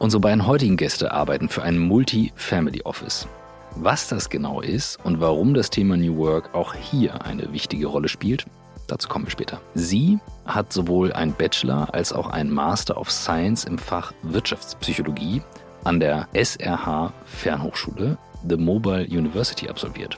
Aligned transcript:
Unsere 0.00 0.20
beiden 0.20 0.46
heutigen 0.46 0.76
Gäste 0.76 1.10
arbeiten 1.10 1.48
für 1.48 1.62
ein 1.62 1.76
Multi-Family 1.76 2.82
Office. 2.84 3.26
Was 3.74 4.06
das 4.06 4.30
genau 4.30 4.60
ist 4.60 5.04
und 5.04 5.20
warum 5.20 5.54
das 5.54 5.70
Thema 5.70 5.96
New 5.96 6.16
Work 6.18 6.54
auch 6.54 6.72
hier 6.72 7.24
eine 7.24 7.52
wichtige 7.52 7.88
Rolle 7.88 8.06
spielt, 8.06 8.46
dazu 8.86 9.08
kommen 9.08 9.24
wir 9.24 9.32
später. 9.32 9.60
Sie 9.74 10.20
hat 10.46 10.72
sowohl 10.72 11.12
einen 11.12 11.32
Bachelor 11.32 11.92
als 11.92 12.12
auch 12.12 12.30
einen 12.30 12.52
Master 12.52 12.96
of 12.96 13.10
Science 13.10 13.64
im 13.64 13.76
Fach 13.76 14.12
Wirtschaftspsychologie 14.22 15.42
an 15.82 15.98
der 15.98 16.28
SRH 16.32 17.12
Fernhochschule, 17.24 18.16
The 18.48 18.56
Mobile 18.56 19.04
University, 19.04 19.68
absolviert. 19.68 20.16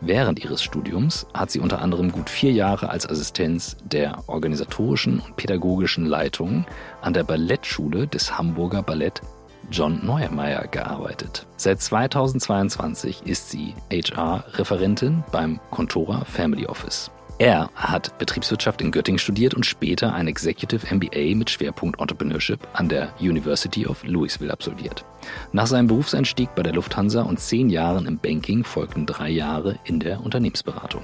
Während 0.00 0.44
ihres 0.44 0.62
Studiums 0.62 1.26
hat 1.32 1.50
sie 1.50 1.60
unter 1.60 1.80
anderem 1.80 2.12
gut 2.12 2.28
vier 2.28 2.52
Jahre 2.52 2.90
als 2.90 3.08
Assistenz 3.08 3.76
der 3.84 4.24
organisatorischen 4.26 5.20
und 5.20 5.36
pädagogischen 5.36 6.04
Leitung 6.04 6.66
an 7.00 7.14
der 7.14 7.24
Ballettschule 7.24 8.06
des 8.06 8.36
Hamburger 8.36 8.82
Ballett 8.82 9.22
John 9.70 10.04
Neuermeyer 10.04 10.66
gearbeitet. 10.68 11.46
Seit 11.56 11.80
2022 11.80 13.22
ist 13.26 13.50
sie 13.50 13.74
HR-Referentin 13.90 15.24
beim 15.32 15.58
Contora 15.70 16.24
Family 16.24 16.66
Office. 16.66 17.10
Er 17.38 17.68
hat 17.74 18.16
Betriebswirtschaft 18.16 18.80
in 18.80 18.90
Göttingen 18.90 19.18
studiert 19.18 19.52
und 19.52 19.66
später 19.66 20.14
ein 20.14 20.26
Executive 20.26 20.86
MBA 20.94 21.36
mit 21.36 21.50
Schwerpunkt 21.50 22.00
Entrepreneurship 22.00 22.66
an 22.72 22.88
der 22.88 23.12
University 23.20 23.86
of 23.86 24.02
Louisville 24.04 24.50
absolviert. 24.50 25.04
Nach 25.52 25.66
seinem 25.66 25.86
Berufseinstieg 25.86 26.54
bei 26.54 26.62
der 26.62 26.72
Lufthansa 26.72 27.20
und 27.20 27.38
zehn 27.38 27.68
Jahren 27.68 28.06
im 28.06 28.16
Banking 28.16 28.64
folgten 28.64 29.04
drei 29.04 29.28
Jahre 29.28 29.78
in 29.84 30.00
der 30.00 30.24
Unternehmensberatung. 30.24 31.02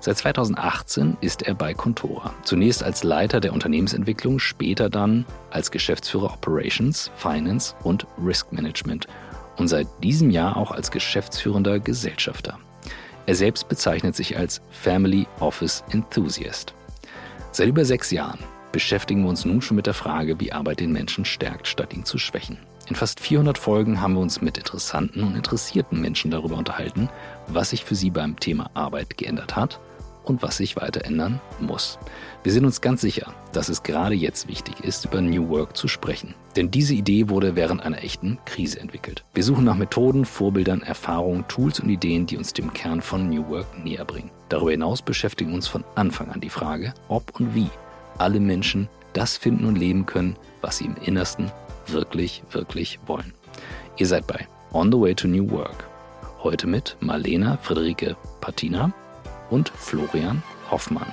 Seit 0.00 0.16
2018 0.16 1.18
ist 1.20 1.42
er 1.42 1.54
bei 1.54 1.74
Contora. 1.74 2.32
Zunächst 2.44 2.82
als 2.82 3.04
Leiter 3.04 3.40
der 3.40 3.52
Unternehmensentwicklung, 3.52 4.38
später 4.38 4.88
dann 4.88 5.26
als 5.50 5.70
Geschäftsführer 5.70 6.32
Operations, 6.32 7.10
Finance 7.16 7.74
und 7.84 8.06
Risk 8.24 8.52
Management 8.52 9.06
und 9.58 9.68
seit 9.68 9.86
diesem 10.02 10.30
Jahr 10.30 10.56
auch 10.56 10.70
als 10.70 10.90
geschäftsführender 10.90 11.78
Gesellschafter. 11.78 12.58
Er 13.28 13.34
selbst 13.34 13.68
bezeichnet 13.68 14.16
sich 14.16 14.38
als 14.38 14.62
Family 14.70 15.26
Office 15.40 15.84
Enthusiast. 15.90 16.72
Seit 17.52 17.68
über 17.68 17.84
sechs 17.84 18.10
Jahren 18.10 18.38
beschäftigen 18.72 19.22
wir 19.22 19.28
uns 19.28 19.44
nun 19.44 19.60
schon 19.60 19.76
mit 19.76 19.84
der 19.84 19.92
Frage, 19.92 20.40
wie 20.40 20.50
Arbeit 20.50 20.80
den 20.80 20.92
Menschen 20.92 21.26
stärkt, 21.26 21.66
statt 21.66 21.92
ihn 21.92 22.06
zu 22.06 22.16
schwächen. 22.16 22.56
In 22.88 22.96
fast 22.96 23.20
400 23.20 23.58
Folgen 23.58 24.00
haben 24.00 24.14
wir 24.14 24.22
uns 24.22 24.40
mit 24.40 24.56
interessanten 24.56 25.22
und 25.22 25.36
interessierten 25.36 26.00
Menschen 26.00 26.30
darüber 26.30 26.56
unterhalten, 26.56 27.10
was 27.48 27.68
sich 27.68 27.84
für 27.84 27.94
sie 27.94 28.08
beim 28.08 28.40
Thema 28.40 28.70
Arbeit 28.72 29.18
geändert 29.18 29.56
hat 29.56 29.78
und 30.24 30.40
was 30.40 30.56
sich 30.56 30.76
weiter 30.76 31.04
ändern 31.04 31.38
muss. 31.60 31.98
Wir 32.44 32.52
sind 32.52 32.64
uns 32.64 32.80
ganz 32.80 33.02
sicher, 33.02 33.34
dass 33.52 33.68
es 33.68 33.82
gerade 33.82 34.14
jetzt 34.14 34.48
wichtig 34.48 34.80
ist, 34.80 35.04
über 35.04 35.20
New 35.20 35.50
Work 35.50 35.76
zu 35.76 35.86
sprechen. 35.86 36.34
Denn 36.58 36.72
diese 36.72 36.92
Idee 36.92 37.28
wurde 37.28 37.54
während 37.54 37.84
einer 37.84 38.02
echten 38.02 38.36
Krise 38.44 38.80
entwickelt. 38.80 39.22
Wir 39.32 39.44
suchen 39.44 39.64
nach 39.64 39.76
Methoden, 39.76 40.24
Vorbildern, 40.24 40.82
Erfahrungen, 40.82 41.46
Tools 41.46 41.78
und 41.78 41.88
Ideen, 41.88 42.26
die 42.26 42.36
uns 42.36 42.52
dem 42.52 42.72
Kern 42.72 43.00
von 43.00 43.28
New 43.28 43.48
Work 43.48 43.84
näher 43.84 44.04
bringen. 44.04 44.32
Darüber 44.48 44.72
hinaus 44.72 45.00
beschäftigen 45.00 45.54
uns 45.54 45.68
von 45.68 45.84
Anfang 45.94 46.32
an 46.32 46.40
die 46.40 46.50
Frage, 46.50 46.94
ob 47.06 47.38
und 47.38 47.54
wie 47.54 47.70
alle 48.18 48.40
Menschen 48.40 48.88
das 49.12 49.36
finden 49.36 49.66
und 49.66 49.78
leben 49.78 50.04
können, 50.04 50.34
was 50.60 50.78
sie 50.78 50.86
im 50.86 50.96
Innersten 50.96 51.48
wirklich, 51.86 52.42
wirklich 52.50 52.98
wollen. 53.06 53.32
Ihr 53.96 54.08
seid 54.08 54.26
bei 54.26 54.48
On 54.72 54.90
the 54.90 54.98
Way 54.98 55.14
to 55.14 55.28
New 55.28 55.48
Work. 55.52 55.84
Heute 56.42 56.66
mit 56.66 56.96
Marlena 56.98 57.56
Friederike 57.62 58.16
Patina 58.40 58.92
und 59.50 59.68
Florian 59.68 60.42
Hoffmann. 60.72 61.12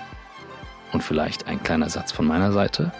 Und 0.91 1.03
vielleicht 1.03 1.45
ein 1.45 1.61
kleiner 1.61 1.91
Satz 1.91 2.11
von 2.11 2.25
meiner 2.25 2.51
Seite. 2.51 2.91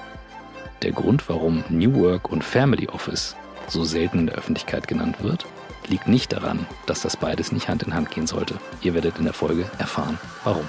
Der 0.82 0.92
Grund, 0.92 1.28
warum 1.30 1.64
New 1.70 1.96
Work 1.96 2.32
und 2.32 2.44
Family 2.44 2.88
Office 2.88 3.36
so 3.68 3.84
selten 3.84 4.20
in 4.20 4.28
der 4.28 4.36
Öffentlichkeit 4.36 4.88
genannt 4.88 5.24
wird, 5.24 5.46
liegt 5.88 6.08
nicht 6.08 6.34
daran, 6.34 6.66
dass 6.86 7.02
das 7.02 7.18
beides 7.18 7.52
nicht 7.52 7.70
Hand 7.70 7.84
in 7.84 7.94
Hand 7.94 8.12
gehen 8.12 8.28
sollte. 8.28 8.56
Ihr 8.82 8.94
werdet 8.94 9.18
in 9.18 9.24
der 9.24 9.34
Folge 9.34 9.66
erfahren, 9.78 10.20
warum. 10.44 10.68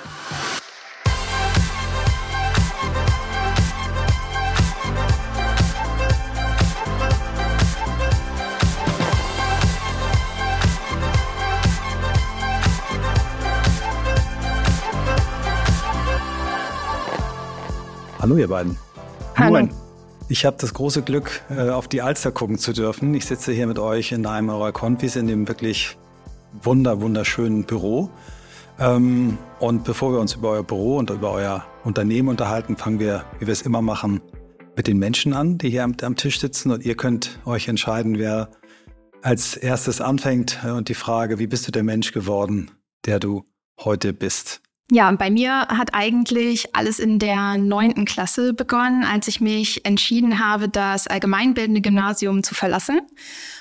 Hallo 18.19 18.37
ihr 18.39 18.49
beiden. 18.49 18.77
Hallo. 19.37 19.51
Moin. 19.53 19.86
Ich 20.29 20.45
habe 20.45 20.57
das 20.61 20.75
große 20.75 21.03
Glück, 21.03 21.43
äh, 21.51 21.71
auf 21.71 21.87
die 21.87 22.03
Alster 22.03 22.33
gucken 22.33 22.59
zu 22.59 22.73
dürfen. 22.73 23.15
Ich 23.15 23.27
sitze 23.27 23.53
hier 23.53 23.69
mit 23.69 23.79
euch 23.79 24.11
in 24.11 24.27
einem 24.27 24.49
eurer 24.49 24.73
Konfis 24.73 25.15
in 25.15 25.29
dem 25.29 25.47
wirklich 25.47 25.97
wunder, 26.63 27.01
wunderschönen 27.01 27.63
Büro. 27.63 28.11
Ähm, 28.81 29.39
und 29.61 29.85
bevor 29.85 30.13
wir 30.13 30.19
uns 30.19 30.35
über 30.35 30.51
euer 30.51 30.65
Büro 30.65 30.97
und 30.97 31.11
über 31.11 31.31
euer 31.31 31.65
Unternehmen 31.85 32.29
unterhalten, 32.29 32.77
fangen 32.77 32.99
wir, 32.99 33.25
wie 33.39 33.47
wir 33.47 33.53
es 33.53 33.63
immer 33.63 33.83
machen, 33.83 34.21
mit 34.75 34.89
den 34.89 34.99
Menschen 34.99 35.33
an, 35.33 35.59
die 35.59 35.71
hier 35.71 35.85
am, 35.85 35.95
am 36.03 36.17
Tisch 36.17 36.41
sitzen. 36.41 36.73
Und 36.73 36.85
ihr 36.85 36.97
könnt 36.97 37.39
euch 37.45 37.69
entscheiden, 37.69 38.19
wer 38.19 38.51
als 39.23 39.57
erstes 39.57 40.01
anfängt. 40.01 40.59
Und 40.65 40.89
die 40.89 40.95
Frage, 40.95 41.39
wie 41.39 41.47
bist 41.47 41.69
du 41.69 41.71
der 41.71 41.85
Mensch 41.85 42.11
geworden, 42.11 42.73
der 43.05 43.21
du 43.21 43.45
heute 43.79 44.13
bist? 44.13 44.61
Ja, 44.93 45.11
bei 45.11 45.31
mir 45.31 45.67
hat 45.67 45.95
eigentlich 45.95 46.77
alles 46.77 47.01
in 47.01 47.19
der 47.19 47.59
neunten 47.59 48.05
Klasse 48.05 48.55
begonnen, 48.55 49.03
als 49.03 49.27
ich 49.27 49.41
mich 49.41 49.85
entschieden 49.85 50.39
habe, 50.39 50.69
das 50.69 51.09
allgemeinbildende 51.09 51.81
Gymnasium 51.81 52.45
zu 52.45 52.55
verlassen 52.55 53.01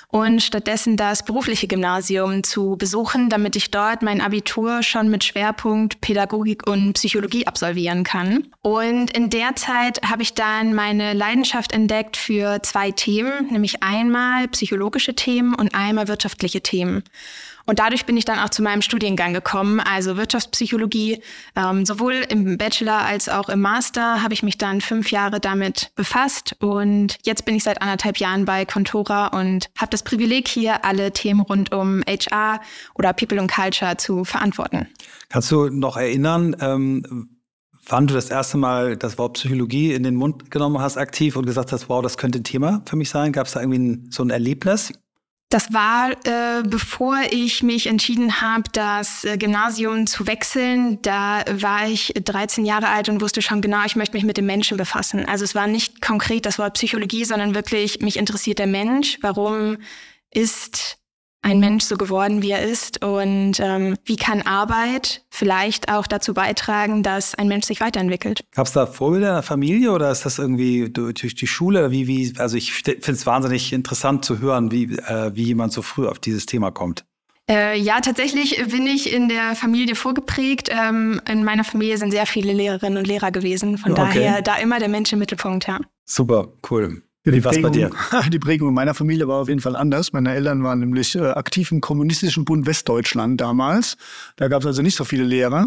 und 0.06 0.40
stattdessen 0.40 0.96
das 0.96 1.24
berufliche 1.24 1.66
Gymnasium 1.66 2.44
zu 2.44 2.76
besuchen, 2.76 3.28
damit 3.28 3.56
ich 3.56 3.72
dort 3.72 4.02
mein 4.02 4.20
Abitur 4.20 4.84
schon 4.84 5.08
mit 5.08 5.24
Schwerpunkt 5.24 6.00
Pädagogik 6.00 6.64
und 6.68 6.92
Psychologie 6.92 7.48
absolvieren 7.48 8.04
kann. 8.04 8.46
Und 8.62 9.10
in 9.10 9.28
der 9.28 9.56
Zeit 9.56 10.00
habe 10.08 10.22
ich 10.22 10.34
dann 10.34 10.74
meine 10.74 11.12
Leidenschaft 11.12 11.72
entdeckt 11.72 12.16
für 12.16 12.62
zwei 12.62 12.92
Themen, 12.92 13.48
nämlich 13.50 13.82
einmal 13.82 14.46
psychologische 14.48 15.14
Themen 15.14 15.56
und 15.56 15.74
einmal 15.74 16.06
wirtschaftliche 16.06 16.60
Themen. 16.60 17.02
Und 17.66 17.80
dadurch 17.80 18.06
bin 18.06 18.16
ich 18.16 18.24
dann 18.24 18.38
auch 18.38 18.48
zu 18.48 18.62
meinem 18.62 18.80
Studiengang 18.80 19.32
gekommen, 19.32 19.80
also 19.80 20.16
Wirtschaftspsychologie. 20.16 21.20
Ähm, 21.56 21.84
sowohl 21.84 22.14
im 22.28 22.56
Bachelor 22.56 22.98
als 23.04 23.28
auch 23.28 23.48
im 23.48 23.60
Master 23.60 24.22
habe 24.22 24.34
ich 24.34 24.42
mich 24.42 24.56
dann 24.56 24.80
fünf 24.80 25.10
Jahre 25.10 25.40
damit 25.40 25.90
befasst. 25.96 26.56
Und 26.60 27.18
jetzt 27.24 27.44
bin 27.44 27.56
ich 27.56 27.64
seit 27.64 27.82
anderthalb 27.82 28.18
Jahren 28.18 28.44
bei 28.44 28.64
Contora 28.64 29.26
und 29.28 29.68
habe 29.76 29.90
das 29.90 30.02
Privileg, 30.02 30.48
hier 30.48 30.84
alle 30.84 31.12
Themen 31.12 31.40
rund 31.40 31.72
um 31.72 32.02
HR 32.06 32.60
oder 32.94 33.12
People 33.12 33.40
and 33.40 33.50
Culture 33.52 33.96
zu 33.96 34.24
verantworten. 34.24 34.86
Kannst 35.28 35.50
du 35.50 35.68
noch 35.68 35.96
erinnern, 35.96 36.56
ähm 36.60 37.28
wann 37.88 38.06
du 38.06 38.14
das 38.14 38.30
erste 38.30 38.58
Mal 38.58 38.96
das 38.96 39.16
Wort 39.18 39.34
Psychologie 39.34 39.92
in 39.92 40.02
den 40.02 40.16
Mund 40.16 40.50
genommen 40.50 40.80
hast, 40.80 40.96
aktiv 40.96 41.36
und 41.36 41.46
gesagt 41.46 41.72
hast, 41.72 41.88
wow, 41.88 42.02
das 42.02 42.18
könnte 42.18 42.40
ein 42.40 42.44
Thema 42.44 42.82
für 42.84 42.96
mich 42.96 43.10
sein? 43.10 43.32
Gab 43.32 43.46
es 43.46 43.52
da 43.52 43.60
irgendwie 43.60 43.78
ein, 43.78 44.08
so 44.10 44.22
ein 44.22 44.30
Erlebnis? 44.30 44.92
Das 45.48 45.72
war, 45.72 46.10
äh, 46.26 46.64
bevor 46.64 47.18
ich 47.30 47.62
mich 47.62 47.86
entschieden 47.86 48.40
habe, 48.40 48.64
das 48.72 49.24
äh, 49.24 49.36
Gymnasium 49.38 50.08
zu 50.08 50.26
wechseln. 50.26 51.00
Da 51.02 51.44
war 51.48 51.88
ich 51.88 52.12
13 52.16 52.64
Jahre 52.64 52.88
alt 52.88 53.08
und 53.08 53.20
wusste 53.20 53.42
schon 53.42 53.60
genau, 53.60 53.84
ich 53.86 53.94
möchte 53.94 54.16
mich 54.16 54.24
mit 54.24 54.36
dem 54.36 54.46
Menschen 54.46 54.76
befassen. 54.76 55.24
Also 55.24 55.44
es 55.44 55.54
war 55.54 55.68
nicht 55.68 56.02
konkret 56.02 56.46
das 56.46 56.58
Wort 56.58 56.74
Psychologie, 56.74 57.24
sondern 57.24 57.54
wirklich, 57.54 58.00
mich 58.00 58.16
interessiert 58.16 58.58
der 58.58 58.66
Mensch. 58.66 59.18
Warum 59.20 59.78
ist 60.32 60.98
ein 61.42 61.60
Mensch 61.60 61.84
so 61.84 61.96
geworden, 61.96 62.42
wie 62.42 62.50
er 62.50 62.62
ist 62.62 63.04
und 63.04 63.60
ähm, 63.60 63.96
wie 64.04 64.16
kann 64.16 64.42
Arbeit 64.42 65.24
vielleicht 65.30 65.88
auch 65.88 66.06
dazu 66.06 66.34
beitragen, 66.34 67.02
dass 67.02 67.34
ein 67.34 67.46
Mensch 67.46 67.66
sich 67.66 67.80
weiterentwickelt. 67.80 68.44
Gab 68.52 68.66
es 68.66 68.72
da 68.72 68.86
Vorbilder 68.86 69.28
in 69.28 69.34
der 69.34 69.42
Familie 69.42 69.92
oder 69.92 70.10
ist 70.10 70.26
das 70.26 70.38
irgendwie 70.38 70.90
durch 70.90 71.34
die 71.34 71.46
Schule? 71.46 71.90
Wie, 71.92 72.08
wie, 72.08 72.34
also 72.38 72.56
ich 72.56 72.72
finde 72.72 73.12
es 73.12 73.26
wahnsinnig 73.26 73.72
interessant 73.72 74.24
zu 74.24 74.40
hören, 74.40 74.72
wie, 74.72 74.84
äh, 74.84 75.34
wie 75.34 75.44
jemand 75.44 75.72
so 75.72 75.82
früh 75.82 76.08
auf 76.08 76.18
dieses 76.18 76.46
Thema 76.46 76.72
kommt. 76.72 77.04
Äh, 77.48 77.78
ja, 77.78 78.00
tatsächlich 78.00 78.60
bin 78.68 78.86
ich 78.88 79.12
in 79.12 79.28
der 79.28 79.54
Familie 79.54 79.94
vorgeprägt. 79.94 80.68
Ähm, 80.70 81.20
in 81.30 81.44
meiner 81.44 81.62
Familie 81.62 81.96
sind 81.96 82.10
sehr 82.10 82.26
viele 82.26 82.52
Lehrerinnen 82.52 82.98
und 82.98 83.06
Lehrer 83.06 83.30
gewesen. 83.30 83.78
Von 83.78 83.92
okay. 83.92 84.00
daher 84.02 84.42
da 84.42 84.56
immer 84.56 84.80
der 84.80 84.88
Mensch 84.88 85.12
im 85.12 85.20
Mittelpunkt, 85.20 85.68
ja. 85.68 85.78
Super, 86.04 86.48
cool. 86.70 87.02
Ja, 87.26 87.32
die, 87.32 87.40
Prägung, 87.40 87.72
die 88.30 88.38
Prägung 88.38 88.68
in 88.68 88.74
meiner 88.74 88.94
Familie 88.94 89.26
war 89.26 89.40
auf 89.40 89.48
jeden 89.48 89.60
Fall 89.60 89.74
anders. 89.74 90.12
Meine 90.12 90.32
Eltern 90.32 90.62
waren 90.62 90.78
nämlich 90.78 91.16
äh, 91.16 91.22
aktiv 91.22 91.72
im 91.72 91.80
Kommunistischen 91.80 92.44
Bund 92.44 92.66
Westdeutschland 92.66 93.40
damals. 93.40 93.96
Da 94.36 94.46
gab 94.46 94.62
es 94.62 94.66
also 94.66 94.82
nicht 94.82 94.96
so 94.96 95.04
viele 95.04 95.24
Lehrer. 95.24 95.66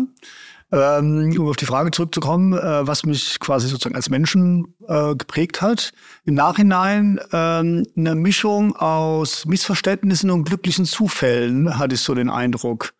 Ähm, 0.71 1.35
um 1.37 1.47
auf 1.47 1.57
die 1.57 1.65
Frage 1.65 1.91
zurückzukommen, 1.91 2.53
äh, 2.53 2.87
was 2.87 3.03
mich 3.03 3.39
quasi 3.39 3.67
sozusagen 3.67 3.95
als 3.95 4.09
Menschen 4.09 4.73
äh, 4.87 5.15
geprägt 5.15 5.61
hat. 5.61 5.91
Im 6.25 6.35
Nachhinein 6.35 7.19
ähm, 7.33 7.85
eine 7.97 8.15
Mischung 8.15 8.75
aus 8.75 9.45
Missverständnissen 9.45 10.29
und 10.29 10.45
glücklichen 10.45 10.85
Zufällen, 10.85 11.77
hatte 11.77 11.95
ich 11.95 12.01
so 12.01 12.13
den 12.15 12.29
Eindruck. 12.29 12.93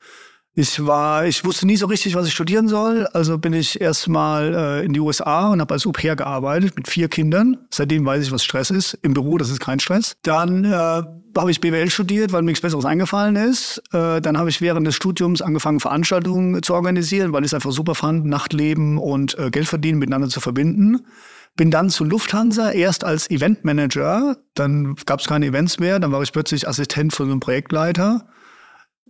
Ich 0.62 0.86
war, 0.86 1.26
ich 1.26 1.46
wusste 1.46 1.66
nie 1.66 1.78
so 1.78 1.86
richtig, 1.86 2.16
was 2.16 2.28
ich 2.28 2.34
studieren 2.34 2.68
soll. 2.68 3.08
Also 3.14 3.38
bin 3.38 3.54
ich 3.54 3.80
erstmal 3.80 4.54
äh, 4.54 4.86
in 4.86 4.92
die 4.92 5.00
USA 5.00 5.48
und 5.52 5.62
habe 5.62 5.74
als 5.74 5.88
Au 5.88 5.94
pair 5.94 6.18
gearbeitet 6.18 6.76
mit 6.76 6.90
vier 6.90 7.08
Kindern. 7.08 7.60
Seitdem 7.70 8.06
weiß 8.06 8.26
ich, 8.26 8.32
was 8.34 8.44
Stress 8.44 8.70
ist. 8.70 9.00
Im 9.02 9.14
Büro, 9.14 9.38
das 9.38 9.52
ist 9.52 9.62
kein 9.62 9.80
Stress. 9.80 10.18
Dann 10.22 10.66
äh, 10.66 10.68
habe 10.68 11.50
ich 11.50 11.62
BWL 11.62 11.90
studiert, 11.90 12.34
weil 12.34 12.42
mir 12.42 12.48
nichts 12.48 12.60
Besseres 12.60 12.84
eingefallen 12.84 13.38
ist. 13.38 13.82
Äh, 13.94 14.20
dann 14.20 14.38
habe 14.38 14.50
ich 14.50 14.60
während 14.60 14.86
des 14.86 14.96
Studiums 14.96 15.42
angefangen, 15.42 15.80
Veranstaltungen 15.80 16.62
zu 16.62 16.74
organisieren, 16.74 17.32
weil 17.32 17.44
ich 17.44 17.52
es 17.52 17.54
einfach 17.54 17.72
super 17.72 17.96
fand, 17.96 18.26
Nachtleben 18.26 18.98
und 18.98 19.40
äh, 19.40 19.52
Geld 19.52 19.70
verdienen 19.70 20.00
miteinander 20.00 20.28
zu 20.28 20.42
verbinden. 20.42 21.06
Bin 21.56 21.72
dann 21.72 21.90
zu 21.90 22.04
Lufthansa, 22.04 22.72
erst 22.72 23.06
als 23.06 23.30
Eventmanager. 23.30 24.36
Dann 24.56 24.96
gab 25.06 25.22
es 25.22 25.26
keine 25.26 25.46
Events 25.46 25.80
mehr. 25.80 26.00
Dann 26.02 26.12
war 26.12 26.22
ich 26.22 26.34
plötzlich 26.34 26.68
Assistent 26.68 27.14
von 27.14 27.32
einem 27.32 27.40
Projektleiter. 27.40 28.26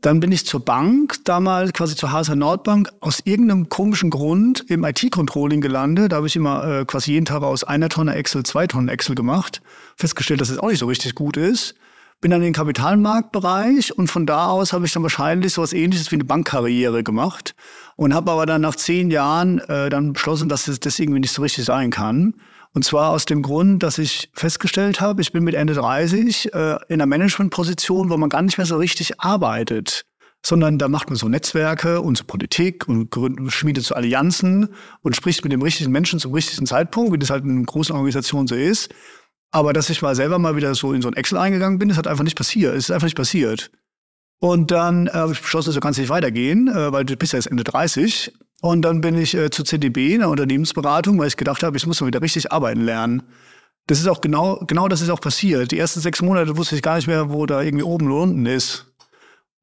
Dann 0.02 0.22
bin 0.22 0.32
ich 0.32 0.46
zur 0.46 0.64
Bank, 0.64 1.18
damals 1.26 1.74
quasi 1.74 1.96
zur 1.96 2.12
HSH 2.12 2.36
Nordbank, 2.36 2.90
aus 3.02 3.20
irgendeinem 3.26 3.68
komischen 3.68 4.10
Grund 4.10 4.64
im 4.70 4.86
IT-Controlling 4.86 5.60
gelandet. 5.60 6.12
Da 6.12 6.18
habe 6.18 6.28
ich 6.28 6.38
immer 6.38 6.64
äh, 6.64 6.86
quasi 6.86 7.12
jeden 7.12 7.26
Tag 7.26 7.44
aus 7.44 7.66
einer 7.66 7.90
Tonne 7.90 8.16
Excel 8.16 8.44
zwei 8.44 8.66
Tonnen 8.66 8.88
Excel 8.88 9.16
gemacht. 9.16 9.62
Festgestellt, 9.98 10.40
dass 10.40 10.50
es 10.50 10.58
auch 10.58 10.70
nicht 10.70 10.80
so 10.80 10.86
richtig 10.86 11.16
gut 11.16 11.36
ist. 11.36 11.76
Bin 12.22 12.32
dann 12.32 12.42
in 12.42 12.48
den 12.48 12.54
Kapitalmarktbereich 12.54 13.98
und 13.98 14.10
von 14.10 14.26
da 14.26 14.48
aus 14.48 14.72
habe 14.74 14.86
ich 14.86 14.94
dann 14.94 15.04
wahrscheinlich 15.04 15.54
so 15.54 15.62
was 15.62 15.74
ähnliches 15.74 16.12
wie 16.12 16.16
eine 16.16 16.26
Bankkarriere 16.26 17.04
gemacht 17.04 17.56
und 17.96 18.14
habe 18.14 18.32
aber 18.32 18.46
dann 18.46 18.62
nach 18.62 18.76
zehn 18.76 19.10
Jahren 19.12 19.60
äh, 19.60 19.90
dann 19.90 20.14
beschlossen, 20.14 20.50
dass 20.50 20.66
das, 20.66 20.80
das 20.80 21.00
irgendwie 21.00 21.22
nicht 21.22 21.34
so 21.34 21.42
richtig 21.42 21.66
sein 21.66 21.92
kann 21.92 22.36
und 22.74 22.86
zwar 22.86 23.10
aus 23.12 23.26
dem 23.26 23.42
Grund, 23.42 23.82
dass 23.82 23.98
ich 23.98 24.30
festgestellt 24.34 25.02
habe, 25.02 25.22
ich 25.22 25.32
bin 25.32 25.44
mit 25.44 25.56
Ende 25.56 25.74
30 25.74 26.54
äh, 26.54 26.78
in 26.88 26.94
einer 26.94 27.08
Managementposition, 27.08 28.10
wo 28.10 28.18
man 28.18 28.30
gar 28.30 28.42
nicht 28.42 28.58
mehr 28.58 28.68
so 28.68 28.78
richtig 28.78 29.20
arbeitet, 29.20 30.06
sondern 30.46 30.78
da 30.78 30.88
macht 30.88 31.10
man 31.10 31.18
so 31.18 31.28
Netzwerke 31.28 32.02
und 32.02 32.18
so 32.18 32.24
Politik 32.24 32.88
und 32.88 33.10
schmiedet 33.52 33.84
so 33.84 33.96
Allianzen 33.96 34.70
und 35.02 35.16
spricht 35.16 35.44
mit 35.44 35.52
dem 35.52 35.62
richtigen 35.62 35.92
Menschen 35.92 36.20
zum 36.20 36.34
richtigen 36.34 36.66
Zeitpunkt, 36.66 37.12
wie 37.12 37.18
das 37.18 37.32
halt 37.32 37.44
in 37.44 37.66
großen 37.66 37.94
Organisationen 37.96 38.48
so 38.48 38.56
ist. 38.56 38.90
Aber 39.52 39.74
dass 39.74 39.90
ich 39.90 40.02
mal 40.04 40.16
selber 40.16 40.38
mal 40.38 40.56
wieder 40.56 40.76
so 40.76 40.94
in 40.94 41.02
so 41.02 41.10
ein 41.10 41.16
Excel 41.16 41.40
eingegangen 41.40 41.80
bin, 41.80 41.90
das 41.90 41.98
hat 41.98 42.08
einfach 42.08 42.24
nicht 42.24 42.38
passiert. 42.38 42.76
Es 42.76 42.86
ist 42.86 42.92
einfach 42.92 43.08
nicht 43.08 43.18
passiert. 43.18 43.72
Und 44.40 44.72
dann 44.72 45.08
äh, 45.08 45.12
habe 45.12 45.34
ich 45.34 45.42
beschlossen, 45.42 45.72
so 45.72 45.80
kann 45.80 45.92
es 45.92 45.98
nicht 45.98 46.10
weitergehen, 46.10 46.68
äh, 46.68 46.92
weil 46.92 47.04
du 47.04 47.18
bist 47.18 47.34
ja 47.34 47.40
jetzt 47.40 47.48
Ende 47.48 47.64
30. 47.64 48.32
Und 48.62 48.82
dann 48.82 49.02
bin 49.02 49.18
ich 49.18 49.36
äh, 49.36 49.50
zu 49.50 49.64
CDB, 49.64 50.16
einer 50.16 50.30
Unternehmensberatung, 50.30 51.18
weil 51.18 51.28
ich 51.28 51.38
gedacht 51.38 51.64
habe, 51.64 51.78
ich 51.78 51.88
muss 51.88 52.02
mal 52.02 52.08
wieder 52.08 52.22
richtig 52.22 52.52
arbeiten 52.52 52.82
lernen. 52.82 53.24
Das 53.88 54.00
ist 54.00 54.08
auch 54.08 54.22
genau, 54.22 54.58
genau 54.68 54.88
das 54.88 55.02
ist 55.02 55.10
auch 55.10 55.22
passiert. 55.22 55.72
Die 55.72 55.80
ersten 55.80 56.02
sechs 56.02 56.22
Monate 56.22 56.58
wusste 56.58 56.76
ich 56.76 56.82
gar 56.82 56.98
nicht 56.98 57.08
mehr, 57.08 57.32
wo 57.32 57.46
da 57.46 57.62
irgendwie 57.62 57.84
oben 57.84 58.12
oder 58.12 58.24
unten 58.24 58.46
ist. 58.46 58.89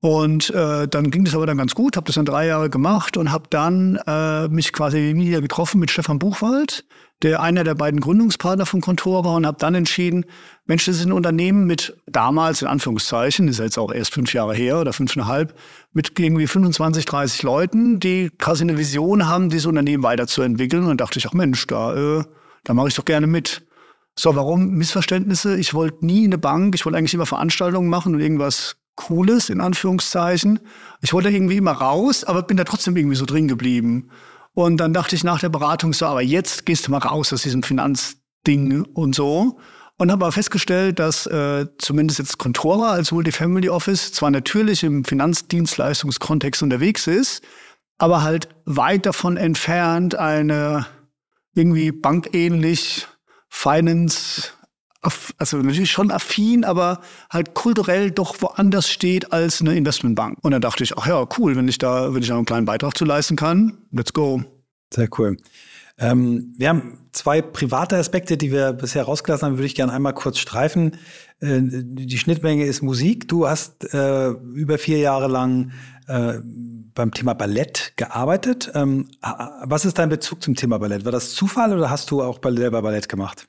Und 0.00 0.50
äh, 0.50 0.87
dann 0.87 1.10
ging 1.10 1.25
das 1.25 1.34
aber 1.34 1.46
dann 1.46 1.56
ganz 1.56 1.75
gut, 1.75 1.96
habe 1.96 2.06
das 2.06 2.16
dann 2.16 2.26
drei 2.26 2.46
Jahre 2.46 2.69
gemacht 2.69 3.16
und 3.16 3.32
habe 3.32 3.44
dann 3.48 3.98
äh, 4.06 4.46
mich 4.48 4.72
quasi 4.72 5.14
wieder 5.16 5.40
getroffen 5.40 5.81
mit 5.81 5.90
Stefan 5.90 6.19
Buchwald, 6.19 6.84
der 7.22 7.40
einer 7.40 7.64
der 7.64 7.75
beiden 7.75 8.00
Gründungspartner 8.00 8.66
von 8.66 8.82
Kontor 8.82 9.25
war 9.25 9.37
und 9.37 9.46
habe 9.46 9.56
dann 9.58 9.75
entschieden, 9.75 10.26
Mensch, 10.66 10.84
das 10.84 10.96
ist 10.96 11.06
ein 11.06 11.12
Unternehmen 11.12 11.66
mit 11.66 11.96
damals, 12.06 12.60
in 12.60 12.69
Anführungszeichen, 12.69 13.48
ist 13.48 13.58
jetzt 13.58 13.78
auch 13.78 13.90
erst 13.90 14.12
fünf 14.12 14.34
Jahre 14.34 14.54
her 14.54 14.81
oder 14.81 14.93
fünfeinhalb, 14.93 15.58
mit 15.94 16.19
irgendwie 16.19 16.46
25, 16.46 17.06
30 17.06 17.42
Leuten, 17.42 17.99
die 17.99 18.31
quasi 18.38 18.64
eine 18.64 18.76
Vision 18.76 19.26
haben, 19.26 19.49
dieses 19.49 19.64
Unternehmen 19.64 20.02
weiterzuentwickeln. 20.02 20.82
Und 20.82 20.88
dann 20.90 20.99
dachte 20.99 21.19
ich, 21.19 21.26
ach 21.26 21.32
Mensch, 21.32 21.66
da, 21.69 22.19
äh, 22.19 22.25
da 22.64 22.75
mache 22.75 22.88
ich 22.88 22.94
doch 22.94 23.06
gerne 23.06 23.26
mit. 23.26 23.66
So, 24.14 24.37
warum 24.37 24.72
Missverständnisse? 24.72 25.56
Ich 25.56 25.72
wollte 25.72 26.04
nie 26.04 26.20
in 26.25 26.32
eine 26.32 26.38
Bank, 26.38 26.75
ich 26.75 26.84
wollte 26.84 26.99
eigentlich 26.99 27.14
immer 27.14 27.26
Veranstaltungen 27.26 27.88
machen 27.88 28.14
und 28.14 28.20
irgendwas 28.20 28.76
Cooles, 28.96 29.50
in 29.50 29.60
Anführungszeichen. 29.60 30.60
Ich 31.00 31.12
wollte 31.12 31.31
irgendwie 31.31 31.58
immer 31.58 31.72
raus, 31.72 32.25
aber 32.25 32.43
bin 32.43 32.56
da 32.56 32.64
trotzdem 32.64 32.96
irgendwie 32.96 33.16
so 33.16 33.26
drin 33.26 33.48
geblieben. 33.48 34.10
Und 34.54 34.78
dann 34.78 34.93
dachte 34.93 35.14
ich 35.14 35.22
nach 35.22 35.40
der 35.40 35.50
Beratung 35.50 35.93
so, 35.93 36.06
aber 36.06 36.22
jetzt 36.22 36.66
gehst 36.66 36.87
du 36.87 36.90
mal 36.90 36.98
raus 36.98 37.32
aus 37.32 37.43
diesem 37.43 37.62
Finanzding 37.62 38.84
und 38.94 39.14
so. 39.14 39.58
Und 39.98 40.10
habe 40.10 40.25
aber 40.25 40.32
festgestellt, 40.32 40.98
dass 40.98 41.26
äh, 41.26 41.66
zumindest 41.78 42.19
jetzt 42.19 42.38
Contora 42.38 42.93
als 42.93 43.12
Multifamily 43.12 43.69
Office 43.69 44.12
zwar 44.12 44.31
natürlich 44.31 44.82
im 44.82 45.04
Finanzdienstleistungskontext 45.04 46.62
unterwegs 46.62 47.06
ist, 47.06 47.42
aber 47.99 48.22
halt 48.22 48.49
weit 48.66 49.06
davon 49.06 49.37
entfernt 49.37 50.14
eine 50.14 50.87
irgendwie 51.54 51.92
bankähnlich 51.92 53.06
Finance 53.49 54.50
also 55.38 55.58
natürlich 55.58 55.90
schon 55.90 56.10
affin, 56.10 56.64
aber 56.64 57.00
halt 57.31 57.54
kulturell 57.54 58.10
doch 58.10 58.40
woanders 58.40 58.88
steht 58.88 59.32
als 59.32 59.60
eine 59.60 59.76
Investmentbank. 59.76 60.38
Und 60.43 60.52
dann 60.52 60.60
dachte 60.60 60.84
ich, 60.84 60.96
ach 60.96 61.06
ja, 61.06 61.26
cool, 61.38 61.56
wenn 61.56 61.69
ich 61.69 61.78
da, 61.78 62.14
wenn 62.14 62.22
ich 62.22 62.28
da 62.28 62.37
einen 62.37 62.44
kleinen 62.44 62.66
Beitrag 62.66 62.96
zu 62.96 63.04
leisten 63.04 63.37
kann, 63.37 63.78
let's 63.93 64.12
go. 64.12 64.43
Sehr 64.93 65.08
cool. 65.19 65.37
Ähm, 65.98 66.54
wir 66.58 66.69
haben 66.69 67.08
zwei 67.12 67.40
private 67.40 67.96
Aspekte, 67.96 68.37
die 68.37 68.52
wir 68.52 68.75
bisher 68.75 69.04
rausgelassen 69.04 69.46
haben, 69.46 69.56
würde 69.56 69.66
ich 69.66 69.75
gerne 69.75 69.93
einmal 69.93 70.12
kurz 70.12 70.38
streifen. 70.38 70.93
Äh, 71.40 71.60
die 71.62 72.19
Schnittmenge 72.19 72.66
ist 72.66 72.82
Musik. 72.82 73.28
Du 73.28 73.49
hast 73.49 73.92
äh, 73.94 74.28
über 74.28 74.78
vier 74.78 74.99
Jahre 74.99 75.28
lang 75.28 75.72
äh, 76.06 76.34
beim 76.94 77.12
Thema 77.12 77.34
Ballett 77.34 77.94
gearbeitet. 77.96 78.70
Ähm, 78.75 79.08
was 79.64 79.84
ist 79.84 79.99
dein 79.99 80.10
Bezug 80.10 80.42
zum 80.42 80.54
Thema 80.54 80.78
Ballett? 80.78 81.04
War 81.04 81.12
das 81.12 81.32
Zufall 81.32 81.72
oder 81.72 81.90
hast 81.90 82.10
du 82.10 82.22
auch 82.22 82.40
selber 82.42 82.82
Ballett 82.82 83.08
gemacht? 83.08 83.46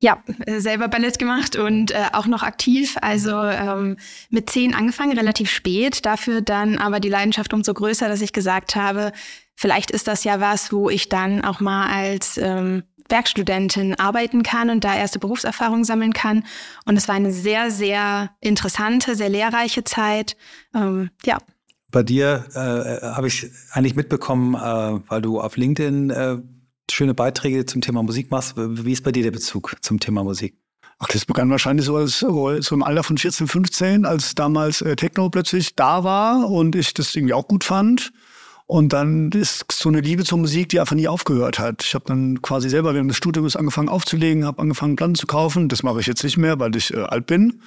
Ja, 0.00 0.22
äh, 0.46 0.60
selber 0.60 0.88
Ballett 0.88 1.18
gemacht 1.18 1.56
und 1.56 1.90
äh, 1.90 2.06
auch 2.12 2.26
noch 2.26 2.42
aktiv. 2.42 2.96
Also 3.00 3.42
ähm, 3.42 3.96
mit 4.28 4.50
zehn 4.50 4.74
angefangen, 4.74 5.16
relativ 5.16 5.50
spät. 5.50 6.04
Dafür 6.04 6.42
dann 6.42 6.78
aber 6.78 7.00
die 7.00 7.08
Leidenschaft 7.08 7.54
umso 7.54 7.72
größer, 7.72 8.08
dass 8.08 8.20
ich 8.20 8.32
gesagt 8.32 8.76
habe, 8.76 9.12
vielleicht 9.54 9.90
ist 9.90 10.08
das 10.08 10.24
ja 10.24 10.40
was, 10.40 10.72
wo 10.72 10.90
ich 10.90 11.08
dann 11.08 11.44
auch 11.44 11.60
mal 11.60 11.88
als 11.88 12.36
ähm, 12.38 12.82
Werkstudentin 13.08 13.98
arbeiten 13.98 14.42
kann 14.42 14.70
und 14.70 14.84
da 14.84 14.94
erste 14.94 15.18
Berufserfahrung 15.18 15.84
sammeln 15.84 16.12
kann. 16.12 16.44
Und 16.84 16.96
es 16.96 17.08
war 17.08 17.14
eine 17.14 17.32
sehr, 17.32 17.70
sehr 17.70 18.30
interessante, 18.40 19.14
sehr 19.14 19.28
lehrreiche 19.28 19.84
Zeit. 19.84 20.36
Ähm, 20.74 21.10
ja. 21.24 21.38
Bei 21.90 22.02
dir 22.02 22.44
äh, 22.54 23.06
habe 23.06 23.28
ich 23.28 23.50
eigentlich 23.72 23.94
mitbekommen, 23.94 24.54
äh, 24.54 25.00
weil 25.08 25.22
du 25.22 25.40
auf 25.40 25.56
LinkedIn 25.56 26.10
äh, 26.10 26.38
schöne 26.90 27.14
Beiträge 27.14 27.66
zum 27.66 27.80
Thema 27.80 28.02
Musik 28.02 28.30
machst. 28.30 28.54
Wie 28.56 28.92
ist 28.92 29.04
bei 29.04 29.12
dir 29.12 29.22
der 29.22 29.30
Bezug 29.30 29.76
zum 29.80 30.00
Thema 30.00 30.24
Musik? 30.24 30.56
Ach, 30.98 31.08
das 31.08 31.24
begann 31.24 31.50
wahrscheinlich 31.50 31.86
so, 31.86 31.96
als, 31.96 32.20
so 32.20 32.74
im 32.74 32.82
Alter 32.82 33.02
von 33.02 33.18
14, 33.18 33.48
15, 33.48 34.04
als 34.04 34.34
damals 34.34 34.80
äh, 34.80 34.94
Techno 34.96 35.28
plötzlich 35.28 35.74
da 35.74 36.04
war 36.04 36.48
und 36.48 36.76
ich 36.76 36.94
das 36.94 37.14
irgendwie 37.14 37.34
auch 37.34 37.48
gut 37.48 37.64
fand. 37.64 38.12
Und 38.66 38.94
dann 38.94 39.30
ist 39.32 39.66
so 39.70 39.90
eine 39.90 40.00
Liebe 40.00 40.24
zur 40.24 40.38
Musik, 40.38 40.70
die 40.70 40.80
einfach 40.80 40.96
nie 40.96 41.08
aufgehört 41.08 41.58
hat. 41.58 41.84
Ich 41.84 41.94
habe 41.94 42.06
dann 42.06 42.40
quasi 42.40 42.70
selber 42.70 42.94
während 42.94 43.10
des 43.10 43.18
Studiums 43.18 43.56
angefangen 43.56 43.90
aufzulegen, 43.90 44.46
habe 44.46 44.62
angefangen 44.62 44.96
Platten 44.96 45.16
zu 45.16 45.26
kaufen. 45.26 45.68
Das 45.68 45.82
mache 45.82 46.00
ich 46.00 46.06
jetzt 46.06 46.24
nicht 46.24 46.38
mehr, 46.38 46.58
weil 46.58 46.74
ich 46.76 46.94
äh, 46.94 47.00
alt 47.00 47.26
bin. 47.26 47.60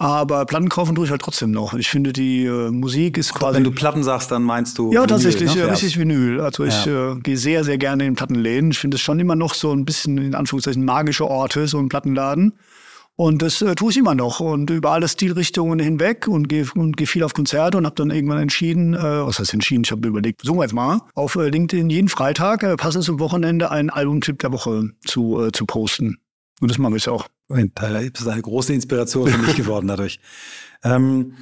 Aber 0.00 0.46
Platten 0.46 0.70
kaufen 0.70 0.94
tue 0.94 1.04
ich 1.04 1.10
halt 1.10 1.20
trotzdem 1.20 1.50
noch. 1.50 1.74
Ich 1.74 1.90
finde, 1.90 2.14
die 2.14 2.46
äh, 2.46 2.70
Musik 2.70 3.18
ist 3.18 3.34
quasi. 3.34 3.56
Wenn 3.56 3.64
du 3.64 3.70
Platten 3.70 4.02
sagst, 4.02 4.30
dann 4.30 4.42
meinst 4.42 4.78
du. 4.78 4.86
Ja, 4.94 5.00
Vinyl, 5.00 5.06
tatsächlich, 5.06 5.54
ne? 5.54 5.70
richtig 5.70 5.98
Vinyl. 5.98 6.40
Also 6.40 6.64
ich 6.64 6.86
ja. 6.86 7.12
äh, 7.12 7.20
gehe 7.20 7.36
sehr, 7.36 7.64
sehr 7.64 7.76
gerne 7.76 8.06
in 8.06 8.14
Plattenläden. 8.14 8.70
Ich 8.70 8.78
finde 8.78 8.94
es 8.94 9.02
schon 9.02 9.20
immer 9.20 9.36
noch 9.36 9.52
so 9.52 9.72
ein 9.72 9.84
bisschen, 9.84 10.16
in 10.16 10.34
Anführungszeichen, 10.34 10.82
magische 10.86 11.26
Orte, 11.28 11.68
so 11.68 11.78
ein 11.78 11.90
Plattenladen. 11.90 12.54
Und 13.16 13.42
das 13.42 13.60
äh, 13.60 13.74
tue 13.74 13.90
ich 13.90 13.98
immer 13.98 14.14
noch 14.14 14.40
und 14.40 14.70
über 14.70 14.92
alle 14.92 15.06
Stilrichtungen 15.06 15.78
hinweg 15.78 16.26
und 16.26 16.48
gehe 16.48 16.64
und 16.74 16.96
geh 16.96 17.04
viel 17.04 17.22
auf 17.22 17.34
Konzerte 17.34 17.76
und 17.76 17.84
habe 17.84 17.96
dann 17.96 18.10
irgendwann 18.10 18.38
entschieden, 18.38 18.94
äh, 18.94 19.02
was 19.02 19.38
heißt 19.38 19.52
entschieden, 19.52 19.82
ich 19.84 19.90
habe 19.90 20.08
überlegt, 20.08 20.46
wir 20.46 20.62
jetzt 20.62 20.72
mal, 20.72 21.02
auf 21.14 21.36
äh, 21.36 21.50
LinkedIn 21.50 21.90
jeden 21.90 22.08
Freitag, 22.08 22.62
äh, 22.62 22.76
passend 22.76 23.04
zum 23.04 23.20
Wochenende, 23.20 23.70
einen 23.70 23.90
Albumtipp 23.90 24.38
der 24.38 24.50
Woche 24.50 24.92
zu, 25.04 25.42
äh, 25.42 25.52
zu 25.52 25.66
posten. 25.66 26.16
Und 26.60 26.70
das 26.70 26.78
mache 26.78 26.96
ich 26.96 27.08
auch. 27.08 27.28
Das 27.48 28.20
ist 28.20 28.28
eine 28.28 28.42
große 28.42 28.72
Inspiration 28.72 29.28
für 29.28 29.38
mich 29.38 29.56
geworden 29.56 29.88
dadurch. 29.88 30.20
Ähm, 30.84 31.34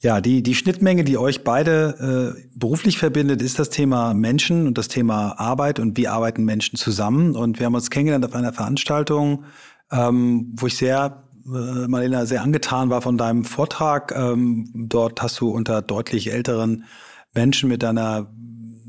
ja, 0.00 0.20
die, 0.20 0.42
die 0.42 0.54
Schnittmenge, 0.54 1.04
die 1.04 1.16
euch 1.16 1.44
beide 1.44 2.34
äh, 2.36 2.48
beruflich 2.58 2.98
verbindet, 2.98 3.40
ist 3.40 3.58
das 3.58 3.70
Thema 3.70 4.14
Menschen 4.14 4.66
und 4.66 4.76
das 4.76 4.88
Thema 4.88 5.38
Arbeit 5.38 5.78
und 5.78 5.96
wie 5.96 6.08
arbeiten 6.08 6.44
Menschen 6.44 6.76
zusammen. 6.76 7.36
Und 7.36 7.60
wir 7.60 7.66
haben 7.66 7.74
uns 7.74 7.90
kennengelernt 7.90 8.24
auf 8.24 8.34
einer 8.34 8.52
Veranstaltung, 8.52 9.44
ähm, 9.92 10.52
wo 10.56 10.66
ich 10.66 10.76
sehr, 10.76 11.22
äh, 11.46 11.86
Marlena, 11.86 12.26
sehr 12.26 12.42
angetan 12.42 12.90
war 12.90 13.00
von 13.00 13.16
deinem 13.16 13.44
Vortrag. 13.44 14.12
Ähm, 14.16 14.70
dort 14.74 15.22
hast 15.22 15.40
du 15.40 15.50
unter 15.50 15.82
deutlich 15.82 16.32
älteren 16.32 16.84
Menschen 17.32 17.68
mit 17.68 17.84
deiner 17.84 18.28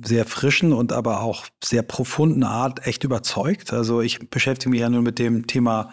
sehr 0.04 0.26
frischen 0.26 0.74
und 0.74 0.94
aber 0.94 1.22
auch 1.22 1.46
sehr 1.64 1.84
profunden 1.84 2.44
Art 2.44 2.86
echt 2.86 3.04
überzeugt. 3.04 3.74
Also 3.74 4.02
ich 4.02 4.30
beschäftige 4.30 4.70
mich 4.70 4.82
ja 4.82 4.90
nur 4.90 5.02
mit 5.02 5.20
dem 5.20 5.48
Thema 5.48 5.92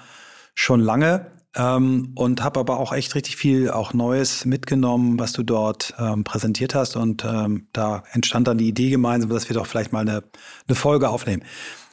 schon 0.55 0.81
lange 0.81 1.31
ähm, 1.57 2.12
und 2.14 2.43
habe 2.43 2.61
aber 2.61 2.79
auch 2.79 2.93
echt 2.93 3.14
richtig 3.14 3.37
viel 3.37 3.71
auch 3.71 3.93
Neues 3.93 4.45
mitgenommen, 4.45 5.19
was 5.19 5.33
du 5.33 5.43
dort 5.43 5.95
ähm, 5.99 6.25
präsentiert 6.25 6.75
hast. 6.75 6.97
Und 6.97 7.25
ähm, 7.25 7.69
da 7.73 8.05
entstand 8.12 8.47
dann 8.49 8.59
die 8.59 8.69
Idee 8.69 8.90
gemeinsam, 8.90 9.31
dass 9.31 9.49
wir 9.49 9.55
doch 9.55 9.67
vielleicht 9.67 9.93
mal 9.93 10.00
eine, 10.00 10.23
eine 10.69 10.75
Folge 10.75 11.09
aufnehmen. 11.09 11.43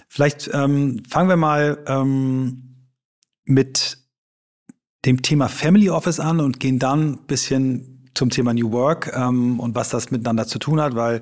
Vielleicht 0.07 0.49
ähm, 0.53 1.03
fangen 1.09 1.29
wir 1.29 1.37
mal 1.37 1.83
ähm, 1.87 2.87
mit 3.45 3.97
dem 5.05 5.21
Thema 5.21 5.47
Family 5.47 5.89
Office 5.89 6.19
an 6.19 6.39
und 6.39 6.59
gehen 6.59 6.79
dann 6.79 7.13
ein 7.13 7.27
bisschen 7.27 8.09
zum 8.13 8.29
Thema 8.29 8.53
New 8.53 8.71
Work 8.71 9.11
ähm, 9.15 9.59
und 9.59 9.75
was 9.75 9.89
das 9.89 10.11
miteinander 10.11 10.47
zu 10.47 10.59
tun 10.59 10.81
hat, 10.81 10.95
weil 10.95 11.21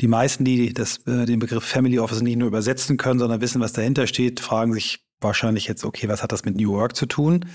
die 0.00 0.08
meisten, 0.08 0.44
die 0.44 0.72
das, 0.72 0.98
äh, 1.06 1.24
den 1.24 1.38
Begriff 1.38 1.64
Family 1.64 1.98
Office 1.98 2.22
nicht 2.22 2.36
nur 2.36 2.48
übersetzen 2.48 2.96
können, 2.96 3.18
sondern 3.18 3.40
wissen, 3.40 3.60
was 3.60 3.72
dahinter 3.72 4.06
steht, 4.06 4.40
fragen 4.40 4.72
sich 4.72 5.04
wahrscheinlich 5.20 5.66
jetzt, 5.66 5.84
okay, 5.84 6.08
was 6.08 6.22
hat 6.22 6.32
das 6.32 6.44
mit 6.44 6.56
New 6.56 6.72
Work 6.72 6.96
zu 6.96 7.06
tun? 7.06 7.46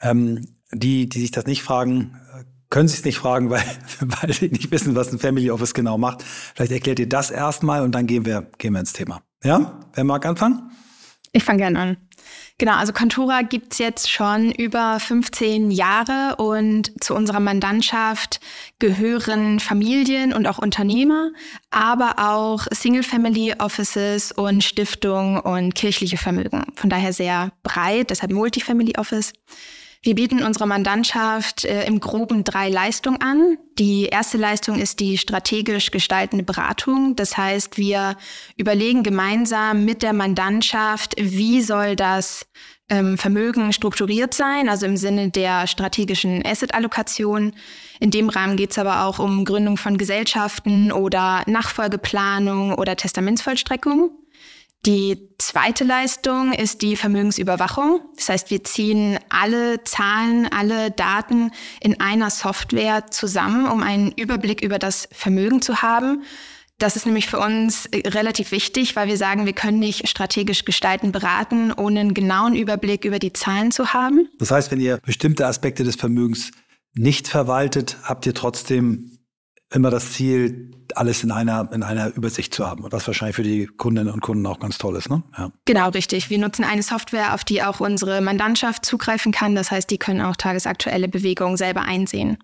Ähm, 0.00 0.56
die, 0.72 1.08
die 1.08 1.20
sich 1.20 1.32
das 1.32 1.46
nicht 1.46 1.62
fragen, 1.62 2.16
können 2.70 2.88
sich 2.88 3.00
es 3.00 3.04
nicht 3.04 3.18
fragen, 3.18 3.50
weil, 3.50 3.62
weil 4.00 4.32
sie 4.32 4.48
nicht 4.48 4.70
wissen, 4.70 4.94
was 4.94 5.12
ein 5.12 5.18
Family 5.18 5.50
Office 5.50 5.74
genau 5.74 5.98
macht. 5.98 6.22
Vielleicht 6.22 6.72
erklärt 6.72 7.00
ihr 7.00 7.08
das 7.08 7.30
erstmal 7.30 7.82
und 7.82 7.92
dann 7.92 8.06
gehen 8.06 8.24
wir, 8.24 8.50
gehen 8.58 8.72
wir 8.72 8.80
ins 8.80 8.92
Thema. 8.92 9.22
Ja? 9.42 9.80
Wer 9.92 10.04
mag 10.04 10.24
anfangen? 10.24 10.70
Ich 11.32 11.44
fange 11.44 11.58
gerne 11.58 11.78
an. 11.78 11.96
Genau, 12.58 12.74
also 12.74 12.92
Contura 12.92 13.42
gibt's 13.42 13.78
jetzt 13.78 14.10
schon 14.10 14.50
über 14.50 15.00
15 15.00 15.70
Jahre 15.70 16.36
und 16.36 16.92
zu 17.02 17.14
unserer 17.14 17.40
Mandantschaft 17.40 18.40
gehören 18.78 19.60
Familien 19.60 20.34
und 20.34 20.46
auch 20.46 20.58
Unternehmer, 20.58 21.30
aber 21.70 22.16
auch 22.18 22.66
Single-Family 22.70 23.54
Offices 23.58 24.32
und 24.32 24.62
Stiftungen 24.62 25.40
und 25.40 25.74
kirchliche 25.74 26.18
Vermögen. 26.18 26.64
Von 26.74 26.90
daher 26.90 27.12
sehr 27.12 27.52
breit, 27.62 28.10
deshalb 28.10 28.32
Multifamily 28.32 28.94
Office. 28.98 29.32
Wir 30.02 30.14
bieten 30.14 30.42
unserer 30.42 30.64
Mandantschaft 30.64 31.66
äh, 31.66 31.84
im 31.84 32.00
Groben 32.00 32.42
drei 32.42 32.70
Leistungen 32.70 33.20
an. 33.20 33.58
Die 33.78 34.06
erste 34.06 34.38
Leistung 34.38 34.80
ist 34.80 34.98
die 34.98 35.18
strategisch 35.18 35.90
gestaltende 35.90 36.42
Beratung. 36.42 37.16
Das 37.16 37.36
heißt, 37.36 37.76
wir 37.76 38.16
überlegen 38.56 39.02
gemeinsam 39.02 39.84
mit 39.84 40.02
der 40.02 40.14
Mandantschaft, 40.14 41.16
wie 41.18 41.60
soll 41.60 41.96
das 41.96 42.46
ähm, 42.88 43.18
Vermögen 43.18 43.74
strukturiert 43.74 44.32
sein, 44.32 44.70
also 44.70 44.86
im 44.86 44.96
Sinne 44.96 45.28
der 45.28 45.66
strategischen 45.66 46.46
Asset-Allokation. 46.46 47.52
In 48.00 48.10
dem 48.10 48.30
Rahmen 48.30 48.56
geht 48.56 48.70
es 48.70 48.78
aber 48.78 49.04
auch 49.04 49.18
um 49.18 49.44
Gründung 49.44 49.76
von 49.76 49.98
Gesellschaften 49.98 50.92
oder 50.92 51.42
Nachfolgeplanung 51.46 52.72
oder 52.72 52.96
Testamentsvollstreckung. 52.96 54.12
Die 54.86 55.28
zweite 55.38 55.84
Leistung 55.84 56.52
ist 56.54 56.80
die 56.80 56.96
Vermögensüberwachung. 56.96 58.00
Das 58.16 58.30
heißt, 58.30 58.50
wir 58.50 58.64
ziehen 58.64 59.18
alle 59.28 59.84
Zahlen, 59.84 60.46
alle 60.50 60.90
Daten 60.90 61.50
in 61.80 62.00
einer 62.00 62.30
Software 62.30 63.10
zusammen, 63.10 63.66
um 63.66 63.82
einen 63.82 64.12
Überblick 64.12 64.62
über 64.62 64.78
das 64.78 65.06
Vermögen 65.12 65.60
zu 65.60 65.82
haben. 65.82 66.22
Das 66.78 66.96
ist 66.96 67.04
nämlich 67.04 67.26
für 67.26 67.38
uns 67.38 67.90
relativ 67.92 68.52
wichtig, 68.52 68.96
weil 68.96 69.06
wir 69.06 69.18
sagen, 69.18 69.44
wir 69.44 69.52
können 69.52 69.78
nicht 69.78 70.08
strategisch 70.08 70.64
gestalten, 70.64 71.12
beraten, 71.12 71.72
ohne 71.72 72.00
einen 72.00 72.14
genauen 72.14 72.56
Überblick 72.56 73.04
über 73.04 73.18
die 73.18 73.34
Zahlen 73.34 73.70
zu 73.70 73.92
haben. 73.92 74.30
Das 74.38 74.50
heißt, 74.50 74.70
wenn 74.70 74.80
ihr 74.80 74.98
bestimmte 75.04 75.46
Aspekte 75.46 75.84
des 75.84 75.96
Vermögens 75.96 76.52
nicht 76.94 77.28
verwaltet, 77.28 77.98
habt 78.02 78.24
ihr 78.24 78.32
trotzdem 78.32 79.18
immer 79.70 79.90
das 79.90 80.12
Ziel, 80.12 80.70
alles 80.96 81.24
in 81.24 81.30
einer, 81.30 81.68
in 81.72 81.82
einer 81.82 82.14
Übersicht 82.14 82.54
zu 82.54 82.66
haben. 82.66 82.84
was 82.90 83.06
wahrscheinlich 83.06 83.36
für 83.36 83.42
die 83.42 83.66
Kundinnen 83.66 84.12
und 84.12 84.20
Kunden 84.20 84.46
auch 84.46 84.60
ganz 84.60 84.78
toll 84.78 84.96
ist, 84.96 85.10
ne? 85.10 85.22
Ja. 85.36 85.50
Genau, 85.64 85.88
richtig. 85.90 86.30
Wir 86.30 86.38
nutzen 86.38 86.64
eine 86.64 86.82
Software, 86.82 87.34
auf 87.34 87.44
die 87.44 87.62
auch 87.62 87.80
unsere 87.80 88.20
Mandantschaft 88.20 88.84
zugreifen 88.84 89.32
kann. 89.32 89.54
Das 89.54 89.70
heißt, 89.70 89.90
die 89.90 89.98
können 89.98 90.20
auch 90.20 90.36
tagesaktuelle 90.36 91.08
Bewegungen 91.08 91.56
selber 91.56 91.82
einsehen. 91.82 92.38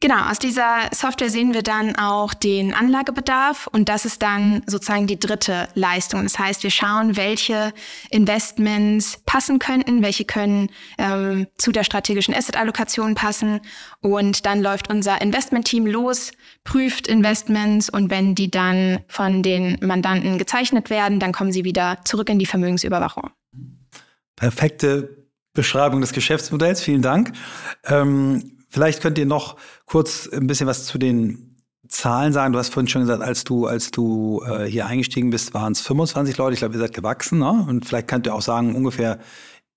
Genau, 0.00 0.28
aus 0.30 0.38
dieser 0.38 0.90
Software 0.92 1.30
sehen 1.30 1.54
wir 1.54 1.62
dann 1.62 1.96
auch 1.96 2.34
den 2.34 2.74
Anlagebedarf 2.74 3.66
und 3.66 3.88
das 3.88 4.04
ist 4.04 4.20
dann 4.20 4.62
sozusagen 4.66 5.06
die 5.06 5.18
dritte 5.18 5.68
Leistung. 5.74 6.24
Das 6.24 6.38
heißt, 6.38 6.62
wir 6.64 6.70
schauen, 6.70 7.16
welche 7.16 7.72
Investments 8.10 9.22
passen 9.24 9.58
könnten, 9.58 10.02
welche 10.02 10.26
können 10.26 10.68
ähm, 10.98 11.46
zu 11.56 11.72
der 11.72 11.82
strategischen 11.82 12.34
Asset-Allokation 12.34 13.14
passen 13.14 13.60
und 14.02 14.44
dann 14.44 14.60
läuft 14.60 14.90
unser 14.90 15.22
Investment-Team 15.22 15.86
los, 15.86 16.32
prüft 16.64 17.08
Investments 17.08 17.88
und 17.88 18.10
wenn 18.10 18.34
die 18.34 18.50
dann 18.50 19.00
von 19.08 19.42
den 19.42 19.78
Mandanten 19.80 20.36
gezeichnet 20.36 20.90
werden, 20.90 21.20
dann 21.20 21.32
kommen 21.32 21.52
sie 21.52 21.64
wieder 21.64 22.00
zurück 22.04 22.28
in 22.28 22.38
die 22.38 22.44
Vermögensüberwachung. 22.44 23.30
Perfekte 24.36 25.24
Beschreibung 25.54 26.02
des 26.02 26.12
Geschäftsmodells, 26.12 26.82
vielen 26.82 27.00
Dank. 27.00 27.32
Ähm 27.86 28.55
Vielleicht 28.76 29.00
könnt 29.00 29.16
ihr 29.16 29.24
noch 29.24 29.56
kurz 29.86 30.28
ein 30.30 30.46
bisschen 30.46 30.66
was 30.66 30.84
zu 30.84 30.98
den 30.98 31.56
Zahlen 31.88 32.34
sagen. 32.34 32.52
Du 32.52 32.58
hast 32.58 32.74
vorhin 32.74 32.88
schon 32.88 33.00
gesagt, 33.00 33.22
als 33.22 33.42
du, 33.42 33.64
als 33.66 33.90
du 33.90 34.42
äh, 34.46 34.66
hier 34.66 34.84
eingestiegen 34.84 35.30
bist, 35.30 35.54
waren 35.54 35.72
es 35.72 35.80
25 35.80 36.36
Leute. 36.36 36.52
Ich 36.52 36.58
glaube, 36.58 36.74
ihr 36.74 36.80
seid 36.80 36.92
gewachsen. 36.92 37.38
Ne? 37.38 37.64
Und 37.66 37.86
vielleicht 37.86 38.06
könnt 38.06 38.26
ihr 38.26 38.34
auch 38.34 38.42
sagen, 38.42 38.74
ungefähr, 38.74 39.18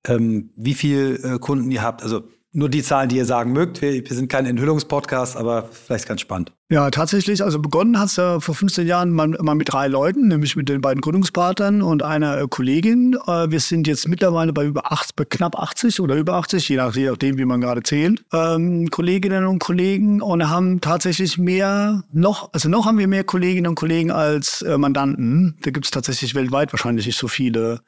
ähm, 0.05 0.49
wie 0.57 0.73
viel 0.73 1.17
äh, 1.23 1.39
Kunden 1.39 1.71
ihr 1.71 1.81
habt. 1.81 2.03
Also 2.03 2.23
nur 2.51 2.69
die 2.69 2.81
Zahlen, 2.81 3.09
die 3.09 3.17
ihr 3.17 3.25
sagen 3.25 3.53
mögt. 3.53 3.81
Wir, 3.81 3.93
wir 3.93 4.15
sind 4.15 4.27
kein 4.27 4.45
Enthüllungspodcast, 4.45 5.37
aber 5.37 5.69
vielleicht 5.71 6.07
ganz 6.07 6.21
spannend. 6.21 6.51
Ja, 6.71 6.89
tatsächlich. 6.91 7.43
Also 7.43 7.59
begonnen 7.59 7.99
hat 7.99 8.07
es 8.07 8.15
ja 8.15 8.39
vor 8.39 8.53
15 8.53 8.87
Jahren 8.87 9.11
mal, 9.11 9.27
mal, 9.27 9.55
mit 9.55 9.71
drei 9.71 9.87
Leuten, 9.87 10.27
nämlich 10.27 10.55
mit 10.55 10.69
den 10.69 10.81
beiden 10.81 11.01
Gründungspartnern 11.01 11.81
und 11.81 12.03
einer 12.03 12.39
äh, 12.39 12.47
Kollegin. 12.47 13.17
Äh, 13.27 13.49
wir 13.49 13.59
sind 13.59 13.87
jetzt 13.87 14.07
mittlerweile 14.07 14.53
bei 14.53 14.65
über 14.65 14.91
acht, 14.91 15.15
bei 15.15 15.25
knapp 15.25 15.57
80 15.57 15.99
oder 15.99 16.15
über 16.15 16.35
80, 16.35 16.69
je, 16.69 16.77
nach, 16.77 16.95
je 16.95 17.09
nachdem, 17.09 17.37
wie 17.37 17.45
man 17.45 17.61
gerade 17.61 17.81
zählt, 17.83 18.23
ähm, 18.33 18.89
Kolleginnen 18.89 19.45
und 19.45 19.59
Kollegen 19.59 20.21
und 20.21 20.47
haben 20.47 20.79
tatsächlich 20.79 21.37
mehr, 21.39 22.03
noch, 22.11 22.53
also 22.53 22.69
noch 22.69 22.85
haben 22.85 22.97
wir 22.97 23.07
mehr 23.07 23.23
Kolleginnen 23.23 23.67
und 23.67 23.75
Kollegen 23.75 24.11
als 24.11 24.61
äh, 24.61 24.77
Mandanten. 24.77 25.57
Da 25.63 25.71
gibt 25.71 25.85
es 25.85 25.91
tatsächlich 25.91 26.35
weltweit 26.35 26.71
wahrscheinlich 26.73 27.07
nicht 27.07 27.17
so 27.17 27.27
viele, 27.27 27.81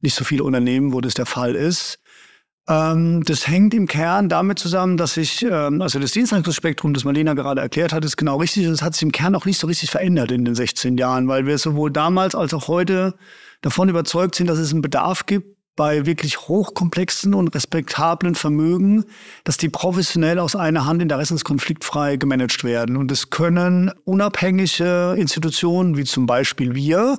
nicht 0.00 0.14
so 0.14 0.24
viele 0.24 0.44
Unternehmen, 0.44 0.92
wo 0.92 1.00
das 1.00 1.14
der 1.14 1.26
Fall 1.26 1.56
ist. 1.56 1.98
Ähm, 2.68 3.22
das 3.24 3.48
hängt 3.48 3.72
im 3.72 3.86
Kern 3.86 4.28
damit 4.28 4.58
zusammen, 4.58 4.98
dass 4.98 5.14
sich, 5.14 5.42
ähm, 5.42 5.80
also 5.80 5.98
das 5.98 6.12
Dienstleistungsspektrum, 6.12 6.92
das 6.92 7.04
Marlena 7.04 7.32
gerade 7.34 7.62
erklärt 7.62 7.92
hat, 7.92 8.04
ist 8.04 8.16
genau 8.16 8.36
richtig. 8.36 8.66
Und 8.66 8.74
es 8.74 8.82
hat 8.82 8.94
sich 8.94 9.02
im 9.02 9.12
Kern 9.12 9.34
auch 9.34 9.46
nicht 9.46 9.58
so 9.58 9.66
richtig 9.66 9.90
verändert 9.90 10.30
in 10.30 10.44
den 10.44 10.54
16 10.54 10.98
Jahren, 10.98 11.28
weil 11.28 11.46
wir 11.46 11.56
sowohl 11.56 11.90
damals 11.90 12.34
als 12.34 12.52
auch 12.52 12.68
heute 12.68 13.14
davon 13.62 13.88
überzeugt 13.88 14.34
sind, 14.34 14.48
dass 14.48 14.58
es 14.58 14.72
einen 14.72 14.82
Bedarf 14.82 15.24
gibt, 15.26 15.56
bei 15.78 16.06
wirklich 16.06 16.40
hochkomplexen 16.40 17.34
und 17.34 17.54
respektablen 17.54 18.34
Vermögen, 18.34 19.04
dass 19.44 19.58
die 19.58 19.68
professionell 19.68 20.40
aus 20.40 20.56
einer 20.56 20.86
Hand 20.86 21.00
interessenskonfliktfrei 21.00 22.16
gemanagt 22.16 22.64
werden. 22.64 22.96
Und 22.96 23.12
es 23.12 23.30
können 23.30 23.92
unabhängige 24.04 25.14
Institutionen, 25.16 25.96
wie 25.96 26.02
zum 26.02 26.26
Beispiel 26.26 26.74
wir, 26.74 27.18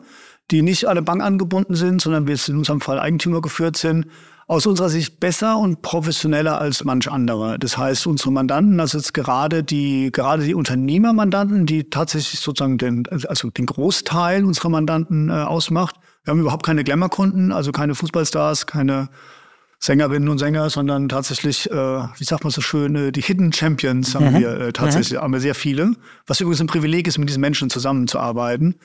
die 0.52 0.62
nicht 0.62 0.86
alle 0.90 1.02
Bank 1.02 1.24
angebunden 1.24 1.76
sind, 1.76 2.02
sondern 2.02 2.28
wir 2.28 2.38
in 2.48 2.58
unserem 2.58 2.82
Fall 2.82 3.00
Eigentümer 3.00 3.40
geführt 3.40 3.78
sind, 3.78 4.08
aus 4.50 4.66
unserer 4.66 4.90
Sicht 4.90 5.20
besser 5.20 5.60
und 5.60 5.84
professioneller 5.84 6.60
als 6.60 6.84
manch 6.84 7.10
andere. 7.10 7.60
Das 7.60 7.78
heißt, 7.78 8.08
unsere 8.08 8.32
Mandanten, 8.32 8.80
also 8.80 8.98
jetzt 8.98 9.14
gerade 9.14 9.64
die, 9.64 10.10
gerade 10.12 10.44
die 10.44 10.56
Unternehmermandanten, 10.56 11.68
die 11.68 11.92
tatsächlich 11.92 12.40
sozusagen 12.40 12.80
den, 12.80 13.04
also 13.28 13.52
den 13.52 13.68
Großteil 13.68 14.44
unserer 14.44 14.70
Mandanten 14.70 15.30
äh, 15.30 15.34
ausmacht. 15.34 15.98
Wir 16.24 16.32
haben 16.32 16.40
überhaupt 16.40 16.66
keine 16.66 16.84
Glamour-Kunden, 16.84 17.52
also 17.52 17.72
keine 17.72 17.94
Fußballstars, 17.94 18.66
keine 18.66 19.10
Sängerinnen 19.78 20.28
und 20.28 20.40
Sänger, 20.40 20.72
sondern 20.72 21.10
tatsächlich, 21.10 21.70
äh, 21.70 21.74
wie 21.76 22.24
sagt 22.24 22.44
man 22.44 22.50
so 22.50 22.62
schön, 22.62 22.96
äh, 22.96 23.12
die 23.12 23.22
Hidden 23.22 23.54
Champions 23.54 24.16
haben 24.16 24.34
mhm. 24.34 24.40
wir 24.40 24.60
äh, 24.60 24.74
tatsächlich, 24.74 25.20
mhm. 25.20 25.26
haben 25.26 25.34
wir 25.34 25.42
sehr 25.42 25.54
viele. 25.54 25.92
Was 26.26 26.42
übrigens 26.42 26.60
ein 26.60 26.66
Privileg 26.66 27.08
ist, 27.08 27.20
mit 27.20 27.30
diesen 27.30 27.42
Menschen 27.42 27.70
zusammenzuarbeiten. 27.70 28.80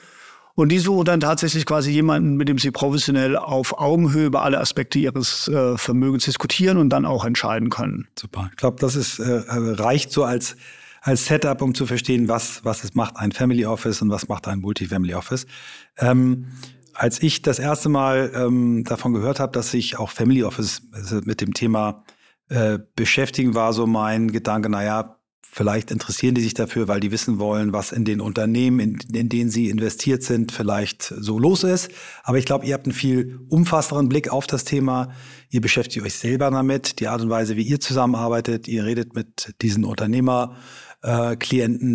Und 0.55 0.69
die 0.69 0.79
suchen 0.79 1.03
dann 1.03 1.19
tatsächlich 1.19 1.65
quasi 1.65 1.91
jemanden, 1.91 2.37
mit 2.37 2.47
dem 2.47 2.57
sie 2.57 2.71
professionell 2.71 3.35
auf 3.35 3.77
Augenhöhe 3.77 4.27
über 4.27 4.43
alle 4.43 4.59
Aspekte 4.59 4.99
ihres 4.99 5.49
äh, 5.49 5.77
Vermögens 5.77 6.25
diskutieren 6.25 6.77
und 6.77 6.89
dann 6.89 7.05
auch 7.05 7.25
entscheiden 7.25 7.69
können. 7.69 8.07
Super. 8.17 8.47
Ich 8.51 8.57
glaube, 8.57 8.77
das 8.79 8.95
ist 8.95 9.19
äh, 9.19 9.43
reicht 9.49 10.11
so 10.11 10.23
als 10.23 10.55
als 11.01 11.25
Setup, 11.25 11.61
um 11.61 11.75
zu 11.75 11.85
verstehen, 11.85 12.29
was 12.29 12.63
was 12.63 12.83
es 12.85 12.95
macht 12.95 13.17
ein 13.17 13.33
Family 13.33 13.65
Office 13.65 14.01
und 14.01 14.09
was 14.09 14.29
macht 14.29 14.47
ein 14.47 14.59
Multifamily 14.59 15.13
Office. 15.13 15.45
Ähm, 15.97 16.47
als 16.93 17.21
ich 17.21 17.41
das 17.41 17.59
erste 17.59 17.89
Mal 17.89 18.31
ähm, 18.33 18.85
davon 18.85 19.13
gehört 19.13 19.41
habe, 19.41 19.51
dass 19.51 19.71
sich 19.71 19.99
auch 19.99 20.09
Family 20.09 20.43
Office 20.43 20.83
also 20.93 21.19
mit 21.25 21.41
dem 21.41 21.53
Thema 21.53 22.05
äh, 22.47 22.79
beschäftigen, 22.95 23.53
war 23.55 23.73
so 23.73 23.85
mein 23.85 24.31
Gedanke, 24.31 24.69
naja, 24.69 25.17
Vielleicht 25.51 25.89
interessieren 25.89 26.35
die 26.35 26.41
sich 26.41 26.53
dafür, 26.53 26.89
weil 26.89 26.99
die 26.99 27.11
wissen 27.11 27.39
wollen, 27.39 27.71
was 27.71 27.93
in 27.93 28.03
den 28.03 28.19
Unternehmen, 28.19 28.79
in, 28.79 28.97
in 29.13 29.29
denen 29.29 29.49
sie 29.49 29.69
investiert 29.69 30.21
sind, 30.21 30.51
vielleicht 30.51 31.03
so 31.03 31.39
los 31.39 31.63
ist. 31.63 31.91
Aber 32.23 32.37
ich 32.37 32.45
glaube, 32.45 32.65
ihr 32.65 32.73
habt 32.73 32.85
einen 32.85 32.93
viel 32.93 33.39
umfassenderen 33.47 34.09
Blick 34.09 34.29
auf 34.29 34.47
das 34.47 34.65
Thema. 34.65 35.13
Ihr 35.49 35.61
beschäftigt 35.61 36.05
euch 36.05 36.15
selber 36.15 36.51
damit, 36.51 36.99
die 36.99 37.07
Art 37.07 37.21
und 37.21 37.29
Weise, 37.29 37.55
wie 37.55 37.61
ihr 37.61 37.79
zusammenarbeitet. 37.79 38.67
Ihr 38.67 38.83
redet 38.83 39.15
mit 39.15 39.55
diesen 39.61 39.85
Unternehmer. 39.85 40.57
Äh, 41.03 41.37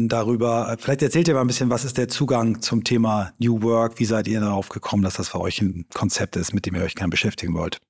darüber. 0.06 0.76
Vielleicht 0.78 1.02
erzählt 1.02 1.26
ihr 1.26 1.34
mal 1.34 1.40
ein 1.40 1.48
bisschen, 1.48 1.68
was 1.68 1.84
ist 1.84 1.98
der 1.98 2.08
Zugang 2.08 2.62
zum 2.62 2.84
Thema 2.84 3.32
New 3.38 3.60
Work? 3.62 3.98
Wie 3.98 4.04
seid 4.04 4.28
ihr 4.28 4.40
darauf 4.40 4.68
gekommen, 4.68 5.02
dass 5.02 5.14
das 5.14 5.30
für 5.30 5.40
euch 5.40 5.60
ein 5.60 5.84
Konzept 5.92 6.36
ist, 6.36 6.54
mit 6.54 6.64
dem 6.64 6.76
ihr 6.76 6.82
euch 6.82 6.94
gerne 6.94 7.10
beschäftigen 7.10 7.54
wollt? 7.54 7.80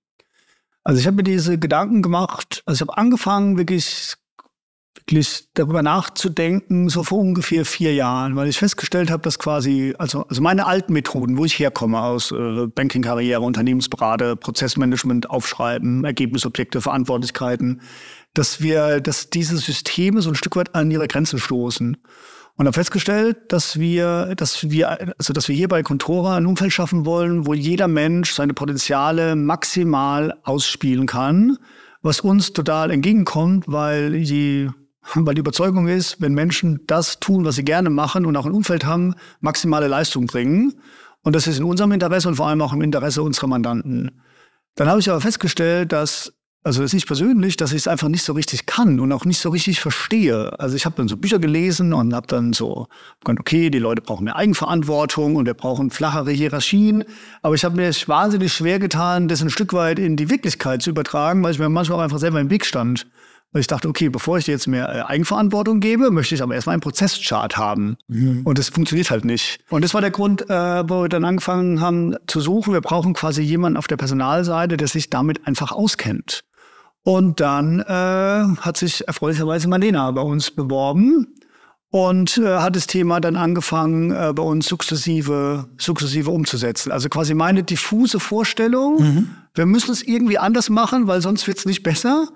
Also 0.83 0.99
ich 0.99 1.07
habe 1.07 1.17
mir 1.17 1.23
diese 1.23 1.59
Gedanken 1.59 2.01
gemacht, 2.01 2.63
also 2.65 2.79
ich 2.79 2.89
habe 2.89 2.97
angefangen, 2.97 3.59
wirklich 3.59 4.15
wirklich 4.97 5.49
darüber 5.55 5.83
nachzudenken, 5.83 6.89
so 6.89 7.03
vor 7.03 7.19
ungefähr 7.19 7.65
vier 7.65 7.95
Jahren, 7.95 8.37
weil 8.37 8.49
ich 8.49 8.59
festgestellt 8.59 9.11
habe, 9.11 9.23
dass 9.23 9.39
quasi, 9.39 9.95
also, 9.99 10.25
also 10.27 10.43
meine 10.43 10.67
alten 10.67 10.93
Methoden, 10.93 11.37
wo 11.37 11.45
ich 11.45 11.59
herkomme 11.59 12.01
aus 12.01 12.33
äh, 12.33 12.67
Banking-Karriere, 12.67 13.41
Unternehmensberater, 13.41 14.37
Prozessmanagement, 14.37 15.31
Aufschreiben, 15.31 16.05
Ergebnisobjekte, 16.05 16.81
Verantwortlichkeiten, 16.81 17.83
dass 18.35 18.61
wir, 18.61 19.01
dass 19.01 19.31
diese 19.31 19.57
Systeme 19.59 20.23
so 20.23 20.31
ein 20.31 20.37
Stück 20.37 20.57
weit 20.57 20.75
an 20.75 20.91
ihre 20.91 21.09
Grenzen 21.09 21.39
stoßen. 21.39 21.97
Und 22.57 22.67
habe 22.67 22.75
festgestellt, 22.75 23.39
dass 23.49 23.79
wir, 23.79 24.35
dass 24.37 24.69
wir, 24.69 25.15
also 25.17 25.33
dass 25.33 25.49
wir 25.49 25.57
hier 25.57 25.69
bei 25.69 25.83
Contora 25.83 26.37
ein 26.37 26.45
Umfeld 26.45 26.73
schaffen 26.73 27.07
wollen, 27.07 27.47
wo 27.47 27.55
jeder 27.55 27.89
Mensch 27.89 28.35
seine 28.35 28.53
Potenziale 28.53 29.35
maximal 29.35 30.35
ausspielen 30.43 31.07
kann, 31.07 31.57
was 32.03 32.21
uns 32.21 32.53
total 32.53 32.91
entgegenkommt, 32.91 33.65
weil 33.67 34.15
je 34.15 34.69
weil 35.15 35.35
die 35.35 35.41
Überzeugung 35.41 35.89
ist, 35.89 36.21
wenn 36.21 36.35
Menschen 36.35 36.81
das 36.87 37.21
tun, 37.21 37.45
was 37.45 37.57
sie 37.57 37.65
gerne 37.65 37.91
machen 37.91 38.27
und 38.27 38.37
auch 38.37 38.47
ein 38.47 38.53
Umfeld 38.53 38.85
haben, 38.85 39.15
maximale 39.41 39.89
Leistung 39.89 40.27
bringen. 40.27 40.75
Und 41.23 41.37
das 41.37 41.47
ist 41.47 41.59
in 41.59 41.65
unserem 41.65 41.93
Interesse 41.93 42.29
und 42.29 42.37
vor 42.37 42.49
allem 42.49 42.63
auch 42.63 42.73
im 42.73 42.83
Interesse 42.83 43.23
unserer 43.23 43.47
Mandanten. 43.47 44.23
Dann 44.75 44.89
habe 44.89 45.01
ich 45.01 45.11
aber 45.11 45.21
festgestellt, 45.21 45.93
dass, 45.93 46.33
also 46.63 46.81
das 46.81 46.95
ich 46.95 47.07
persönlich, 47.07 47.59
dass 47.59 47.73
ich 47.73 47.79
es 47.79 47.89
einfach 47.89 48.09
nicht 48.09 48.23
so 48.23 48.33
richtig 48.33 48.65
kann 48.65 49.01
und 49.01 49.13
auch 49.13 49.27
nicht 49.27 49.39
so 49.39 49.51
richtig 49.51 49.81
verstehe. 49.81 50.59
Also 50.59 50.77
ich 50.77 50.87
habe 50.87 50.97
dann 50.97 51.09
so 51.09 51.19
Bücher 51.19 51.39
gelesen 51.39 51.93
und 51.93 52.15
habe 52.15 52.27
dann 52.27 52.55
so 52.55 52.87
gedacht, 53.23 53.41
okay, 53.41 53.69
die 53.69 53.79
Leute 53.79 54.01
brauchen 54.01 54.25
mehr 54.25 54.37
Eigenverantwortung 54.37 55.37
und 55.37 55.45
wir 55.45 55.55
brauchen 55.55 55.91
flachere 55.91 56.31
Hierarchien. 56.31 57.05
Aber 57.43 57.55
ich 57.55 57.65
habe 57.65 57.77
mir 57.77 57.89
es 57.89 58.09
wahnsinnig 58.09 58.55
schwer 58.55 58.79
getan, 58.79 59.29
das 59.29 59.43
ein 59.43 59.51
Stück 59.51 59.75
weit 59.75 59.99
in 59.99 60.17
die 60.17 60.31
Wirklichkeit 60.31 60.81
zu 60.81 60.91
übertragen, 60.91 61.43
weil 61.43 61.53
ich 61.53 61.59
mir 61.59 61.69
manchmal 61.69 61.99
auch 61.99 62.05
einfach 62.05 62.19
selber 62.19 62.41
im 62.41 62.49
Weg 62.49 62.65
stand. 62.65 63.07
Weil 63.53 63.61
ich 63.61 63.67
dachte, 63.67 63.89
okay, 63.89 64.09
bevor 64.09 64.39
ich 64.39 64.45
dir 64.45 64.53
jetzt 64.53 64.69
mehr 64.69 64.89
äh, 64.89 65.03
Eigenverantwortung 65.03 65.81
gebe, 65.81 66.11
möchte 66.11 66.35
ich 66.35 66.43
aber 66.43 66.55
erstmal 66.55 66.75
einen 66.75 66.83
Prozesschart 66.83 67.57
haben. 67.57 67.97
Mhm. 68.07 68.43
Und 68.45 68.59
das 68.59 68.69
funktioniert 68.69 69.11
halt 69.11 69.25
nicht. 69.25 69.59
Und 69.71 69.83
das 69.83 69.93
war 69.93 70.01
der 70.01 70.13
Grund, 70.13 70.49
äh, 70.49 70.89
wo 70.89 71.03
wir 71.03 71.09
dann 71.09 71.25
angefangen 71.25 71.81
haben 71.81 72.15
zu 72.29 72.41
suchen. 72.41 72.73
Wir 72.73 72.81
brauchen 72.81 73.13
quasi 73.13 73.43
jemanden 73.43 73.77
auf 73.77 73.89
der 73.89 73.97
Personalseite, 73.97 74.77
der 74.77 74.87
sich 74.87 75.11
damit 75.11 75.47
einfach 75.49 75.73
auskennt. 75.73 76.45
Und 77.03 77.41
dann 77.41 77.81
äh, 77.81 77.85
hat 78.61 78.77
sich 78.77 79.07
erfreulicherweise 79.09 79.69
Marlena 79.69 80.11
bei 80.13 80.21
uns 80.21 80.51
beworben 80.51 81.27
und 81.91 82.39
äh, 82.39 82.59
hat 82.59 82.77
das 82.77 82.87
Thema 82.87 83.21
dann 83.21 83.35
angefangen, 83.37 84.13
äh, 84.13 84.33
bei 84.33 84.43
uns 84.43 84.67
sukzessive, 84.67 85.67
sukzessive 85.77 86.31
umzusetzen. 86.31 86.93
Also 86.93 87.09
quasi 87.09 87.35
meine 87.35 87.65
diffuse 87.65 88.21
Vorstellung, 88.21 89.03
mhm. 89.03 89.31
wir 89.55 89.67
müssen 89.67 89.91
es 89.91 90.03
irgendwie 90.03 90.39
anders 90.39 90.71
machen, 90.71 91.09
weil 91.09 91.21
sonst 91.21 91.49
wird 91.49 91.59
es 91.59 91.67
nicht 91.67 91.83
besser 91.83 92.29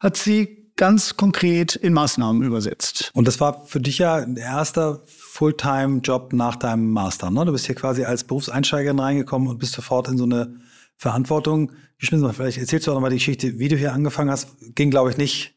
hat 0.00 0.16
sie 0.16 0.70
ganz 0.76 1.16
konkret 1.16 1.74
in 1.74 1.94
Maßnahmen 1.94 2.42
übersetzt. 2.42 3.10
Und 3.14 3.26
das 3.26 3.40
war 3.40 3.64
für 3.64 3.80
dich 3.80 3.98
ja 3.98 4.16
ein 4.16 4.36
erster 4.36 5.02
Fulltime-Job 5.06 6.32
nach 6.34 6.56
deinem 6.56 6.90
Master. 6.90 7.30
Ne? 7.30 7.44
Du 7.46 7.52
bist 7.52 7.66
hier 7.66 7.74
quasi 7.74 8.04
als 8.04 8.24
Berufseinsteigerin 8.24 8.98
reingekommen 8.98 9.48
und 9.48 9.58
bist 9.58 9.72
sofort 9.72 10.08
in 10.08 10.18
so 10.18 10.24
eine 10.24 10.56
Verantwortung 10.96 11.72
geschmissen. 11.98 12.30
Vielleicht 12.32 12.58
erzählst 12.58 12.86
du 12.86 12.90
auch 12.90 12.94
nochmal 12.94 13.10
die 13.10 13.16
Geschichte, 13.16 13.58
wie 13.58 13.68
du 13.68 13.76
hier 13.76 13.92
angefangen 13.92 14.30
hast. 14.30 14.56
Ging, 14.74 14.90
glaube 14.90 15.10
ich, 15.10 15.16
nicht 15.16 15.54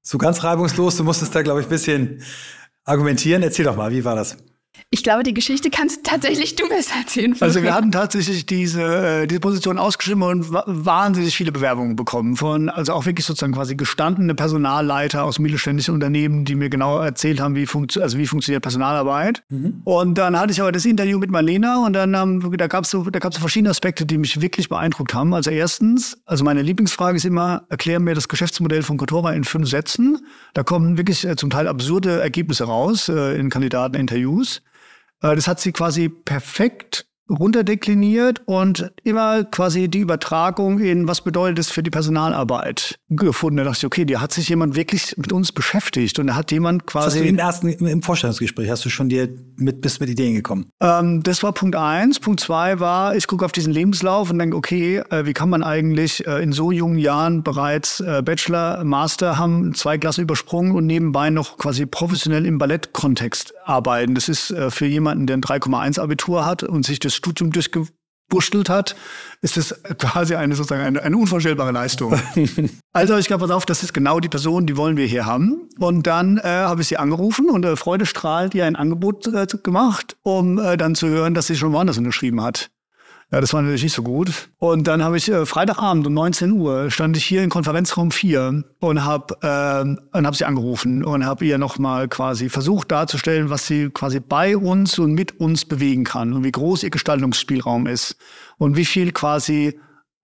so 0.00 0.18
ganz 0.18 0.42
reibungslos. 0.42 0.96
Du 0.96 1.04
musstest 1.04 1.34
da, 1.34 1.42
glaube 1.42 1.60
ich, 1.60 1.66
ein 1.66 1.70
bisschen 1.70 2.22
argumentieren. 2.84 3.42
Erzähl 3.42 3.66
doch 3.66 3.76
mal, 3.76 3.92
wie 3.92 4.04
war 4.04 4.16
das? 4.16 4.36
Ich 4.94 5.02
glaube, 5.02 5.22
die 5.22 5.32
Geschichte 5.32 5.70
kannst 5.70 6.04
tatsächlich 6.04 6.54
du 6.54 6.68
besser 6.68 6.96
erzählen. 7.00 7.34
Also 7.40 7.62
wir 7.62 7.72
hatten 7.72 7.92
tatsächlich 7.92 8.44
diese, 8.44 8.82
äh, 9.22 9.26
diese 9.26 9.40
Position 9.40 9.78
ausgeschrieben 9.78 10.22
und 10.22 10.52
wahnsinnig 10.52 11.34
viele 11.34 11.50
Bewerbungen 11.50 11.96
bekommen 11.96 12.36
von, 12.36 12.68
also 12.68 12.92
auch 12.92 13.06
wirklich 13.06 13.24
sozusagen 13.24 13.54
quasi 13.54 13.74
gestandene 13.74 14.34
Personalleiter 14.34 15.24
aus 15.24 15.38
mittelständischen 15.38 15.94
Unternehmen, 15.94 16.44
die 16.44 16.54
mir 16.54 16.68
genau 16.68 16.98
erzählt 16.98 17.40
haben, 17.40 17.54
wie, 17.54 17.64
funktio 17.64 18.02
also 18.02 18.18
wie 18.18 18.26
funktioniert 18.26 18.62
Personalarbeit. 18.62 19.42
Mhm. 19.48 19.80
Und 19.84 20.18
dann 20.18 20.38
hatte 20.38 20.52
ich 20.52 20.60
aber 20.60 20.72
das 20.72 20.84
Interview 20.84 21.18
mit 21.18 21.30
Marlena 21.30 21.84
und 21.84 21.94
dann 21.94 22.14
ähm, 22.14 22.54
da 22.58 22.66
gab 22.66 22.84
es 22.84 22.90
so, 22.90 23.02
da 23.04 23.18
gab's 23.18 23.36
so 23.36 23.40
verschiedene 23.40 23.70
Aspekte, 23.70 24.04
die 24.04 24.18
mich 24.18 24.42
wirklich 24.42 24.68
beeindruckt 24.68 25.14
haben. 25.14 25.32
Also 25.32 25.50
erstens, 25.50 26.18
also 26.26 26.44
meine 26.44 26.60
Lieblingsfrage 26.60 27.16
ist 27.16 27.24
immer, 27.24 27.64
erklär 27.70 27.98
mir 27.98 28.14
das 28.14 28.28
Geschäftsmodell 28.28 28.82
von 28.82 28.98
Cotora 28.98 29.32
in 29.32 29.44
fünf 29.44 29.70
Sätzen. 29.70 30.18
Da 30.52 30.64
kommen 30.64 30.98
wirklich 30.98 31.26
äh, 31.26 31.36
zum 31.36 31.48
Teil 31.48 31.66
absurde 31.66 32.20
Ergebnisse 32.20 32.64
raus 32.64 33.08
äh, 33.08 33.38
in 33.38 33.48
Kandidateninterviews. 33.48 34.61
Äh, 35.22 35.34
das 35.34 35.48
hat 35.48 35.60
sie 35.60 35.72
quasi 35.72 36.08
perfekt 36.08 37.06
runterdekliniert 37.30 38.42
und 38.46 38.92
immer 39.04 39.44
quasi 39.44 39.88
die 39.88 40.00
Übertragung 40.00 40.80
in, 40.80 41.08
was 41.08 41.22
bedeutet 41.22 41.58
es 41.60 41.70
für 41.70 41.82
die 41.82 41.90
Personalarbeit 41.90 42.98
gefunden. 43.08 43.58
Da 43.58 43.64
dachte 43.64 43.78
ich, 43.78 43.86
okay, 43.86 44.04
da 44.04 44.20
hat 44.20 44.32
sich 44.32 44.48
jemand 44.48 44.76
wirklich 44.76 45.14
mit 45.16 45.32
uns 45.32 45.52
beschäftigt 45.52 46.18
und 46.18 46.28
da 46.28 46.34
hat 46.34 46.52
jemand 46.52 46.86
quasi. 46.86 47.06
Das 47.06 47.14
hast 47.14 47.22
du 47.22 47.28
im 47.28 47.38
ersten, 47.78 47.86
im 47.86 48.02
Vorstellungsgespräch, 48.02 48.70
hast 48.70 48.84
du 48.84 48.90
schon 48.90 49.08
dir 49.08 49.28
mit, 49.56 49.80
bist 49.80 50.00
mit 50.00 50.10
Ideen 50.10 50.34
gekommen? 50.34 50.66
Ähm, 50.80 51.22
das 51.22 51.42
war 51.42 51.52
Punkt 51.52 51.76
eins. 51.76 52.20
Punkt 52.20 52.40
zwei 52.40 52.80
war, 52.80 53.16
ich 53.16 53.26
gucke 53.26 53.44
auf 53.44 53.52
diesen 53.52 53.72
Lebenslauf 53.72 54.30
und 54.30 54.38
denke, 54.38 54.56
okay, 54.56 54.98
äh, 55.10 55.24
wie 55.24 55.32
kann 55.32 55.48
man 55.48 55.62
eigentlich 55.62 56.26
äh, 56.26 56.42
in 56.42 56.52
so 56.52 56.70
jungen 56.70 56.98
Jahren 56.98 57.42
bereits 57.42 58.00
äh, 58.00 58.22
Bachelor, 58.22 58.84
Master 58.84 59.38
haben, 59.38 59.74
zwei 59.74 59.96
Klassen 59.98 60.22
übersprungen 60.22 60.72
und 60.72 60.86
nebenbei 60.86 61.30
noch 61.30 61.56
quasi 61.56 61.86
professionell 61.86 62.46
im 62.46 62.58
Ballettkontext 62.58 63.54
arbeiten. 63.64 64.14
Das 64.14 64.28
ist 64.28 64.50
äh, 64.50 64.70
für 64.70 64.86
jemanden, 64.86 65.26
der 65.26 65.36
ein 65.36 65.42
3,1 65.42 66.00
Abitur 66.00 66.44
hat 66.44 66.62
und 66.62 66.84
sich 66.84 66.98
das 66.98 67.14
Studium 67.14 67.50
durchgeburschtelt 67.52 68.68
hat, 68.68 68.96
ist 69.40 69.56
das 69.56 69.82
quasi 69.98 70.34
eine 70.34 70.54
sozusagen 70.54 70.82
eine, 70.82 71.02
eine 71.02 71.16
unvorstellbare 71.16 71.72
Leistung. 71.72 72.18
also 72.92 73.16
ich 73.16 73.26
glaube, 73.26 73.46
pass 73.46 73.50
auf, 73.50 73.66
das 73.66 73.82
ist 73.82 73.92
genau 73.92 74.20
die 74.20 74.28
Person, 74.28 74.66
die 74.66 74.76
wollen 74.76 74.96
wir 74.96 75.06
hier 75.06 75.26
haben. 75.26 75.68
Und 75.78 76.06
dann 76.06 76.38
äh, 76.38 76.42
habe 76.42 76.82
ich 76.82 76.88
sie 76.88 76.96
angerufen 76.96 77.48
und 77.48 77.64
äh, 77.64 77.76
freudestrahlend 77.76 78.54
ihr 78.54 78.64
ein 78.64 78.76
Angebot 78.76 79.26
äh, 79.26 79.46
gemacht, 79.62 80.16
um 80.22 80.58
äh, 80.58 80.76
dann 80.76 80.94
zu 80.94 81.08
hören, 81.08 81.34
dass 81.34 81.46
sie 81.46 81.56
schon 81.56 81.72
woanders 81.72 81.98
unterschrieben 81.98 82.42
hat. 82.42 82.70
Ja, 83.32 83.40
das 83.40 83.54
war 83.54 83.62
natürlich 83.62 83.84
nicht 83.84 83.94
so 83.94 84.02
gut. 84.02 84.50
Und 84.58 84.86
dann 84.86 85.02
habe 85.02 85.16
ich 85.16 85.30
äh, 85.30 85.46
Freitagabend 85.46 86.06
um 86.06 86.12
19 86.12 86.52
Uhr 86.52 86.90
stand 86.90 87.16
ich 87.16 87.24
hier 87.24 87.42
in 87.42 87.48
Konferenzraum 87.48 88.10
4 88.10 88.62
und 88.78 89.04
habe 89.04 89.34
äh, 89.40 90.18
und 90.18 90.26
hab 90.26 90.36
sie 90.36 90.44
angerufen 90.44 91.02
und 91.02 91.24
habe 91.24 91.46
ihr 91.46 91.56
nochmal 91.56 92.08
quasi 92.08 92.50
versucht 92.50 92.92
darzustellen, 92.92 93.48
was 93.48 93.66
sie 93.66 93.88
quasi 93.88 94.20
bei 94.20 94.54
uns 94.54 94.98
und 94.98 95.14
mit 95.14 95.40
uns 95.40 95.64
bewegen 95.64 96.04
kann 96.04 96.34
und 96.34 96.44
wie 96.44 96.52
groß 96.52 96.82
ihr 96.82 96.90
Gestaltungsspielraum 96.90 97.86
ist 97.86 98.16
und 98.58 98.76
wie 98.76 98.84
viel 98.84 99.12
quasi 99.12 99.80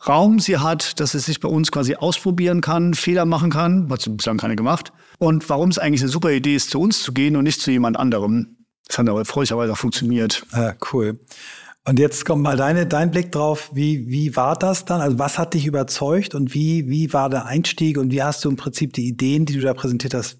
Raum 0.06 0.38
sie 0.38 0.58
hat, 0.58 1.00
dass 1.00 1.12
sie 1.12 1.18
sich 1.18 1.40
bei 1.40 1.48
uns 1.48 1.72
quasi 1.72 1.94
ausprobieren 1.94 2.60
kann, 2.60 2.92
Fehler 2.92 3.24
machen 3.24 3.50
kann, 3.50 3.90
hat 3.90 4.02
sie 4.02 4.10
bislang 4.10 4.36
keine 4.36 4.54
gemacht. 4.54 4.92
Und 5.18 5.48
warum 5.48 5.70
es 5.70 5.78
eigentlich 5.78 6.02
eine 6.02 6.10
super 6.10 6.30
Idee 6.30 6.54
ist, 6.54 6.70
zu 6.70 6.80
uns 6.80 7.02
zu 7.02 7.12
gehen 7.12 7.36
und 7.36 7.44
nicht 7.44 7.62
zu 7.62 7.70
jemand 7.70 7.96
anderem. 7.98 8.58
Das 8.86 8.98
hat 8.98 9.08
aber 9.08 9.24
freundlicherweise 9.24 9.72
auch 9.72 9.78
funktioniert. 9.78 10.46
Ah, 10.52 10.74
cool. 10.92 11.18
Und 11.88 11.98
jetzt 11.98 12.27
kommt 12.27 12.42
mal 12.42 12.55
deine, 12.55 12.85
dein 12.87 13.11
Blick 13.11 13.33
drauf, 13.33 13.70
wie, 13.72 14.09
wie 14.09 14.37
war 14.37 14.57
das 14.57 14.85
dann? 14.85 15.01
Also 15.01 15.18
was 15.18 15.38
hat 15.38 15.55
dich 15.55 15.64
überzeugt 15.64 16.35
und 16.35 16.53
wie, 16.53 16.87
wie 16.90 17.14
war 17.14 17.31
der 17.31 17.46
Einstieg 17.46 17.96
und 17.96 18.12
wie 18.12 18.22
hast 18.22 18.44
du 18.44 18.51
im 18.51 18.57
Prinzip 18.57 18.92
die 18.92 19.09
Ideen, 19.09 19.46
die 19.46 19.55
du 19.55 19.61
da 19.61 19.72
präsentiert 19.72 20.12
hast, 20.12 20.38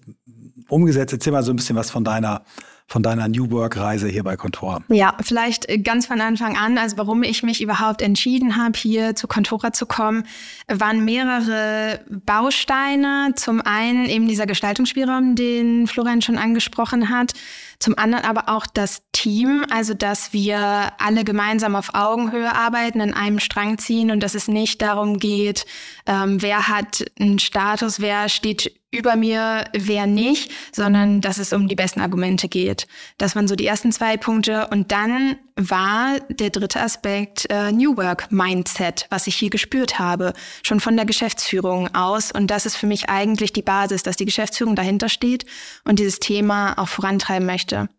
umgesetzt? 0.67 1.11
Erzähl 1.11 1.33
mal 1.33 1.41
so 1.41 1.51
ein 1.51 1.55
bisschen 1.55 1.75
was 1.75 1.89
von 1.89 2.03
deiner 2.03 2.43
von 2.89 3.03
deiner 3.03 3.27
New 3.27 3.51
Work-Reise 3.51 4.07
hier 4.07 4.23
bei 4.23 4.35
Contora? 4.35 4.81
Ja, 4.89 5.15
vielleicht 5.21 5.67
ganz 5.83 6.07
von 6.07 6.19
Anfang 6.19 6.57
an, 6.57 6.77
also 6.77 6.97
warum 6.97 7.21
ich 7.21 7.43
mich 7.43 7.61
überhaupt 7.61 8.01
entschieden 8.01 8.57
habe, 8.57 8.77
hier 8.77 9.15
zu 9.15 9.27
Contora 9.27 9.71
zu 9.71 9.85
kommen, 9.85 10.23
waren 10.67 11.05
mehrere 11.05 12.01
Bausteine. 12.09 13.33
Zum 13.35 13.61
einen 13.61 14.05
eben 14.07 14.27
dieser 14.27 14.47
Gestaltungsspielraum, 14.47 15.35
den 15.35 15.85
Florian 15.85 16.23
schon 16.23 16.39
angesprochen 16.39 17.09
hat. 17.09 17.33
Zum 17.77 17.97
anderen 17.97 18.25
aber 18.25 18.49
auch 18.49 18.65
das 18.65 19.03
Team, 19.13 19.63
also 19.69 19.93
dass 19.93 20.33
wir 20.33 20.91
alle 20.97 21.23
gemeinsam 21.23 21.75
auf 21.75 21.93
Augenhöhe 21.93 22.53
arbeiten, 22.53 22.99
in 22.99 23.13
einem 23.13 23.39
Strang 23.39 23.77
ziehen 23.77 24.11
und 24.11 24.21
dass 24.21 24.35
es 24.35 24.47
nicht 24.47 24.81
darum 24.81 25.17
geht, 25.17 25.65
ähm, 26.05 26.41
wer 26.41 26.67
hat 26.67 27.05
einen 27.19 27.39
Status, 27.39 28.01
wer 28.01 28.27
steht 28.27 28.78
über 28.91 29.15
mir, 29.15 29.65
wer 29.73 30.07
nicht, 30.07 30.51
sondern 30.71 31.21
dass 31.21 31.37
es 31.37 31.53
um 31.53 31.67
die 31.67 31.75
besten 31.75 32.01
Argumente 32.01 32.47
geht. 32.47 32.87
Das 33.17 33.35
waren 33.35 33.47
so 33.47 33.55
die 33.55 33.67
ersten 33.67 33.91
zwei 33.91 34.17
Punkte. 34.17 34.67
Und 34.67 34.91
dann 34.91 35.35
war 35.55 36.19
der 36.29 36.49
dritte 36.49 36.81
Aspekt 36.81 37.45
äh, 37.49 37.71
New 37.71 37.97
Work 37.97 38.31
Mindset, 38.31 39.05
was 39.09 39.27
ich 39.27 39.35
hier 39.35 39.51
gespürt 39.51 39.99
habe, 39.99 40.33
schon 40.63 40.79
von 40.79 40.95
der 40.95 41.05
Geschäftsführung 41.05 41.93
aus. 41.93 42.31
Und 42.31 42.47
das 42.47 42.65
ist 42.65 42.77
für 42.77 42.87
mich 42.87 43.09
eigentlich 43.09 43.53
die 43.53 43.61
Basis, 43.61 44.01
dass 44.01 44.15
die 44.15 44.25
Geschäftsführung 44.25 44.75
dahinter 44.75 45.09
steht 45.09 45.45
und 45.85 45.99
dieses 45.99 46.19
Thema 46.19 46.73
auch 46.79 46.87
vorantreiben 46.87 47.45
möchte. 47.45 47.89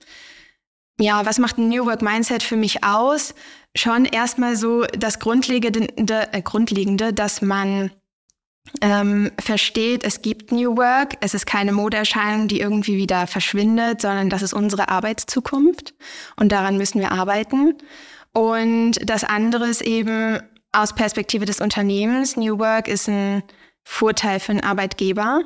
Ja, 0.98 1.24
was 1.24 1.38
macht 1.38 1.56
ein 1.56 1.68
New 1.68 1.86
Work 1.86 2.02
Mindset 2.02 2.42
für 2.42 2.56
mich 2.56 2.84
aus? 2.84 3.34
Schon 3.76 4.04
erstmal 4.04 4.56
so 4.56 4.82
das 4.84 5.18
Grundlegende, 5.20 6.32
äh, 6.32 6.42
Grundlegende 6.42 7.12
dass 7.12 7.40
man 7.40 7.90
ähm, 8.80 9.30
versteht, 9.38 10.04
es 10.04 10.22
gibt 10.22 10.52
New 10.52 10.76
Work, 10.76 11.16
es 11.20 11.34
ist 11.34 11.46
keine 11.46 11.72
Modeerscheinung, 11.72 12.48
die 12.48 12.60
irgendwie 12.60 12.96
wieder 12.96 13.26
verschwindet, 13.26 14.00
sondern 14.00 14.30
das 14.30 14.42
ist 14.42 14.52
unsere 14.52 14.88
Arbeitszukunft 14.88 15.94
und 16.36 16.52
daran 16.52 16.76
müssen 16.76 17.00
wir 17.00 17.12
arbeiten. 17.12 17.74
Und 18.32 18.92
das 19.04 19.24
andere 19.24 19.66
ist 19.66 19.82
eben 19.82 20.40
aus 20.72 20.94
Perspektive 20.94 21.46
des 21.46 21.60
Unternehmens, 21.60 22.36
New 22.36 22.58
Work 22.58 22.86
ist 22.86 23.08
ein 23.08 23.42
Vorteil 23.82 24.38
für 24.40 24.52
einen 24.52 24.62
Arbeitgeber. 24.62 25.42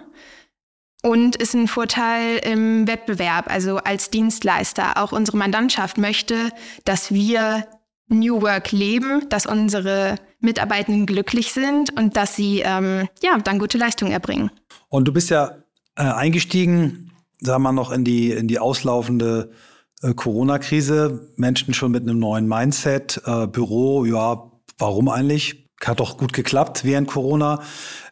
und 1.03 1.37
ist 1.37 1.53
ein 1.53 1.69
Vorteil 1.69 2.39
im 2.39 2.87
Wettbewerb, 2.89 3.51
also 3.53 3.77
als 3.77 4.09
Dienstleister. 4.09 4.97
Auch 4.97 5.13
unsere 5.13 5.37
Mandantschaft 5.37 5.99
möchte, 5.99 6.51
dass 6.87 7.13
wir 7.13 7.67
New 8.09 8.41
Work 8.41 8.73
leben, 8.73 9.29
dass 9.29 9.45
unsere 9.45 10.17
Mitarbeitenden 10.45 11.07
glücklich 11.07 11.53
sind 11.53 11.97
und 11.99 12.17
dass 12.17 12.37
sie 12.37 12.61
ähm, 12.65 13.09
ja 13.23 13.37
dann 13.39 13.59
gute 13.59 13.79
Leistungen 13.79 14.13
erbringen. 14.13 14.51
Und 14.89 15.09
du 15.09 15.13
bist 15.13 15.31
ja 15.31 15.57
äh, 15.97 16.03
eingestiegen, 16.03 17.13
sagen 17.41 17.63
wir 17.63 17.73
mal 17.73 17.73
noch 17.73 17.91
in 17.91 18.05
die 18.05 18.31
in 18.31 18.49
die 18.49 18.59
auslaufende 18.59 19.51
äh, 20.03 20.15
Corona-Krise. 20.15 21.33
Menschen 21.37 21.75
schon 21.75 21.91
mit 21.91 22.03
einem 22.03 22.19
neuen 22.19 22.47
Mindset, 22.47 23.21
äh, 23.25 23.47
Büro, 23.47 24.05
ja, 24.05 24.51
warum 24.79 25.09
eigentlich? 25.09 25.64
Hat 25.87 26.01
doch 26.01 26.17
gut 26.17 26.33
geklappt 26.33 26.85
während 26.85 27.09
Corona. 27.09 27.63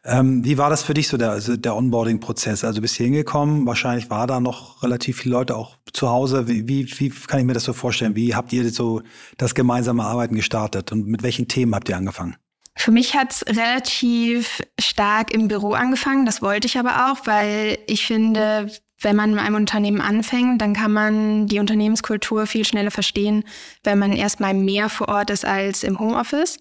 Ähm, 0.04 0.44
wie 0.44 0.58
war 0.58 0.70
das 0.70 0.82
für 0.82 0.94
dich 0.94 1.08
so 1.08 1.16
der, 1.16 1.30
also 1.30 1.56
der 1.56 1.76
Onboarding-Prozess? 1.76 2.64
Also 2.64 2.80
bist 2.80 2.98
du 2.98 3.04
hingekommen, 3.04 3.66
wahrscheinlich 3.66 4.10
war 4.10 4.26
da 4.26 4.40
noch 4.40 4.82
relativ 4.82 5.18
viele 5.18 5.34
Leute 5.34 5.56
auch 5.56 5.76
zu 5.92 6.08
Hause. 6.08 6.48
Wie, 6.48 6.66
wie, 6.68 6.86
wie 6.98 7.10
kann 7.10 7.40
ich 7.40 7.46
mir 7.46 7.52
das 7.52 7.64
so 7.64 7.72
vorstellen? 7.72 8.16
Wie 8.16 8.34
habt 8.34 8.52
ihr 8.52 8.68
so 8.70 9.02
das 9.38 9.54
gemeinsame 9.54 10.04
Arbeiten 10.04 10.34
gestartet 10.34 10.90
und 10.92 11.06
mit 11.06 11.22
welchen 11.22 11.48
Themen 11.48 11.74
habt 11.74 11.88
ihr 11.88 11.96
angefangen? 11.96 12.36
Für 12.74 12.90
mich 12.90 13.14
hat 13.14 13.32
es 13.32 13.46
relativ 13.46 14.62
stark 14.80 15.32
im 15.32 15.48
Büro 15.48 15.72
angefangen. 15.72 16.24
Das 16.24 16.40
wollte 16.40 16.66
ich 16.66 16.78
aber 16.78 17.12
auch, 17.12 17.26
weil 17.26 17.78
ich 17.86 18.06
finde, 18.06 18.70
wenn 18.98 19.16
man 19.16 19.32
in 19.32 19.38
einem 19.38 19.56
Unternehmen 19.56 20.00
anfängt, 20.00 20.60
dann 20.62 20.72
kann 20.72 20.92
man 20.92 21.46
die 21.46 21.58
Unternehmenskultur 21.58 22.46
viel 22.46 22.64
schneller 22.64 22.90
verstehen, 22.90 23.44
wenn 23.84 23.98
man 23.98 24.12
erstmal 24.12 24.54
mehr 24.54 24.88
vor 24.88 25.08
Ort 25.08 25.30
ist 25.30 25.44
als 25.44 25.82
im 25.82 25.98
Homeoffice. 25.98 26.58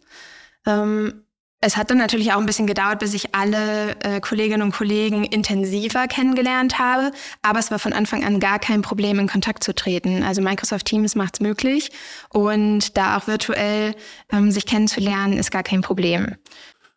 Ähm, 0.66 1.24
es 1.64 1.78
hat 1.78 1.92
dann 1.92 2.00
natürlich 2.00 2.34
auch 2.34 2.40
ein 2.40 2.48
bisschen 2.48 2.66
gedauert, 2.66 2.98
bis 3.00 3.14
ich 3.14 3.36
alle 3.36 3.96
äh, 4.00 4.20
Kolleginnen 4.20 4.64
und 4.64 4.74
Kollegen 4.74 5.24
intensiver 5.24 6.08
kennengelernt 6.08 6.80
habe. 6.80 7.12
Aber 7.44 7.60
es 7.60 7.70
war 7.70 7.78
von 7.78 7.94
Anfang 7.94 8.24
an 8.24 8.40
gar 8.40 8.58
kein 8.58 8.82
Problem, 8.82 9.20
in 9.20 9.28
Kontakt 9.28 9.64
zu 9.64 9.76
treten. 9.76 10.24
Also 10.24 10.42
Microsoft 10.42 10.88
Teams 10.88 11.14
macht 11.14 11.36
es 11.36 11.40
möglich. 11.40 11.92
Und 12.30 12.98
da 12.98 13.16
auch 13.16 13.28
virtuell 13.28 13.94
ähm, 14.32 14.50
sich 14.50 14.66
kennenzulernen, 14.66 15.38
ist 15.38 15.52
gar 15.52 15.62
kein 15.62 15.82
Problem. 15.82 16.36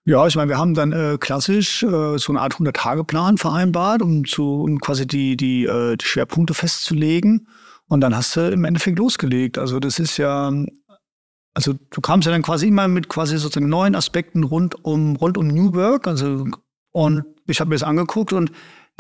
Ja, 0.07 0.27
ich 0.27 0.35
meine, 0.35 0.49
wir 0.49 0.59
haben 0.59 0.73
dann 0.73 0.93
äh, 0.93 1.19
klassisch 1.19 1.83
äh, 1.83 2.19
so 2.19 2.33
eine 2.33 2.41
Art 2.41 2.55
100-Tage-Plan 2.55 3.37
vereinbart, 3.37 4.01
um, 4.01 4.25
zu, 4.25 4.63
um 4.63 4.79
quasi 4.79 5.07
die, 5.07 5.37
die, 5.37 5.65
äh, 5.65 5.97
die 5.97 6.05
Schwerpunkte 6.07 6.55
festzulegen. 6.55 7.49
Und 7.87 8.01
dann 8.01 8.17
hast 8.17 8.35
du 8.37 8.51
im 8.51 8.65
Endeffekt 8.65 8.99
losgelegt. 8.99 9.59
Also 9.59 9.79
das 9.79 9.99
ist 9.99 10.17
ja 10.17 10.51
also 11.55 11.75
du 11.91 12.01
kamst 12.01 12.27
ja 12.27 12.33
dann 12.33 12.43
quasi 12.43 12.69
immer 12.69 12.89
mit 12.89 13.09
quasi 13.09 13.39
sozusagen 13.39 13.69
neuen 13.69 13.95
Aspekten 13.95 14.45
rund 14.45 14.85
um, 14.85 15.17
rund 15.17 15.39
um 15.39 15.47
New 15.47 15.73
Work. 15.75 16.07
Also, 16.09 16.47
und 16.91 17.25
ich 17.47 17.61
habe 17.61 17.71
mir 17.71 17.77
das 17.77 17.85
angeguckt 17.85 18.33
und 18.33 18.51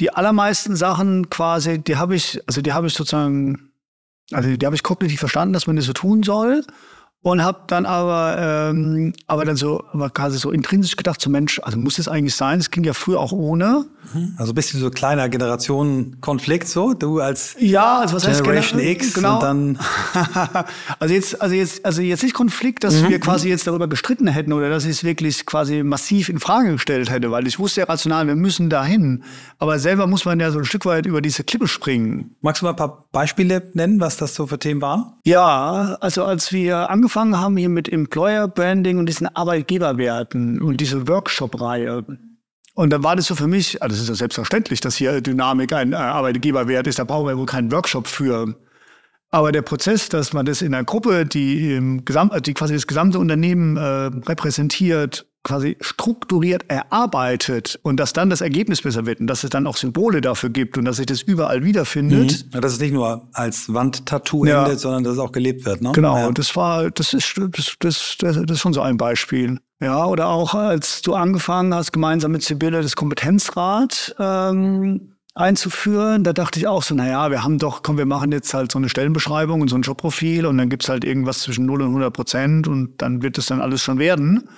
die 0.00 0.12
allermeisten 0.12 0.76
Sachen 0.76 1.30
quasi, 1.30 1.78
die 1.78 1.96
habe 1.96 2.14
ich, 2.14 2.40
also 2.46 2.62
die 2.62 2.72
habe 2.72 2.86
ich 2.86 2.94
sozusagen, 2.94 3.72
also 4.32 4.56
die 4.56 4.66
habe 4.66 4.76
ich 4.76 4.82
kognitiv 4.82 5.20
verstanden, 5.20 5.52
dass 5.52 5.66
man 5.66 5.76
das 5.76 5.84
so 5.84 5.92
tun 5.92 6.22
soll 6.22 6.64
und 7.24 7.42
habe 7.42 7.60
dann 7.68 7.86
aber 7.86 8.36
ähm, 8.38 9.14
aber 9.26 9.46
dann 9.46 9.56
so 9.56 9.82
aber 9.94 10.10
quasi 10.10 10.36
so 10.36 10.50
intrinsisch 10.50 10.94
gedacht 10.94 11.22
so 11.22 11.30
Mensch 11.30 11.58
also 11.64 11.78
muss 11.78 11.98
es 11.98 12.06
eigentlich 12.06 12.36
sein? 12.36 12.60
Es 12.60 12.70
ging 12.70 12.84
ja 12.84 12.92
früher 12.92 13.18
auch 13.18 13.32
ohne. 13.32 13.86
Mhm. 14.12 14.34
also 14.36 14.52
ein 14.52 14.54
bisschen 14.54 14.78
so 14.78 14.90
kleiner 14.90 15.30
Generationenkonflikt 15.30 16.68
so? 16.68 16.92
Du 16.92 17.20
als 17.20 17.56
ja 17.58 18.00
also 18.00 18.16
was 18.16 18.24
Generation 18.24 18.78
heißt 18.78 18.90
X 18.90 19.14
genau. 19.14 19.36
und 19.36 19.42
dann 19.42 19.78
also 20.98 21.14
jetzt 21.14 21.40
also 21.40 21.54
jetzt 21.54 21.86
also 21.86 22.02
jetzt 22.02 22.22
nicht 22.22 22.34
Konflikt 22.34 22.84
dass 22.84 23.00
mhm. 23.00 23.08
wir 23.08 23.18
quasi 23.20 23.48
jetzt 23.48 23.66
darüber 23.66 23.88
gestritten 23.88 24.26
hätten 24.26 24.52
oder 24.52 24.68
dass 24.68 24.84
ich 24.84 24.90
es 24.90 25.04
wirklich 25.04 25.46
quasi 25.46 25.82
massiv 25.82 26.28
in 26.28 26.40
Frage 26.40 26.72
gestellt 26.72 27.10
hätte 27.10 27.30
weil 27.30 27.46
ich 27.46 27.58
wusste 27.58 27.80
ja 27.80 27.86
rational 27.86 28.26
wir 28.26 28.36
müssen 28.36 28.68
dahin. 28.68 29.24
Aber 29.58 29.78
selber 29.78 30.06
muss 30.06 30.26
man 30.26 30.40
ja 30.40 30.50
so 30.50 30.58
ein 30.58 30.66
Stück 30.66 30.84
weit 30.84 31.06
über 31.06 31.22
diese 31.22 31.42
Klippe 31.42 31.68
springen. 31.68 32.36
Magst 32.42 32.60
du 32.60 32.66
mal 32.66 32.72
ein 32.72 32.76
paar 32.76 33.06
Beispiele 33.12 33.70
nennen 33.72 33.98
was 33.98 34.18
das 34.18 34.34
so 34.34 34.46
für 34.46 34.58
Themen 34.58 34.82
waren? 34.82 35.14
Ja 35.24 35.96
also 36.02 36.24
als 36.24 36.52
wir 36.52 36.90
angefangen 36.90 37.13
angefangen 37.14 37.40
haben 37.40 37.56
hier 37.56 37.68
mit 37.68 37.88
Employer 37.88 38.48
Branding 38.48 38.98
und 38.98 39.06
diesen 39.06 39.28
Arbeitgeberwerten 39.28 40.60
und 40.60 40.80
diese 40.80 41.06
Workshop-Reihe. 41.06 42.04
Und 42.74 42.90
dann 42.90 43.04
war 43.04 43.14
das 43.14 43.26
so 43.26 43.36
für 43.36 43.46
mich, 43.46 43.80
also 43.80 43.94
das 43.94 44.02
ist 44.02 44.08
ja 44.08 44.14
selbstverständlich, 44.16 44.80
dass 44.80 44.96
hier 44.96 45.20
Dynamik 45.20 45.72
ein 45.72 45.92
äh, 45.92 45.96
Arbeitgeberwert 45.96 46.88
ist, 46.88 46.98
da 46.98 47.04
brauchen 47.04 47.28
wir 47.28 47.38
wohl 47.38 47.46
keinen 47.46 47.70
Workshop 47.70 48.08
für. 48.08 48.56
Aber 49.30 49.52
der 49.52 49.62
Prozess, 49.62 50.08
dass 50.08 50.32
man 50.32 50.44
das 50.44 50.60
in 50.60 50.74
einer 50.74 50.84
Gruppe, 50.84 51.24
die, 51.24 51.74
im 51.74 52.04
Gesamt, 52.04 52.46
die 52.46 52.54
quasi 52.54 52.74
das 52.74 52.88
gesamte 52.88 53.20
Unternehmen 53.20 53.76
äh, 53.76 54.10
repräsentiert, 54.28 55.26
quasi 55.44 55.76
strukturiert 55.80 56.64
erarbeitet 56.68 57.78
und 57.82 58.00
dass 58.00 58.12
dann 58.12 58.30
das 58.30 58.40
Ergebnis 58.40 58.82
besser 58.82 59.06
wird 59.06 59.20
und 59.20 59.28
dass 59.28 59.44
es 59.44 59.50
dann 59.50 59.66
auch 59.66 59.76
Symbole 59.76 60.20
dafür 60.20 60.50
gibt 60.50 60.76
und 60.76 60.86
dass 60.86 60.96
sich 60.96 61.06
das 61.06 61.22
überall 61.22 61.64
wiederfindet. 61.64 62.46
Mhm. 62.46 62.50
Ja, 62.54 62.60
dass 62.60 62.72
es 62.72 62.80
nicht 62.80 62.94
nur 62.94 63.28
als 63.32 63.72
Wandtattoo 63.72 64.46
ja. 64.46 64.64
endet, 64.64 64.80
sondern 64.80 65.04
dass 65.04 65.12
es 65.12 65.18
auch 65.18 65.32
gelebt 65.32 65.64
wird. 65.66 65.82
Ne? 65.82 65.92
Genau, 65.92 66.16
ja. 66.16 66.32
das 66.32 66.56
war, 66.56 66.90
das 66.90 67.12
ist, 67.12 67.34
das, 67.36 67.76
das, 67.78 68.16
das, 68.18 68.36
ist 68.36 68.58
schon 68.58 68.72
so 68.72 68.80
ein 68.80 68.96
Beispiel. 68.96 69.60
Ja, 69.80 70.06
oder 70.06 70.28
auch 70.28 70.54
als 70.54 71.02
du 71.02 71.14
angefangen 71.14 71.74
hast, 71.74 71.92
gemeinsam 71.92 72.32
mit 72.32 72.42
Sibylle 72.42 72.80
das 72.80 72.96
Kompetenzrad 72.96 74.16
ähm, 74.18 75.14
einzuführen, 75.34 76.24
da 76.24 76.32
dachte 76.32 76.58
ich 76.58 76.66
auch 76.66 76.82
so, 76.82 76.94
naja, 76.94 77.30
wir 77.30 77.44
haben 77.44 77.58
doch, 77.58 77.82
komm, 77.82 77.98
wir 77.98 78.06
machen 78.06 78.32
jetzt 78.32 78.54
halt 78.54 78.72
so 78.72 78.78
eine 78.78 78.88
Stellenbeschreibung 78.88 79.60
und 79.60 79.68
so 79.68 79.76
ein 79.76 79.82
Jobprofil 79.82 80.46
und 80.46 80.56
dann 80.56 80.70
gibt's 80.70 80.88
halt 80.88 81.04
irgendwas 81.04 81.40
zwischen 81.40 81.66
0 81.66 81.82
und 81.82 81.88
100 81.88 82.14
Prozent 82.14 82.68
und 82.68 83.02
dann 83.02 83.22
wird 83.22 83.36
es 83.36 83.46
dann 83.46 83.60
alles 83.60 83.82
schon 83.82 83.98
werden. 83.98 84.48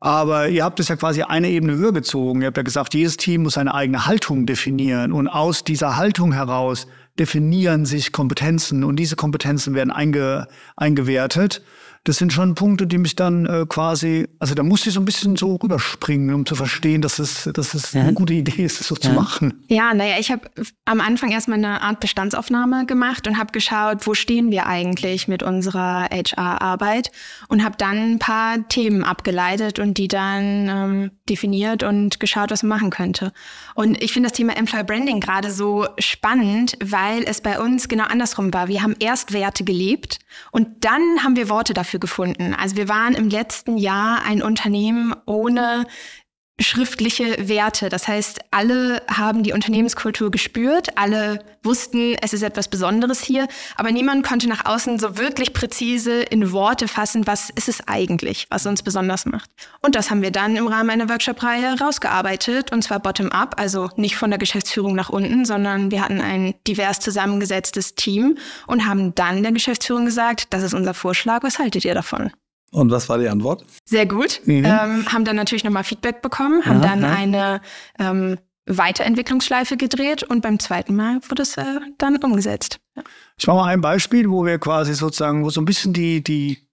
Aber 0.00 0.48
ihr 0.48 0.64
habt 0.64 0.78
es 0.78 0.88
ja 0.88 0.96
quasi 0.96 1.22
eine 1.22 1.48
Ebene 1.50 1.76
höher 1.76 1.92
gezogen. 1.92 2.40
Ihr 2.40 2.48
habt 2.48 2.56
ja 2.56 2.62
gesagt, 2.62 2.94
jedes 2.94 3.16
Team 3.16 3.42
muss 3.42 3.54
seine 3.54 3.74
eigene 3.74 4.06
Haltung 4.06 4.46
definieren. 4.46 5.12
Und 5.12 5.28
aus 5.28 5.64
dieser 5.64 5.96
Haltung 5.96 6.32
heraus 6.32 6.86
definieren 7.18 7.84
sich 7.84 8.12
Kompetenzen. 8.12 8.84
Und 8.84 8.96
diese 8.96 9.16
Kompetenzen 9.16 9.74
werden 9.74 9.90
einge, 9.90 10.46
eingewertet 10.76 11.62
das 12.04 12.16
sind 12.16 12.32
schon 12.32 12.54
Punkte, 12.54 12.86
die 12.86 12.98
mich 12.98 13.16
dann 13.16 13.46
äh, 13.46 13.66
quasi, 13.68 14.28
also 14.38 14.54
da 14.54 14.62
musste 14.62 14.88
ich 14.88 14.94
so 14.94 15.00
ein 15.00 15.04
bisschen 15.04 15.36
so 15.36 15.56
rüberspringen, 15.56 16.34
um 16.34 16.46
zu 16.46 16.54
verstehen, 16.54 17.02
dass 17.02 17.18
es, 17.18 17.50
dass 17.52 17.74
es 17.74 17.92
ja. 17.92 18.02
eine 18.02 18.14
gute 18.14 18.34
Idee 18.34 18.64
ist, 18.64 18.80
das 18.80 18.88
so 18.88 18.94
ja. 18.94 19.00
zu 19.00 19.10
machen. 19.10 19.64
Ja, 19.68 19.92
naja, 19.94 20.16
ich 20.18 20.30
habe 20.30 20.42
am 20.84 21.00
Anfang 21.00 21.30
erstmal 21.30 21.58
eine 21.58 21.82
Art 21.82 22.00
Bestandsaufnahme 22.00 22.86
gemacht 22.86 23.26
und 23.26 23.38
habe 23.38 23.52
geschaut, 23.52 24.06
wo 24.06 24.14
stehen 24.14 24.50
wir 24.50 24.66
eigentlich 24.66 25.28
mit 25.28 25.42
unserer 25.42 26.08
HR-Arbeit 26.10 27.10
und 27.48 27.64
habe 27.64 27.76
dann 27.76 28.12
ein 28.12 28.18
paar 28.18 28.68
Themen 28.68 29.04
abgeleitet 29.04 29.78
und 29.78 29.98
die 29.98 30.08
dann 30.08 30.68
ähm, 30.68 31.10
definiert 31.28 31.82
und 31.82 32.20
geschaut, 32.20 32.50
was 32.50 32.62
man 32.62 32.78
machen 32.78 32.90
könnte. 32.90 33.32
Und 33.74 34.02
ich 34.02 34.12
finde 34.12 34.28
das 34.28 34.36
Thema 34.36 34.56
Employer 34.56 34.84
Branding 34.84 35.20
gerade 35.20 35.50
so 35.50 35.86
spannend, 35.98 36.76
weil 36.82 37.24
es 37.24 37.40
bei 37.40 37.60
uns 37.60 37.88
genau 37.88 38.04
andersrum 38.04 38.52
war. 38.54 38.68
Wir 38.68 38.82
haben 38.82 38.94
erst 38.98 39.32
Werte 39.32 39.64
gelebt 39.64 40.18
und 40.52 40.84
dann 40.84 41.02
haben 41.22 41.36
wir 41.36 41.48
Worte 41.48 41.74
dafür 41.74 41.88
dafür 41.88 41.97
gefunden. 41.98 42.54
Also 42.54 42.76
wir 42.76 42.88
waren 42.88 43.14
im 43.14 43.28
letzten 43.28 43.76
Jahr 43.76 44.22
ein 44.24 44.42
Unternehmen 44.42 45.14
ohne 45.26 45.86
schriftliche 46.60 47.48
Werte. 47.48 47.88
Das 47.88 48.08
heißt, 48.08 48.40
alle 48.50 49.02
haben 49.08 49.42
die 49.42 49.52
Unternehmenskultur 49.52 50.30
gespürt, 50.30 50.96
alle 50.96 51.38
wussten, 51.62 52.16
es 52.20 52.32
ist 52.32 52.42
etwas 52.42 52.68
Besonderes 52.68 53.22
hier, 53.22 53.46
aber 53.76 53.92
niemand 53.92 54.26
konnte 54.26 54.48
nach 54.48 54.64
außen 54.64 54.98
so 54.98 55.18
wirklich 55.18 55.52
präzise 55.52 56.20
in 56.22 56.52
Worte 56.52 56.88
fassen, 56.88 57.26
was 57.26 57.50
ist 57.50 57.68
es 57.68 57.86
eigentlich, 57.86 58.46
was 58.50 58.66
uns 58.66 58.82
besonders 58.82 59.26
macht. 59.26 59.50
Und 59.82 59.94
das 59.94 60.10
haben 60.10 60.22
wir 60.22 60.30
dann 60.30 60.56
im 60.56 60.66
Rahmen 60.66 60.90
einer 60.90 61.08
Workshop-Reihe 61.08 61.78
rausgearbeitet, 61.80 62.72
und 62.72 62.82
zwar 62.82 63.00
bottom-up, 63.00 63.54
also 63.58 63.90
nicht 63.96 64.16
von 64.16 64.30
der 64.30 64.38
Geschäftsführung 64.38 64.94
nach 64.94 65.10
unten, 65.10 65.44
sondern 65.44 65.90
wir 65.90 66.02
hatten 66.02 66.20
ein 66.20 66.54
divers 66.66 67.00
zusammengesetztes 67.00 67.94
Team 67.94 68.36
und 68.66 68.86
haben 68.86 69.14
dann 69.14 69.42
der 69.42 69.52
Geschäftsführung 69.52 70.06
gesagt, 70.06 70.48
das 70.50 70.62
ist 70.62 70.74
unser 70.74 70.94
Vorschlag, 70.94 71.42
was 71.42 71.58
haltet 71.58 71.84
ihr 71.84 71.94
davon? 71.94 72.32
Und 72.70 72.90
was 72.90 73.08
war 73.08 73.18
die 73.18 73.28
Antwort? 73.28 73.64
Sehr 73.84 74.06
gut. 74.06 74.40
Mhm. 74.44 74.64
Ähm, 74.64 75.06
haben 75.12 75.24
dann 75.24 75.36
natürlich 75.36 75.64
nochmal 75.64 75.84
Feedback 75.84 76.22
bekommen, 76.22 76.64
haben 76.64 76.82
ja, 76.82 76.88
dann 76.88 77.02
ja. 77.02 77.14
eine 77.14 77.60
ähm, 77.98 78.38
Weiterentwicklungsschleife 78.66 79.76
gedreht 79.76 80.22
und 80.22 80.42
beim 80.42 80.58
zweiten 80.58 80.94
Mal 80.94 81.20
wurde 81.28 81.42
es 81.42 81.56
äh, 81.56 81.80
dann 81.96 82.16
umgesetzt. 82.18 82.80
Ja. 82.96 83.02
Ich 83.38 83.46
mache 83.46 83.56
mal 83.56 83.66
ein 83.66 83.80
Beispiel, 83.80 84.28
wo 84.30 84.44
wir 84.44 84.58
quasi 84.58 84.94
sozusagen, 84.94 85.44
wo 85.44 85.50
so 85.50 85.60
ein 85.60 85.64
bisschen 85.64 85.92
die, 85.92 86.22
die 86.22 86.67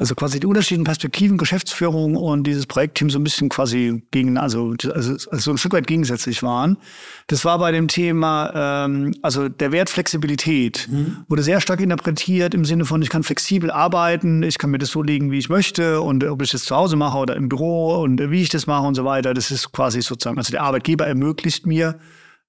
also 0.00 0.14
quasi 0.14 0.40
die 0.40 0.46
unterschiedlichen 0.46 0.84
Perspektiven, 0.84 1.36
Geschäftsführung 1.36 2.16
und 2.16 2.46
dieses 2.46 2.64
Projektteam 2.64 3.10
so 3.10 3.18
ein 3.18 3.22
bisschen 3.22 3.50
quasi 3.50 4.02
gegen, 4.10 4.38
also, 4.38 4.74
also, 4.94 5.12
also 5.12 5.36
so 5.36 5.50
ein 5.50 5.58
Stück 5.58 5.74
weit 5.74 5.86
gegensätzlich 5.86 6.42
waren. 6.42 6.78
Das 7.26 7.44
war 7.44 7.58
bei 7.58 7.70
dem 7.70 7.86
Thema, 7.86 8.86
ähm, 8.86 9.14
also 9.20 9.50
der 9.50 9.72
Wert 9.72 9.90
Flexibilität 9.90 10.88
mhm. 10.90 11.18
wurde 11.28 11.42
sehr 11.42 11.60
stark 11.60 11.80
interpretiert 11.80 12.54
im 12.54 12.64
Sinne 12.64 12.86
von, 12.86 13.02
ich 13.02 13.10
kann 13.10 13.22
flexibel 13.22 13.70
arbeiten, 13.70 14.42
ich 14.42 14.56
kann 14.56 14.70
mir 14.70 14.78
das 14.78 14.88
so 14.88 15.02
legen, 15.02 15.30
wie 15.32 15.38
ich 15.38 15.50
möchte 15.50 16.00
und 16.00 16.24
ob 16.24 16.40
ich 16.40 16.50
das 16.50 16.64
zu 16.64 16.74
Hause 16.74 16.96
mache 16.96 17.18
oder 17.18 17.36
im 17.36 17.50
Büro 17.50 18.00
und 18.00 18.30
wie 18.30 18.40
ich 18.40 18.48
das 18.48 18.66
mache 18.66 18.86
und 18.86 18.94
so 18.94 19.04
weiter. 19.04 19.34
Das 19.34 19.50
ist 19.50 19.70
quasi 19.70 20.00
sozusagen, 20.00 20.38
also 20.38 20.50
der 20.50 20.62
Arbeitgeber 20.62 21.06
ermöglicht 21.06 21.66
mir, 21.66 22.00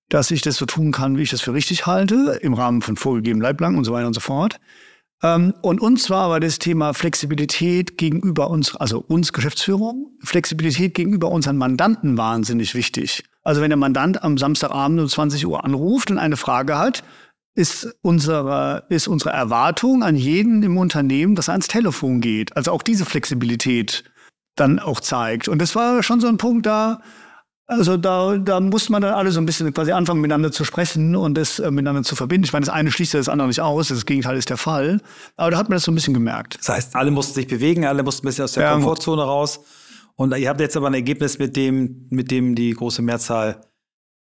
dass 0.07 0.31
ich 0.31 0.41
das 0.41 0.55
so 0.55 0.65
tun 0.65 0.93
kann, 0.93 1.17
wie 1.17 1.23
ich 1.23 1.31
das 1.31 1.41
für 1.41 1.53
richtig 1.53 1.85
halte, 1.85 2.39
im 2.41 2.53
Rahmen 2.53 2.81
von 2.81 2.95
vorgegebenen 2.95 3.41
Leitplanken 3.41 3.77
und 3.77 3.83
so 3.83 3.91
weiter 3.91 4.07
und 4.07 4.13
so 4.13 4.21
fort. 4.21 4.57
Ähm, 5.23 5.53
und 5.61 5.81
uns 5.81 6.09
war 6.09 6.23
aber 6.25 6.39
das 6.39 6.59
Thema 6.59 6.93
Flexibilität 6.93 7.97
gegenüber 7.97 8.49
uns, 8.49 8.75
also 8.75 8.99
uns 8.99 9.33
Geschäftsführung, 9.33 10.17
Flexibilität 10.23 10.93
gegenüber 10.93 11.29
unseren 11.29 11.57
Mandanten 11.57 12.17
wahnsinnig 12.17 12.75
wichtig. 12.75 13.23
Also 13.43 13.61
wenn 13.61 13.69
der 13.69 13.77
Mandant 13.77 14.23
am 14.23 14.37
Samstagabend 14.37 14.99
um 14.99 15.07
20 15.07 15.45
Uhr 15.45 15.63
anruft 15.63 16.11
und 16.11 16.17
eine 16.17 16.37
Frage 16.37 16.77
hat, 16.77 17.03
ist 17.53 17.95
unsere, 18.01 18.85
ist 18.89 19.07
unsere 19.07 19.31
Erwartung 19.31 20.03
an 20.03 20.15
jeden 20.15 20.63
im 20.63 20.77
Unternehmen, 20.77 21.35
dass 21.35 21.49
er 21.49 21.53
ans 21.53 21.67
Telefon 21.67 22.21
geht. 22.21 22.55
Also 22.55 22.71
auch 22.71 22.81
diese 22.81 23.05
Flexibilität 23.05 24.05
dann 24.55 24.79
auch 24.79 24.99
zeigt. 24.99 25.47
Und 25.47 25.59
das 25.59 25.75
war 25.75 26.01
schon 26.03 26.21
so 26.21 26.27
ein 26.27 26.37
Punkt 26.37 26.65
da, 26.65 27.01
also 27.71 27.95
da, 27.95 28.37
da 28.37 28.59
muss 28.59 28.89
man 28.89 29.01
dann 29.01 29.13
alle 29.13 29.31
so 29.31 29.39
ein 29.39 29.45
bisschen 29.45 29.73
quasi 29.73 29.91
anfangen, 29.91 30.19
miteinander 30.19 30.51
zu 30.51 30.65
sprechen 30.65 31.15
und 31.15 31.35
das 31.35 31.59
äh, 31.59 31.71
miteinander 31.71 32.03
zu 32.03 32.15
verbinden. 32.15 32.43
Ich 32.43 32.51
meine, 32.51 32.65
das 32.65 32.73
eine 32.73 32.91
schließt 32.91 33.13
ja 33.13 33.19
das 33.19 33.29
andere 33.29 33.47
nicht 33.47 33.61
aus, 33.61 33.87
das 33.87 34.05
Gegenteil 34.05 34.37
ist 34.37 34.49
der 34.49 34.57
Fall. 34.57 34.99
Aber 35.37 35.51
da 35.51 35.57
hat 35.57 35.69
man 35.69 35.77
das 35.77 35.83
so 35.83 35.91
ein 35.91 35.95
bisschen 35.95 36.13
gemerkt. 36.13 36.57
Das 36.59 36.69
heißt, 36.69 36.95
alle 36.95 37.11
mussten 37.11 37.33
sich 37.33 37.47
bewegen, 37.47 37.85
alle 37.85 38.03
mussten 38.03 38.25
ein 38.25 38.29
bisschen 38.29 38.43
aus 38.43 38.51
der 38.53 38.63
ja. 38.63 38.73
Komfortzone 38.73 39.23
raus. 39.23 39.61
Und 40.15 40.35
ihr 40.37 40.49
habt 40.49 40.59
jetzt 40.59 40.75
aber 40.75 40.87
ein 40.87 40.93
Ergebnis, 40.93 41.39
mit 41.39 41.55
dem, 41.55 42.07
mit 42.09 42.29
dem 42.29 42.55
die 42.55 42.71
große 42.71 43.01
Mehrzahl 43.01 43.61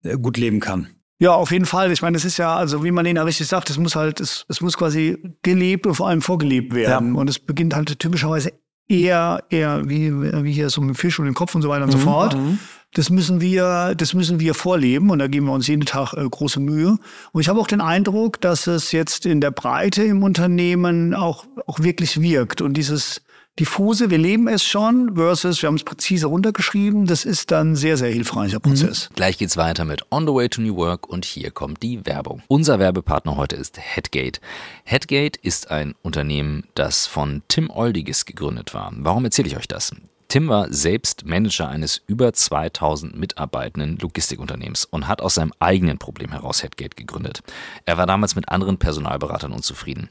äh, 0.04 0.16
gut 0.18 0.37
leben 0.37 0.61
kann. 0.61 0.88
Ja, 1.18 1.32
auf 1.32 1.50
jeden 1.50 1.66
Fall. 1.66 1.90
Ich 1.90 2.02
meine, 2.02 2.16
es 2.16 2.24
ist 2.24 2.37
ja, 2.37 2.54
also 2.54 2.84
wie 2.84 2.90
man 2.90 3.04
Lena 3.04 3.22
richtig 3.22 3.48
sagt, 3.48 3.70
es 3.70 3.78
muss 3.78 3.96
halt, 3.96 4.20
es, 4.20 4.44
es 4.48 4.61
muss 4.61 4.76
quasi 4.76 5.18
gelebt 5.42 5.87
und 5.87 5.94
vor 5.94 6.08
allem 6.08 6.22
vorgelebt 6.22 6.74
werden. 6.74 7.14
Ja. 7.14 7.20
Und 7.20 7.30
es 7.30 7.38
beginnt 7.38 7.74
halt 7.74 7.98
typischerweise 7.98 8.52
eher, 8.88 9.42
eher 9.50 9.88
wie, 9.88 10.12
wie 10.12 10.52
hier 10.52 10.70
so 10.70 10.80
mit 10.80 10.90
dem 10.90 10.94
Fisch 10.94 11.18
und 11.18 11.26
dem 11.26 11.34
Kopf 11.34 11.54
und 11.54 11.62
so 11.62 11.68
weiter 11.68 11.84
und 11.84 11.94
mhm. 11.94 11.98
so 11.98 12.04
fort. 12.04 12.37
Mhm. 12.37 12.58
Das 12.94 13.11
müssen 13.11 13.40
wir, 13.40 13.94
das 13.96 14.14
müssen 14.14 14.40
wir 14.40 14.55
vorleben 14.55 15.11
und 15.11 15.18
da 15.18 15.27
geben 15.27 15.46
wir 15.46 15.53
uns 15.53 15.66
jeden 15.66 15.85
Tag 15.85 16.14
äh, 16.14 16.29
große 16.29 16.59
Mühe. 16.59 16.98
Und 17.33 17.40
ich 17.40 17.48
habe 17.48 17.61
auch 17.61 17.66
den 17.66 17.81
Eindruck, 17.81 18.40
dass 18.40 18.66
es 18.66 18.92
jetzt 18.92 19.27
in 19.27 19.40
der 19.40 19.51
Breite 19.51 20.03
im 20.05 20.22
Unternehmen 20.22 21.14
auch, 21.14 21.44
auch 21.66 21.81
wirklich 21.81 22.20
wirkt 22.20 22.62
und 22.62 22.74
dieses, 22.74 23.20
diffuse, 23.59 24.11
wir 24.11 24.18
leben 24.18 24.48
es 24.48 24.64
schon, 24.64 25.16
versus 25.16 25.62
wir 25.62 25.68
haben 25.68 25.77
es 25.77 25.85
präzise 25.85 26.27
runtergeschrieben. 26.27 27.07
Das 27.07 27.24
ist 27.24 27.51
dann 27.51 27.77
sehr, 27.77 27.96
sehr 27.96 28.11
hilfreicher 28.11 28.61
Prozess. 28.61 29.11
Mhm. 29.11 29.14
Gleich 29.14 29.38
geht's 29.38 29.57
weiter 29.57 29.85
mit 29.85 30.03
On 30.11 30.27
the 30.27 30.33
Way 30.33 30.48
to 30.48 30.61
New 30.61 30.77
Work 30.77 31.09
und 31.09 31.24
hier 31.24 31.51
kommt 31.51 31.83
die 31.83 32.05
Werbung. 32.07 32.42
Unser 32.48 32.79
Werbepartner 32.79 33.37
heute 33.37 33.57
ist 33.57 33.79
Headgate. 33.79 34.40
Headgate 34.85 35.38
ist 35.42 35.70
ein 35.70 35.94
Unternehmen, 36.03 36.64
das 36.74 37.07
von 37.07 37.42
Tim 37.48 37.70
Oldiges 37.70 38.24
gegründet 38.24 38.74
war. 38.74 38.92
Warum 38.96 39.24
erzähle 39.24 39.48
ich 39.48 39.57
euch 39.57 39.68
das? 39.68 39.92
Tim 40.31 40.49
war 40.49 40.71
selbst 40.71 41.25
Manager 41.25 41.71
eines 41.71 42.03
über 42.07 42.35
2000 42.35 43.17
mitarbeitenden 43.17 43.97
Logistikunternehmens 43.97 44.85
und 44.85 45.09
hat 45.09 45.23
aus 45.23 45.37
seinem 45.37 45.55
eigenen 45.59 45.97
Problem 45.97 46.33
heraus 46.33 46.62
Headgate 46.62 46.97
gegründet. 46.97 47.41
Er 47.87 47.97
war 47.97 48.05
damals 48.05 48.37
mit 48.37 48.51
anderen 48.51 48.77
Personalberatern 48.77 49.53
unzufrieden. 49.53 50.11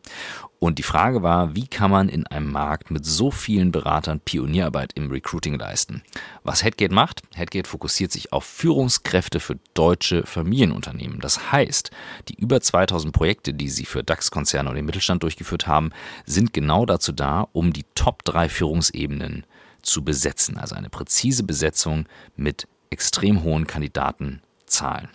Und 0.57 0.79
die 0.79 0.83
Frage 0.83 1.21
war, 1.21 1.53
wie 1.53 1.67
kann 1.67 1.91
man 1.91 2.09
in 2.09 2.25
einem 2.25 2.51
Markt 2.51 2.89
mit 2.89 3.05
so 3.05 3.29
vielen 3.29 3.71
Beratern 3.71 4.19
Pionierarbeit 4.19 4.93
im 4.95 5.11
Recruiting 5.11 5.59
leisten? 5.59 6.01
Was 6.43 6.63
Headgate 6.63 6.91
macht? 6.91 7.21
Headgate 7.35 7.67
fokussiert 7.67 8.11
sich 8.11 8.33
auf 8.33 8.43
Führungskräfte 8.43 9.39
für 9.39 9.59
deutsche 9.75 10.25
Familienunternehmen. 10.25 11.19
Das 11.19 11.51
heißt, 11.51 11.91
die 12.27 12.39
über 12.39 12.59
2000 12.59 13.13
Projekte, 13.13 13.53
die 13.53 13.69
sie 13.69 13.85
für 13.85 14.03
DAX-Konzerne 14.03 14.67
und 14.67 14.77
den 14.77 14.85
Mittelstand 14.85 15.21
durchgeführt 15.21 15.67
haben, 15.67 15.91
sind 16.25 16.53
genau 16.53 16.87
dazu 16.87 17.11
da, 17.11 17.47
um 17.51 17.71
die 17.71 17.85
Top 17.93 18.25
3 18.25 18.49
Führungsebenen 18.49 19.45
zu 19.87 20.03
besetzen. 20.03 20.57
Also 20.57 20.75
eine 20.75 20.89
präzise 20.89 21.43
Besetzung 21.43 22.05
mit 22.35 22.67
extrem 22.89 23.43
hohen 23.43 23.67
Kandidatenzahlen. 23.67 25.09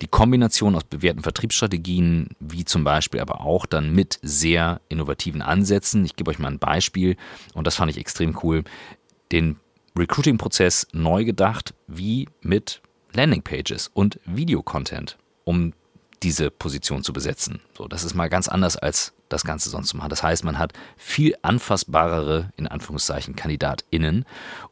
Die 0.00 0.06
Kombination 0.06 0.74
aus 0.74 0.84
bewährten 0.84 1.22
Vertriebsstrategien, 1.22 2.30
wie 2.40 2.64
zum 2.64 2.84
Beispiel 2.84 3.20
aber 3.20 3.42
auch 3.42 3.66
dann 3.66 3.94
mit 3.94 4.18
sehr 4.22 4.80
innovativen 4.88 5.42
Ansätzen. 5.42 6.04
Ich 6.04 6.16
gebe 6.16 6.30
euch 6.30 6.38
mal 6.38 6.48
ein 6.48 6.58
Beispiel 6.58 7.16
und 7.54 7.66
das 7.66 7.76
fand 7.76 7.90
ich 7.90 7.98
extrem 7.98 8.38
cool. 8.42 8.64
Den 9.30 9.56
Recruiting-Prozess 9.98 10.88
neu 10.92 11.24
gedacht, 11.24 11.74
wie 11.86 12.28
mit 12.40 12.80
Landingpages 13.12 13.90
und 13.92 14.18
Videocontent, 14.24 15.18
um 15.44 15.74
diese 16.22 16.50
Position 16.50 17.02
zu 17.02 17.12
besetzen. 17.12 17.60
So, 17.76 17.88
das 17.88 18.04
ist 18.04 18.14
mal 18.14 18.28
ganz 18.28 18.48
anders 18.48 18.76
als 18.76 19.12
das 19.32 19.44
Ganze 19.44 19.70
sonst 19.70 19.88
zu 19.88 19.96
machen. 19.96 20.10
Das 20.10 20.22
heißt, 20.22 20.44
man 20.44 20.58
hat 20.58 20.72
viel 20.96 21.34
anfassbarere, 21.42 22.52
in 22.56 22.66
Anführungszeichen, 22.66 23.36
KandidatInnen, 23.36 24.24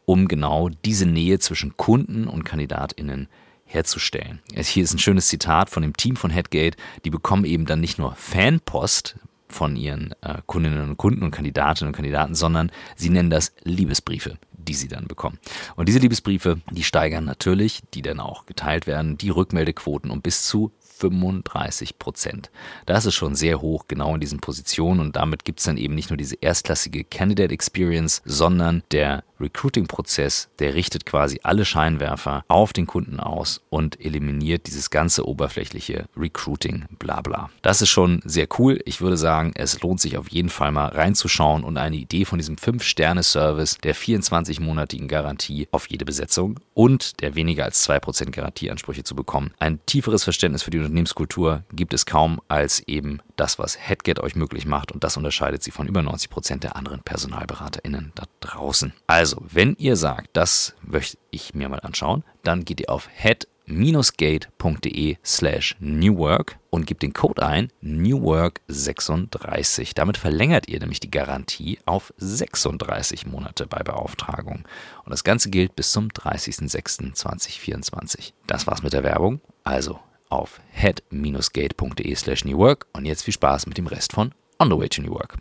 um 0.05 0.29
genau 0.29 0.69
diese 0.85 1.07
Nähe 1.07 1.39
zwischen 1.39 1.77
Kunden 1.77 2.27
und 2.27 2.45
KandidatInnen 2.45 3.29
herzustellen. 3.65 4.41
Hier 4.55 4.83
ist 4.83 4.95
ein 4.95 4.99
schönes 4.99 5.29
Zitat 5.29 5.71
von 5.71 5.83
dem 5.83 5.97
Team 5.97 6.17
von 6.17 6.31
Headgate. 6.31 6.77
Die 7.05 7.11
bekommen 7.11 7.45
eben 7.45 7.67
dann 7.67 7.81
nicht 7.81 7.99
nur 7.99 8.15
Fanpost 8.17 9.17
von 9.49 9.77
ihren 9.77 10.15
äh, 10.23 10.39
Kundinnen 10.47 10.91
und 10.91 10.97
Kunden 10.97 11.23
und 11.23 11.31
Kandidatinnen 11.31 11.89
und 11.89 11.97
Kandidaten, 11.97 12.35
sondern 12.35 12.71
sie 12.97 13.11
nennen 13.11 13.31
das 13.31 13.53
Liebesbriefe 13.63 14.39
die 14.63 14.75
sie 14.75 14.89
dann 14.89 15.07
bekommen. 15.07 15.39
Und 15.77 15.89
diese 15.89 15.99
Liebesbriefe, 15.99 16.61
die 16.71 16.85
steigern 16.85 17.25
natürlich, 17.25 17.81
die 17.95 18.03
dann 18.03 18.21
auch 18.21 18.47
geteilt 18.47 18.87
werden, 18.87 19.19
die 19.19 19.31
Rückmeldequoten 19.31 20.11
um 20.11 20.23
bis 20.23 20.47
zu 20.47 20.73
35 21.01 21.99
Prozent. 21.99 22.51
Das 22.87 23.07
ist 23.07 23.15
schon 23.15 23.35
sehr 23.35 23.61
hoch, 23.61 23.87
genau 23.89 24.15
in 24.15 24.21
diesen 24.21 24.41
Positionen 24.41 25.01
und 25.01 25.17
damit 25.17 25.45
gibt 25.45 25.61
es 25.61 25.67
dann 25.67 25.77
eben 25.77 25.95
nicht 25.95 26.11
nur 26.11 26.17
diese 26.17 26.37
erstklassige 26.41 27.05
Candidate 27.05 27.53
Experience, 27.53 28.23
sondern 28.25 28.83
der 28.93 29.25
Recruiting-Prozess, 29.41 30.49
der 30.59 30.75
richtet 30.75 31.07
quasi 31.07 31.41
alle 31.43 31.65
Scheinwerfer 31.65 32.45
auf 32.49 32.73
den 32.73 32.87
Kunden 32.87 33.21
aus 33.21 33.61
und 33.71 34.01
eliminiert 34.05 34.67
dieses 34.67 34.91
ganze 34.91 35.27
oberflächliche 35.27 36.07
Recruiting, 36.17 36.85
bla 36.99 37.21
bla. 37.21 37.51
Das 37.63 37.83
ist 37.83 37.89
schon 37.89 38.21
sehr 38.25 38.47
cool. 38.59 38.81
Ich 38.85 39.01
würde 39.01 39.17
sagen, 39.17 39.53
es 39.55 39.81
lohnt 39.83 40.01
sich 40.01 40.17
auf 40.17 40.29
jeden 40.29 40.49
Fall 40.49 40.73
mal 40.73 40.89
reinzuschauen 40.89 41.65
und 41.65 41.77
eine 41.79 41.97
Idee 41.97 42.25
von 42.25 42.39
diesem 42.39 42.57
5-Sterne-Service 42.57 43.79
der 43.83 43.95
24-monatigen 43.95 45.09
Garantie 45.09 45.69
auf 45.71 45.89
jede 45.89 46.05
Besetzung 46.05 46.59
und 46.75 47.21
der 47.21 47.35
weniger 47.35 47.65
als 47.65 47.89
2% 47.89 48.31
Garantieansprüche 48.31 49.05
zu 49.05 49.15
bekommen. 49.15 49.53
Ein 49.59 49.81
tieferes 49.87 50.25
Verständnis 50.25 50.63
für 50.63 50.71
die 50.71 50.79
Unternehmenskultur 50.79 51.65
gibt 51.73 51.95
es 51.95 52.07
kaum 52.07 52.41
als 52.49 52.81
eben 52.87 53.21
das, 53.41 53.59
was 53.59 53.89
Headget 53.89 54.21
euch 54.21 54.37
möglich 54.37 54.67
macht 54.67 54.93
und 54.93 55.03
das 55.03 55.17
unterscheidet 55.17 55.63
sie 55.63 55.71
von 55.71 55.89
über 55.89 56.03
90 56.03 56.29
Prozent 56.31 56.63
der 56.63 56.77
anderen 56.77 57.01
PersonalberaterInnen 57.01 58.13
da 58.15 58.25
draußen. 58.41 58.93
Also, 59.07 59.43
wenn 59.51 59.77
ihr 59.79 59.97
sagt, 59.97 60.29
das 60.35 60.75
möchte 60.83 61.17
ich 61.31 61.55
mir 61.55 61.71
mal 61.71 61.81
anschauen, 61.81 62.23
dann 62.43 62.65
geht 62.65 62.81
ihr 62.81 62.91
auf 62.91 63.09
head 63.13 63.49
gatede 63.71 65.19
slash 65.25 65.77
newwork 65.79 66.59
und 66.71 66.87
gebt 66.87 67.03
den 67.03 67.13
Code 67.13 67.47
ein 67.47 67.71
newwork36. 67.83 69.93
Damit 69.95 70.17
verlängert 70.17 70.67
ihr 70.69 70.81
nämlich 70.81 70.99
die 71.01 71.11
Garantie 71.11 71.79
auf 71.87 72.15
36 72.19 73.27
Monate 73.27 73.67
bei 73.67 73.83
Beauftragung. 73.83 74.65
Und 75.05 75.11
das 75.11 75.25
Ganze 75.25 75.51
gilt 75.51 75.75
bis 75.77 75.93
zum 75.93 76.09
30.06.2024. 76.09 78.33
Das 78.47 78.67
war's 78.67 78.83
mit 78.83 78.93
der 78.93 79.05
Werbung. 79.05 79.41
Also 79.63 80.01
auf 80.31 80.61
head-gate.de 80.73 82.15
slash 82.15 82.45
newwork 82.45 82.87
und 82.93 83.05
jetzt 83.05 83.25
viel 83.25 83.35
Spaß 83.35 83.67
mit 83.67 83.77
dem 83.77 83.87
Rest 83.87 84.15
von 84.15 84.33
On 84.59 84.71
the 84.71 84.77
Way 84.77 84.89
to 84.89 85.03
New 85.03 85.13
Work. 85.13 85.37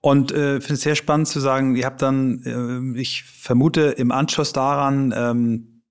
Und 0.00 0.32
äh, 0.32 0.60
finde 0.60 0.74
es 0.74 0.82
sehr 0.82 0.96
spannend 0.96 1.28
zu 1.28 1.40
sagen, 1.40 1.76
ihr 1.76 1.86
habt 1.86 2.02
dann, 2.02 2.94
äh, 2.94 3.00
ich 3.00 3.24
vermute, 3.24 3.82
im 3.82 4.10
Anschluss 4.10 4.52
daran 4.52 5.12
ähm, 5.16 5.82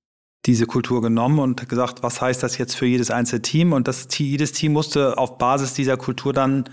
diese 0.45 0.65
Kultur 0.65 1.01
genommen 1.01 1.39
und 1.39 1.67
gesagt, 1.69 2.01
was 2.01 2.21
heißt 2.21 2.41
das 2.41 2.57
jetzt 2.57 2.75
für 2.75 2.85
jedes 2.85 3.11
einzelne 3.11 3.41
Team? 3.41 3.73
Und 3.73 3.87
das, 3.87 4.07
jedes 4.17 4.51
Team 4.51 4.73
musste 4.73 5.17
auf 5.17 5.37
Basis 5.37 5.73
dieser 5.73 5.97
Kultur 5.97 6.33
dann 6.33 6.65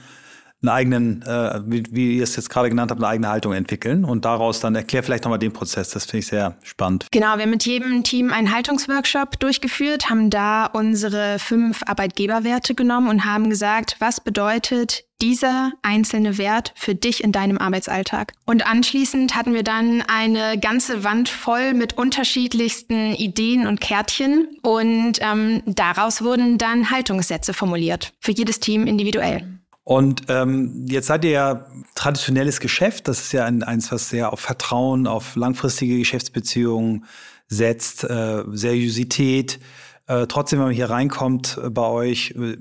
einen 0.62 0.68
eigenen, 0.70 1.22
äh, 1.22 1.60
wie, 1.66 1.84
wie 1.90 2.16
ihr 2.16 2.22
es 2.22 2.36
jetzt 2.36 2.48
gerade 2.48 2.68
genannt 2.68 2.90
habt, 2.90 3.00
eine 3.00 3.08
eigene 3.08 3.28
Haltung 3.28 3.52
entwickeln 3.52 4.04
und 4.04 4.24
daraus 4.24 4.60
dann 4.60 4.74
erklär 4.74 5.02
vielleicht 5.02 5.24
nochmal 5.24 5.38
den 5.38 5.52
Prozess. 5.52 5.90
Das 5.90 6.04
finde 6.06 6.18
ich 6.18 6.26
sehr 6.28 6.56
spannend. 6.62 7.06
Genau, 7.10 7.36
wir 7.36 7.42
haben 7.42 7.50
mit 7.50 7.66
jedem 7.66 8.02
Team 8.02 8.32
einen 8.32 8.54
Haltungsworkshop 8.54 9.38
durchgeführt, 9.38 10.08
haben 10.08 10.30
da 10.30 10.66
unsere 10.66 11.38
fünf 11.38 11.82
Arbeitgeberwerte 11.86 12.74
genommen 12.74 13.08
und 13.08 13.24
haben 13.24 13.50
gesagt, 13.50 13.96
was 13.98 14.20
bedeutet 14.20 15.04
dieser 15.22 15.72
einzelne 15.82 16.36
Wert 16.36 16.72
für 16.74 16.94
dich 16.94 17.24
in 17.24 17.32
deinem 17.32 17.58
Arbeitsalltag. 17.58 18.32
Und 18.44 18.66
anschließend 18.66 19.34
hatten 19.34 19.54
wir 19.54 19.62
dann 19.62 20.02
eine 20.06 20.58
ganze 20.58 21.04
Wand 21.04 21.28
voll 21.28 21.72
mit 21.72 21.96
unterschiedlichsten 21.96 23.14
Ideen 23.14 23.66
und 23.66 23.80
Kärtchen 23.80 24.48
und 24.62 25.18
ähm, 25.20 25.62
daraus 25.64 26.22
wurden 26.22 26.58
dann 26.58 26.90
Haltungssätze 26.90 27.54
formuliert, 27.54 28.12
für 28.20 28.32
jedes 28.32 28.60
Team 28.60 28.86
individuell. 28.86 29.56
Und 29.86 30.22
ähm, 30.30 30.84
jetzt 30.88 31.06
seid 31.06 31.24
ihr 31.24 31.30
ja 31.30 31.66
traditionelles 31.94 32.58
Geschäft. 32.58 33.06
Das 33.06 33.20
ist 33.20 33.32
ja 33.32 33.44
ein, 33.44 33.62
eins, 33.62 33.92
was 33.92 34.10
sehr 34.10 34.32
auf 34.32 34.40
Vertrauen, 34.40 35.06
auf 35.06 35.36
langfristige 35.36 35.96
Geschäftsbeziehungen 35.96 37.04
setzt, 37.46 38.02
äh, 38.02 38.42
Seriosität. 38.50 39.60
Äh, 40.08 40.26
trotzdem, 40.26 40.58
wenn 40.58 40.66
man 40.66 40.74
hier 40.74 40.90
reinkommt 40.90 41.60
äh, 41.62 41.70
bei 41.70 41.86
euch, 41.86 42.32
äh, 42.32 42.56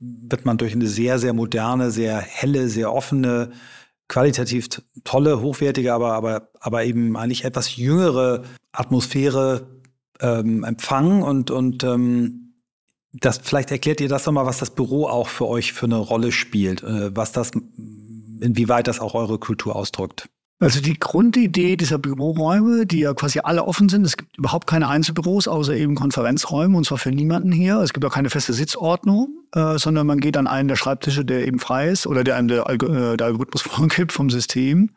wird 0.00 0.44
man 0.44 0.58
durch 0.58 0.74
eine 0.74 0.86
sehr, 0.86 1.18
sehr 1.18 1.32
moderne, 1.32 1.90
sehr 1.90 2.18
helle, 2.18 2.68
sehr 2.68 2.92
offene, 2.92 3.52
qualitativ 4.08 4.68
tolle, 5.02 5.40
hochwertige, 5.40 5.94
aber, 5.94 6.12
aber, 6.12 6.50
aber 6.60 6.84
eben 6.84 7.16
eigentlich 7.16 7.46
etwas 7.46 7.76
jüngere 7.76 8.42
Atmosphäre 8.72 9.66
ähm, 10.20 10.62
empfangen 10.62 11.22
und, 11.22 11.50
und 11.50 11.84
ähm, 11.84 12.45
das, 13.20 13.38
vielleicht 13.38 13.70
erklärt 13.70 14.00
ihr 14.00 14.08
das 14.08 14.26
nochmal, 14.26 14.46
was 14.46 14.58
das 14.58 14.70
Büro 14.70 15.06
auch 15.06 15.28
für 15.28 15.46
euch 15.46 15.72
für 15.72 15.86
eine 15.86 15.96
Rolle 15.96 16.32
spielt, 16.32 16.82
äh, 16.82 17.14
was 17.14 17.32
das, 17.32 17.50
inwieweit 18.40 18.86
das 18.88 19.00
auch 19.00 19.14
eure 19.14 19.38
Kultur 19.38 19.76
ausdrückt. 19.76 20.28
Also 20.58 20.80
die 20.80 20.98
Grundidee 20.98 21.76
dieser 21.76 21.98
Büroräume, 21.98 22.86
die 22.86 23.00
ja 23.00 23.12
quasi 23.12 23.40
alle 23.40 23.64
offen 23.64 23.90
sind, 23.90 24.06
es 24.06 24.16
gibt 24.16 24.38
überhaupt 24.38 24.66
keine 24.66 24.88
Einzelbüros, 24.88 25.48
außer 25.48 25.74
eben 25.74 25.94
Konferenzräume, 25.94 26.78
und 26.78 26.86
zwar 26.86 26.96
für 26.96 27.10
niemanden 27.10 27.52
hier. 27.52 27.76
Es 27.80 27.92
gibt 27.92 28.06
auch 28.06 28.14
keine 28.14 28.30
feste 28.30 28.54
Sitzordnung, 28.54 29.28
äh, 29.52 29.76
sondern 29.76 30.06
man 30.06 30.18
geht 30.18 30.38
an 30.38 30.46
einen 30.46 30.68
der 30.68 30.76
Schreibtische, 30.76 31.26
der 31.26 31.46
eben 31.46 31.58
frei 31.58 31.90
ist 31.90 32.06
oder 32.06 32.24
der 32.24 32.36
einem 32.36 32.48
der, 32.48 32.66
Alg 32.66 32.82
äh, 32.84 33.18
der 33.18 33.26
Algorithmus 33.26 33.62
vorgibt 33.70 34.12
vom 34.12 34.30
System. 34.30 34.92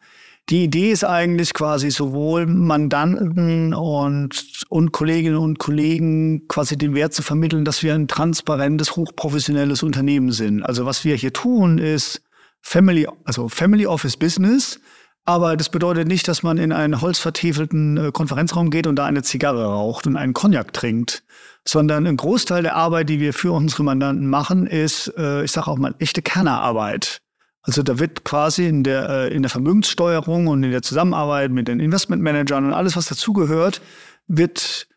Die 0.49 0.63
Idee 0.63 0.91
ist 0.91 1.03
eigentlich 1.03 1.53
quasi 1.53 1.91
sowohl 1.91 2.47
Mandanten 2.47 3.75
und, 3.75 4.63
und 4.69 4.91
Kolleginnen 4.91 5.38
und 5.38 5.59
Kollegen 5.59 6.47
quasi 6.47 6.75
den 6.75 6.95
Wert 6.95 7.13
zu 7.13 7.21
vermitteln, 7.21 7.65
dass 7.65 7.83
wir 7.83 7.93
ein 7.93 8.07
transparentes, 8.07 8.95
hochprofessionelles 8.95 9.83
Unternehmen 9.83 10.31
sind. 10.31 10.63
Also 10.63 10.88
was 10.88 11.05
wir 11.05 11.15
hier 11.15 11.33
tun, 11.33 11.77
ist 11.77 12.23
Family, 12.62 13.07
also 13.25 13.47
Family 13.47 13.85
Office 13.85 14.17
Business. 14.17 14.79
Aber 15.23 15.55
das 15.55 15.69
bedeutet 15.69 16.07
nicht, 16.07 16.27
dass 16.27 16.41
man 16.41 16.57
in 16.57 16.71
einen 16.71 16.99
holzvertiefelten 16.99 17.97
äh, 17.97 18.12
Konferenzraum 18.12 18.71
geht 18.71 18.88
und 18.88 18.95
da 18.95 19.05
eine 19.05 19.21
Zigarre 19.21 19.65
raucht 19.65 20.07
und 20.07 20.15
einen 20.15 20.33
Cognac 20.33 20.73
trinkt, 20.73 21.23
sondern 21.63 22.07
ein 22.07 22.17
Großteil 22.17 22.63
der 22.63 22.75
Arbeit, 22.75 23.09
die 23.09 23.19
wir 23.19 23.33
für 23.33 23.51
unsere 23.51 23.83
Mandanten 23.83 24.27
machen, 24.27 24.65
ist, 24.65 25.13
äh, 25.15 25.43
ich 25.43 25.51
sage 25.51 25.67
auch 25.67 25.77
mal, 25.77 25.93
echte 25.99 26.23
Kernerarbeit. 26.23 27.21
Also 27.62 27.84
da 27.84 28.00
wird 28.00 28.24
quasi 28.24 28.67
in 28.67 28.84
der, 28.84 29.10
äh, 29.10 29.34
in 29.34 29.41
der 29.41 29.50
Vermögenssteuerung 29.50 30.48
und 30.48 30.63
in 30.63 30.72
der 30.72 30.82
Zusammenarbeit 30.82 31.52
mit 31.52 31.67
den 31.67 31.80
Investmentmanagern 31.80 32.65
und 32.65 32.74
alles, 32.74 32.95
was 32.95 33.08
dazugehört, 33.08 33.82
wird, 34.28 34.88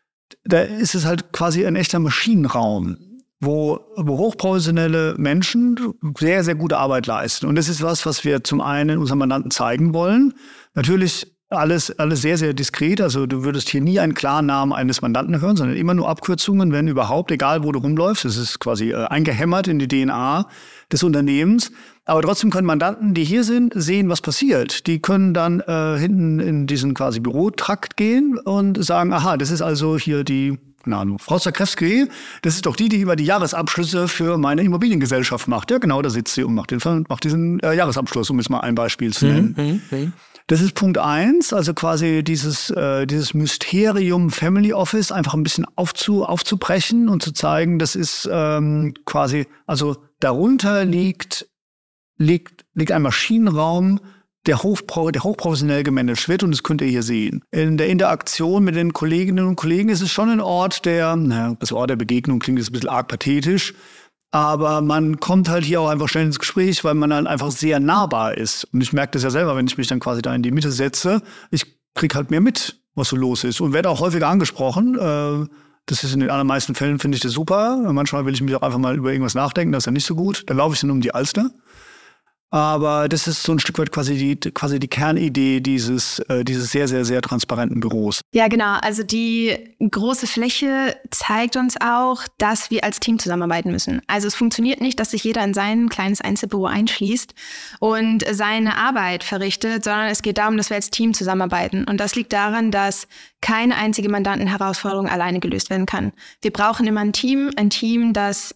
da 0.45 0.61
ist 0.61 0.95
es 0.95 1.05
halt 1.05 1.33
quasi 1.33 1.65
ein 1.65 1.75
echter 1.75 1.99
Maschinenraum, 1.99 2.97
wo, 3.41 3.79
wo 3.97 4.17
hochprofessionelle 4.17 5.15
Menschen 5.17 5.77
sehr, 6.17 6.43
sehr 6.43 6.55
gute 6.55 6.77
Arbeit 6.77 7.07
leisten. 7.07 7.47
Und 7.47 7.55
das 7.55 7.67
ist 7.67 7.81
was, 7.81 8.05
was 8.05 8.23
wir 8.23 8.43
zum 8.43 8.61
einen 8.61 8.97
unseren 8.97 9.19
Mandanten 9.19 9.51
zeigen 9.51 9.93
wollen. 9.93 10.33
Natürlich 10.73 11.32
alles, 11.53 11.97
alles 11.99 12.21
sehr, 12.21 12.37
sehr 12.37 12.53
diskret. 12.53 13.01
Also 13.01 13.25
du 13.25 13.43
würdest 13.43 13.69
hier 13.69 13.81
nie 13.81 13.99
einen 13.99 14.13
klaren 14.13 14.45
Namen 14.45 14.73
eines 14.73 15.01
Mandanten 15.01 15.39
hören, 15.41 15.55
sondern 15.55 15.77
immer 15.77 15.93
nur 15.93 16.09
Abkürzungen, 16.09 16.71
wenn 16.71 16.87
überhaupt, 16.87 17.31
egal 17.31 17.63
wo 17.63 17.71
du 17.71 17.79
rumläufst. 17.79 18.25
Das 18.25 18.37
ist 18.37 18.59
quasi 18.59 18.91
äh, 18.91 19.05
eingehämmert 19.05 19.67
in 19.67 19.79
die 19.79 19.87
DNA 19.87 20.47
des 20.91 21.03
Unternehmens. 21.03 21.71
Aber 22.05 22.21
trotzdem 22.21 22.49
können 22.49 22.67
Mandanten, 22.67 23.13
die 23.13 23.23
hier 23.23 23.43
sind, 23.43 23.73
sehen, 23.75 24.09
was 24.09 24.21
passiert. 24.21 24.87
Die 24.87 25.01
können 25.01 25.33
dann 25.33 25.61
äh, 25.61 25.97
hinten 25.97 26.39
in 26.39 26.67
diesen 26.67 26.93
quasi 26.93 27.19
Bürotrakt 27.19 27.95
gehen 27.95 28.37
und 28.37 28.83
sagen, 28.83 29.13
aha, 29.13 29.37
das 29.37 29.51
ist 29.51 29.61
also 29.61 29.97
hier 29.97 30.23
die 30.23 30.57
keine 30.83 30.97
Ahnung, 30.97 31.19
Frau 31.19 31.39
Zakrewski, 31.39 32.09
das 32.41 32.55
ist 32.55 32.65
doch 32.65 32.75
die, 32.75 32.89
die 32.89 32.99
über 32.99 33.15
die 33.15 33.23
Jahresabschlüsse 33.23 34.09
für 34.09 34.37
meine 34.37 34.63
Immobiliengesellschaft 34.63 35.47
macht. 35.47 35.71
Ja, 35.71 35.77
genau, 35.77 36.01
da 36.01 36.09
sitzt 36.09 36.35
sie 36.35 36.43
und 36.43 36.55
macht, 36.55 36.71
den, 36.71 37.05
macht 37.07 37.23
diesen 37.23 37.61
äh, 37.61 37.73
Jahresabschluss, 37.73 38.29
um 38.29 38.37
jetzt 38.37 38.49
mal 38.49 38.59
ein 38.59 38.75
Beispiel 38.75 39.13
zu 39.13 39.27
nennen. 39.27 39.55
Mhm, 39.57 39.63
mhm, 39.63 39.81
mhm. 39.97 40.13
Das 40.47 40.61
ist 40.61 40.75
Punkt 40.75 40.97
eins, 40.97 41.53
also 41.53 41.73
quasi 41.73 42.23
dieses, 42.23 42.69
äh, 42.69 43.05
dieses 43.07 43.33
Mysterium 43.33 44.29
Family 44.29 44.73
Office 44.73 45.11
einfach 45.11 45.33
ein 45.33 45.43
bisschen 45.43 45.65
aufzu, 45.75 46.25
aufzubrechen 46.25 47.07
und 47.07 47.23
zu 47.23 47.31
zeigen, 47.31 47.79
das 47.79 47.95
ist 47.95 48.29
ähm, 48.31 48.93
quasi, 49.05 49.47
also 49.65 49.95
darunter 50.19 50.83
liegt 50.83 51.47
liegt, 52.17 52.65
liegt 52.73 52.91
ein 52.91 53.01
Maschinenraum, 53.01 53.99
der, 54.45 54.61
hochpro 54.61 55.11
der 55.11 55.23
hochprofessionell 55.23 55.83
gemanagt 55.83 56.27
wird 56.27 56.43
und 56.43 56.51
das 56.51 56.63
könnt 56.63 56.81
ihr 56.81 56.87
hier 56.87 57.03
sehen. 57.03 57.43
In 57.51 57.77
der 57.77 57.87
Interaktion 57.87 58.63
mit 58.63 58.75
den 58.75 58.91
Kolleginnen 58.91 59.47
und 59.47 59.55
Kollegen 59.55 59.89
ist 59.89 60.01
es 60.01 60.11
schon 60.11 60.29
ein 60.29 60.41
Ort 60.41 60.85
der, 60.85 61.15
naja, 61.15 61.55
das 61.59 61.71
Ort 61.71 61.89
der 61.89 61.95
Begegnung 61.95 62.39
klingt 62.39 62.59
jetzt 62.59 62.69
ein 62.69 62.73
bisschen 62.73 62.89
arg 62.89 63.07
pathetisch, 63.07 63.73
aber 64.33 64.81
man 64.81 65.19
kommt 65.19 65.47
halt 65.47 65.63
hier 65.63 65.79
auch 65.79 65.89
einfach 65.89 66.09
schnell 66.09 66.25
ins 66.25 66.39
Gespräch, 66.39 66.83
weil 66.83 66.95
man 66.95 67.11
dann 67.11 67.27
einfach 67.27 67.51
sehr 67.51 67.79
nahbar 67.79 68.35
ist. 68.35 68.63
Und 68.73 68.81
ich 68.81 68.91
merke 68.91 69.11
das 69.11 69.21
ja 69.21 69.29
selber, 69.29 69.55
wenn 69.55 69.67
ich 69.67 69.77
mich 69.77 69.85
dann 69.85 69.99
quasi 69.99 70.23
da 70.23 70.33
in 70.33 70.41
die 70.41 70.49
Mitte 70.49 70.71
setze, 70.71 71.21
ich 71.51 71.77
krieg 71.93 72.15
halt 72.15 72.31
mehr 72.31 72.41
mit, 72.41 72.81
was 72.95 73.09
so 73.09 73.15
los 73.15 73.43
ist 73.43 73.61
und 73.61 73.73
werde 73.73 73.91
auch 73.91 73.99
häufiger 73.99 74.27
angesprochen. 74.27 74.97
Äh, 74.97 75.45
das 75.85 76.03
ist 76.03 76.15
in 76.15 76.21
den 76.21 76.31
allermeisten 76.31 76.73
Fällen, 76.73 76.97
finde 76.97 77.15
ich 77.15 77.21
das 77.21 77.31
super. 77.31 77.77
Manchmal 77.91 78.25
will 78.25 78.33
ich 78.33 78.41
mich 78.41 78.55
auch 78.55 78.63
einfach 78.63 78.79
mal 78.79 78.95
über 78.95 79.11
irgendwas 79.11 79.35
nachdenken, 79.35 79.71
das 79.71 79.83
ist 79.83 79.85
ja 79.85 79.91
nicht 79.91 80.05
so 80.05 80.15
gut. 80.15 80.45
Dann 80.47 80.57
laufe 80.57 80.73
ich 80.73 80.81
dann 80.81 80.89
um 80.89 81.01
die 81.01 81.13
Alster. 81.13 81.51
Aber 82.53 83.09
das 83.09 83.27
ist 83.27 83.41
so 83.41 83.51
ein 83.51 83.57
Stück 83.57 83.79
weit 83.79 83.91
quasi 83.91 84.15
die, 84.15 84.51
quasi 84.51 84.79
die 84.79 84.87
Kernidee 84.87 85.59
dieses, 85.59 86.19
äh, 86.29 86.43
dieses 86.43 86.71
sehr, 86.71 86.87
sehr, 86.87 87.03
sehr 87.03 87.19
transparenten 87.23 87.79
Büros. 87.79 88.21
Ja, 88.31 88.47
genau. 88.47 88.77
Also 88.79 89.01
die 89.01 89.57
große 89.79 90.27
Fläche 90.27 90.95
zeigt 91.09 91.55
uns 91.55 91.81
auch, 91.81 92.21
dass 92.37 92.69
wir 92.69 92.83
als 92.83 92.99
Team 92.99 93.17
zusammenarbeiten 93.17 93.71
müssen. 93.71 94.03
Also 94.05 94.27
es 94.27 94.35
funktioniert 94.35 94.81
nicht, 94.81 94.99
dass 94.99 95.09
sich 95.09 95.23
jeder 95.23 95.43
in 95.43 95.55
sein 95.55 95.89
kleines 95.89 96.21
Einzelbüro 96.21 96.67
einschließt 96.67 97.33
und 97.79 98.23
seine 98.29 98.77
Arbeit 98.77 99.23
verrichtet, 99.23 99.83
sondern 99.83 100.09
es 100.09 100.21
geht 100.21 100.37
darum, 100.37 100.55
dass 100.55 100.69
wir 100.69 100.75
als 100.75 100.91
Team 100.91 101.15
zusammenarbeiten. 101.15 101.85
Und 101.85 101.97
das 101.97 102.13
liegt 102.13 102.33
daran, 102.33 102.69
dass 102.69 103.07
keine 103.41 103.77
einzige 103.77 104.09
Mandantenherausforderung 104.09 105.09
alleine 105.09 105.39
gelöst 105.39 105.71
werden 105.71 105.87
kann. 105.87 106.11
Wir 106.43 106.53
brauchen 106.53 106.85
immer 106.85 107.01
ein 107.01 107.13
Team, 107.13 107.49
ein 107.55 107.71
Team, 107.71 108.13
das 108.13 108.53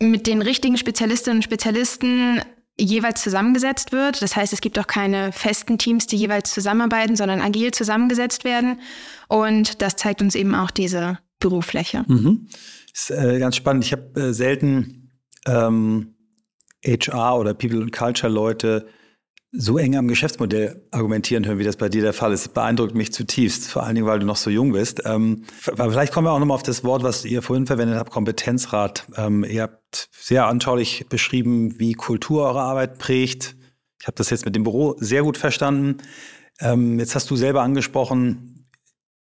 mit 0.00 0.28
den 0.28 0.42
richtigen 0.42 0.76
Spezialistinnen 0.76 1.38
und 1.38 1.42
Spezialisten 1.42 2.40
jeweils 2.80 3.22
zusammengesetzt 3.22 3.92
wird. 3.92 4.22
Das 4.22 4.36
heißt, 4.36 4.52
es 4.52 4.60
gibt 4.60 4.78
auch 4.78 4.86
keine 4.86 5.32
festen 5.32 5.78
Teams, 5.78 6.06
die 6.06 6.16
jeweils 6.16 6.52
zusammenarbeiten, 6.52 7.16
sondern 7.16 7.40
agil 7.40 7.72
zusammengesetzt 7.72 8.44
werden. 8.44 8.80
Und 9.28 9.82
das 9.82 9.96
zeigt 9.96 10.22
uns 10.22 10.34
eben 10.34 10.54
auch 10.54 10.70
diese 10.70 11.18
Bürofläche. 11.38 12.04
Mhm. 12.06 12.48
Ist 12.92 13.10
äh, 13.10 13.38
ganz 13.38 13.56
spannend. 13.56 13.84
Ich 13.84 13.92
habe 13.92 14.20
äh, 14.20 14.32
selten 14.32 15.10
ähm, 15.46 16.14
HR 16.84 17.38
oder 17.38 17.54
People 17.54 17.82
and 17.82 17.92
Culture 17.92 18.32
Leute 18.32 18.86
so 19.52 19.78
eng 19.78 19.96
am 19.96 20.06
Geschäftsmodell 20.06 20.86
argumentieren 20.92 21.44
hören, 21.44 21.58
wie 21.58 21.64
das 21.64 21.76
bei 21.76 21.88
dir 21.88 22.02
der 22.02 22.12
Fall 22.12 22.32
ist. 22.32 22.46
Das 22.46 22.52
beeindruckt 22.52 22.94
mich 22.94 23.12
zutiefst, 23.12 23.68
vor 23.68 23.82
allen 23.82 23.96
Dingen, 23.96 24.06
weil 24.06 24.20
du 24.20 24.26
noch 24.26 24.36
so 24.36 24.48
jung 24.48 24.72
bist. 24.72 25.02
Ähm, 25.04 25.44
vielleicht 25.58 26.12
kommen 26.12 26.26
wir 26.26 26.32
auch 26.32 26.38
nochmal 26.38 26.54
auf 26.54 26.62
das 26.62 26.84
Wort, 26.84 27.02
was 27.02 27.24
ihr 27.24 27.42
vorhin 27.42 27.66
verwendet 27.66 27.98
habt, 27.98 28.10
Kompetenzrat. 28.10 29.06
Ähm, 29.16 29.44
ihr 29.44 29.62
habt 29.62 30.08
sehr 30.12 30.46
anschaulich 30.46 31.06
beschrieben, 31.08 31.80
wie 31.80 31.94
Kultur 31.94 32.44
eure 32.44 32.60
Arbeit 32.60 32.98
prägt. 32.98 33.56
Ich 34.00 34.06
habe 34.06 34.14
das 34.14 34.30
jetzt 34.30 34.44
mit 34.44 34.54
dem 34.54 34.62
Büro 34.62 34.94
sehr 34.98 35.22
gut 35.24 35.36
verstanden. 35.36 35.98
Ähm, 36.60 36.98
jetzt 37.00 37.16
hast 37.16 37.28
du 37.30 37.36
selber 37.36 37.62
angesprochen, 37.62 38.68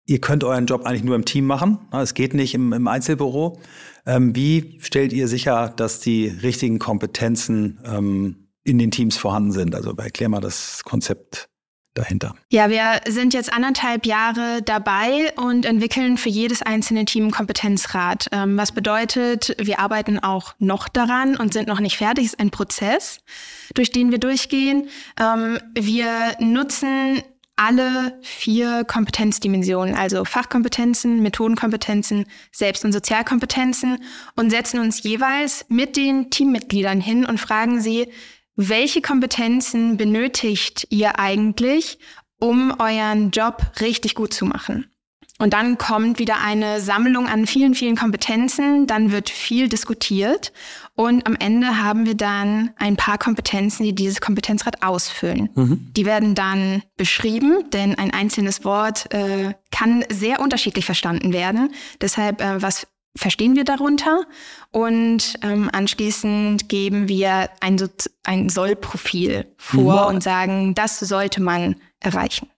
ihr 0.06 0.20
könnt 0.20 0.42
euren 0.42 0.66
Job 0.66 0.86
eigentlich 0.86 1.04
nur 1.04 1.14
im 1.14 1.24
Team 1.24 1.46
machen. 1.46 1.78
Es 1.92 2.14
geht 2.14 2.34
nicht 2.34 2.54
im, 2.54 2.72
im 2.72 2.88
Einzelbüro. 2.88 3.60
Ähm, 4.06 4.34
wie 4.34 4.78
stellt 4.80 5.12
ihr 5.12 5.28
sicher, 5.28 5.72
dass 5.76 6.00
die 6.00 6.26
richtigen 6.26 6.78
Kompetenzen 6.78 7.80
ähm, 7.84 8.45
in 8.66 8.78
den 8.78 8.90
Teams 8.90 9.16
vorhanden 9.16 9.52
sind. 9.52 9.74
Also 9.74 9.94
erklär 9.96 10.28
mal 10.28 10.40
das 10.40 10.82
Konzept 10.84 11.48
dahinter. 11.94 12.34
Ja, 12.50 12.68
wir 12.68 13.00
sind 13.08 13.32
jetzt 13.32 13.52
anderthalb 13.52 14.04
Jahre 14.04 14.60
dabei 14.62 15.32
und 15.36 15.64
entwickeln 15.64 16.18
für 16.18 16.28
jedes 16.28 16.60
einzelne 16.60 17.06
Team 17.06 17.24
einen 17.24 17.32
Kompetenzrat. 17.32 18.26
Ähm, 18.32 18.58
was 18.58 18.72
bedeutet, 18.72 19.56
wir 19.58 19.78
arbeiten 19.78 20.18
auch 20.18 20.54
noch 20.58 20.88
daran 20.88 21.36
und 21.36 21.54
sind 21.54 21.68
noch 21.68 21.80
nicht 21.80 21.96
fertig. 21.96 22.26
Es 22.26 22.32
ist 22.34 22.40
ein 22.40 22.50
Prozess, 22.50 23.20
durch 23.74 23.90
den 23.90 24.10
wir 24.10 24.18
durchgehen. 24.18 24.88
Ähm, 25.18 25.58
wir 25.74 26.36
nutzen 26.40 27.22
alle 27.56 28.18
vier 28.20 28.84
Kompetenzdimensionen, 28.84 29.94
also 29.94 30.26
Fachkompetenzen, 30.26 31.22
Methodenkompetenzen, 31.22 32.26
Selbst- 32.52 32.84
und 32.84 32.92
Sozialkompetenzen 32.92 34.04
und 34.34 34.50
setzen 34.50 34.78
uns 34.78 35.02
jeweils 35.02 35.64
mit 35.70 35.96
den 35.96 36.30
Teammitgliedern 36.30 37.00
hin 37.00 37.24
und 37.24 37.40
fragen 37.40 37.80
sie, 37.80 38.08
welche 38.56 39.02
Kompetenzen 39.02 39.96
benötigt 39.96 40.86
ihr 40.90 41.18
eigentlich, 41.18 41.98
um 42.38 42.74
euren 42.78 43.30
Job 43.30 43.62
richtig 43.80 44.14
gut 44.14 44.34
zu 44.34 44.46
machen? 44.46 44.90
Und 45.38 45.52
dann 45.52 45.76
kommt 45.76 46.18
wieder 46.18 46.40
eine 46.40 46.80
Sammlung 46.80 47.26
an 47.26 47.46
vielen, 47.46 47.74
vielen 47.74 47.94
Kompetenzen, 47.94 48.86
dann 48.86 49.12
wird 49.12 49.28
viel 49.28 49.68
diskutiert 49.68 50.50
und 50.94 51.26
am 51.26 51.36
Ende 51.36 51.82
haben 51.82 52.06
wir 52.06 52.14
dann 52.14 52.70
ein 52.76 52.96
paar 52.96 53.18
Kompetenzen, 53.18 53.84
die 53.84 53.94
dieses 53.94 54.22
Kompetenzrad 54.22 54.82
ausfüllen. 54.82 55.50
Mhm. 55.54 55.92
Die 55.94 56.06
werden 56.06 56.34
dann 56.34 56.82
beschrieben, 56.96 57.68
denn 57.70 57.98
ein 57.98 58.14
einzelnes 58.14 58.64
Wort 58.64 59.12
äh, 59.12 59.52
kann 59.70 60.04
sehr 60.08 60.40
unterschiedlich 60.40 60.86
verstanden 60.86 61.34
werden. 61.34 61.70
Deshalb, 62.00 62.40
äh, 62.40 62.62
was 62.62 62.86
verstehen 63.16 63.56
wir 63.56 63.64
darunter 63.64 64.24
und 64.70 65.38
ähm, 65.42 65.70
anschließend 65.72 66.68
geben 66.68 67.08
wir 67.08 67.50
ein, 67.60 67.78
so 67.78 67.86
ein 68.24 68.48
Soll-Profil 68.48 69.46
vor 69.56 70.02
mhm. 70.08 70.16
und 70.16 70.22
sagen, 70.22 70.74
das 70.74 71.00
sollte 71.00 71.42
man 71.42 71.76
erreichen. 72.00 72.48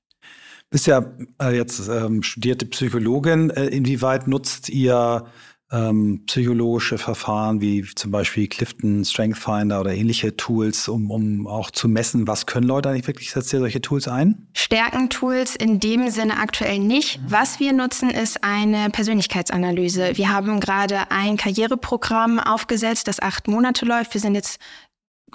Bist 0.70 0.86
ja 0.86 1.04
äh, 1.40 1.56
jetzt 1.56 1.88
ähm, 1.88 2.22
studierte 2.22 2.66
Psychologin. 2.66 3.48
Äh, 3.50 3.66
inwieweit 3.68 4.28
nutzt 4.28 4.68
ihr 4.68 5.24
ähm, 5.70 6.22
psychologische 6.26 6.96
Verfahren 6.96 7.60
wie 7.60 7.84
zum 7.94 8.10
Beispiel 8.10 8.48
Clifton 8.48 9.04
Strength 9.04 9.38
Finder 9.38 9.80
oder 9.80 9.92
ähnliche 9.94 10.34
Tools, 10.36 10.88
um, 10.88 11.10
um 11.10 11.46
auch 11.46 11.70
zu 11.70 11.88
messen, 11.88 12.26
was 12.26 12.46
können 12.46 12.66
Leute 12.66 12.88
eigentlich 12.88 13.06
wirklich? 13.06 13.30
Setzt 13.30 13.52
ihr 13.52 13.58
solche 13.58 13.82
Tools 13.82 14.08
ein? 14.08 14.48
Stärkentools 14.54 15.56
in 15.56 15.78
dem 15.78 16.10
Sinne 16.10 16.38
aktuell 16.38 16.78
nicht. 16.78 17.20
Was 17.28 17.60
wir 17.60 17.72
nutzen, 17.72 18.08
ist 18.08 18.42
eine 18.42 18.88
Persönlichkeitsanalyse. 18.90 20.12
Wir 20.16 20.30
haben 20.30 20.60
gerade 20.60 21.10
ein 21.10 21.36
Karriereprogramm 21.36 22.38
aufgesetzt, 22.40 23.06
das 23.06 23.20
acht 23.20 23.46
Monate 23.46 23.84
läuft. 23.84 24.14
Wir 24.14 24.20
sind 24.20 24.34
jetzt 24.34 24.58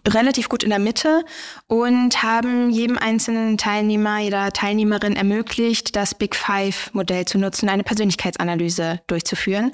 relativ 0.08 0.50
gut 0.50 0.64
in 0.64 0.70
der 0.70 0.80
Mitte 0.80 1.24
und 1.68 2.24
haben 2.24 2.70
jedem 2.70 2.98
einzelnen 2.98 3.58
Teilnehmer, 3.58 4.20
jeder 4.20 4.52
Teilnehmerin 4.52 5.16
ermöglicht, 5.16 5.96
das 5.96 6.16
Big 6.16 6.36
Five-Modell 6.36 7.26
zu 7.26 7.38
nutzen, 7.38 7.70
eine 7.70 7.84
Persönlichkeitsanalyse 7.84 9.02
durchzuführen. 9.08 9.72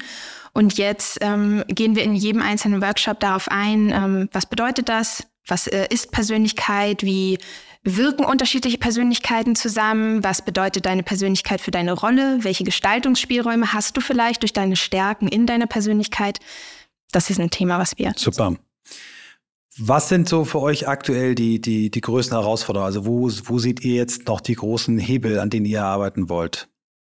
Und 0.53 0.77
jetzt 0.77 1.19
ähm, 1.21 1.63
gehen 1.67 1.95
wir 1.95 2.03
in 2.03 2.15
jedem 2.15 2.41
einzelnen 2.41 2.81
Workshop 2.81 3.19
darauf 3.19 3.47
ein, 3.49 3.91
ähm, 3.91 4.29
was 4.31 4.45
bedeutet 4.45 4.89
das, 4.89 5.23
was 5.47 5.67
äh, 5.67 5.87
ist 5.89 6.11
Persönlichkeit, 6.11 7.03
wie 7.03 7.37
wirken 7.83 8.25
unterschiedliche 8.25 8.77
Persönlichkeiten 8.77 9.55
zusammen, 9.55 10.23
was 10.23 10.43
bedeutet 10.43 10.85
deine 10.85 11.03
Persönlichkeit 11.03 11.61
für 11.61 11.71
deine 11.71 11.93
Rolle, 11.93 12.39
welche 12.41 12.63
Gestaltungsspielräume 12.63 13.73
hast 13.73 13.95
du 13.95 14.01
vielleicht 14.01 14.41
durch 14.41 14.53
deine 14.53 14.75
Stärken 14.75 15.27
in 15.27 15.45
deiner 15.45 15.67
Persönlichkeit. 15.67 16.39
Das 17.11 17.29
ist 17.29 17.39
ein 17.39 17.49
Thema, 17.49 17.79
was 17.79 17.97
wir. 17.97 18.13
Super. 18.15 18.55
Was 19.81 20.09
sind 20.09 20.27
so 20.27 20.43
für 20.43 20.61
euch 20.61 20.87
aktuell 20.87 21.35
die, 21.35 21.61
die, 21.61 21.89
die 21.89 22.01
größten 22.01 22.37
Herausforderungen? 22.37 22.87
Also 22.87 23.05
wo, 23.05 23.29
wo 23.45 23.59
seht 23.59 23.83
ihr 23.85 23.95
jetzt 23.95 24.27
noch 24.27 24.41
die 24.41 24.55
großen 24.55 24.97
Hebel, 24.97 25.39
an 25.39 25.49
denen 25.49 25.65
ihr 25.65 25.83
arbeiten 25.83 26.27
wollt 26.27 26.67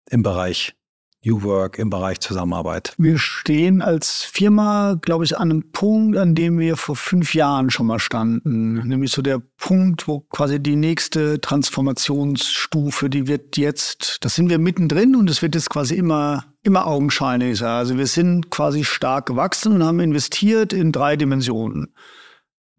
im 0.09 0.23
Bereich 0.23 0.75
New 1.23 1.43
Work, 1.43 1.79
im 1.79 1.89
Bereich 1.89 2.19
Zusammenarbeit? 2.19 2.95
Wir 2.97 3.17
stehen 3.17 3.81
als 3.81 4.23
Firma, 4.23 4.97
glaube 5.01 5.23
ich, 5.23 5.37
an 5.37 5.51
einem 5.51 5.71
Punkt, 5.71 6.17
an 6.17 6.35
dem 6.35 6.59
wir 6.59 6.75
vor 6.75 6.97
fünf 6.97 7.33
Jahren 7.33 7.69
schon 7.69 7.87
mal 7.87 7.99
standen. 7.99 8.87
Nämlich 8.87 9.11
so 9.11 9.21
der 9.21 9.41
Punkt, 9.57 10.07
wo 10.09 10.19
quasi 10.19 10.59
die 10.59 10.75
nächste 10.75 11.39
Transformationsstufe, 11.39 13.09
die 13.09 13.27
wird 13.27 13.55
jetzt, 13.55 14.17
das 14.21 14.35
sind 14.35 14.49
wir 14.49 14.59
mittendrin 14.59 15.15
und 15.15 15.29
es 15.29 15.41
wird 15.41 15.55
jetzt 15.55 15.69
quasi 15.69 15.95
immer, 15.95 16.45
immer 16.63 16.87
augenscheinlicher. 16.87 17.69
Also 17.69 17.97
wir 17.97 18.07
sind 18.07 18.49
quasi 18.49 18.83
stark 18.83 19.27
gewachsen 19.27 19.73
und 19.73 19.83
haben 19.83 20.01
investiert 20.01 20.73
in 20.73 20.91
drei 20.91 21.15
Dimensionen. 21.15 21.93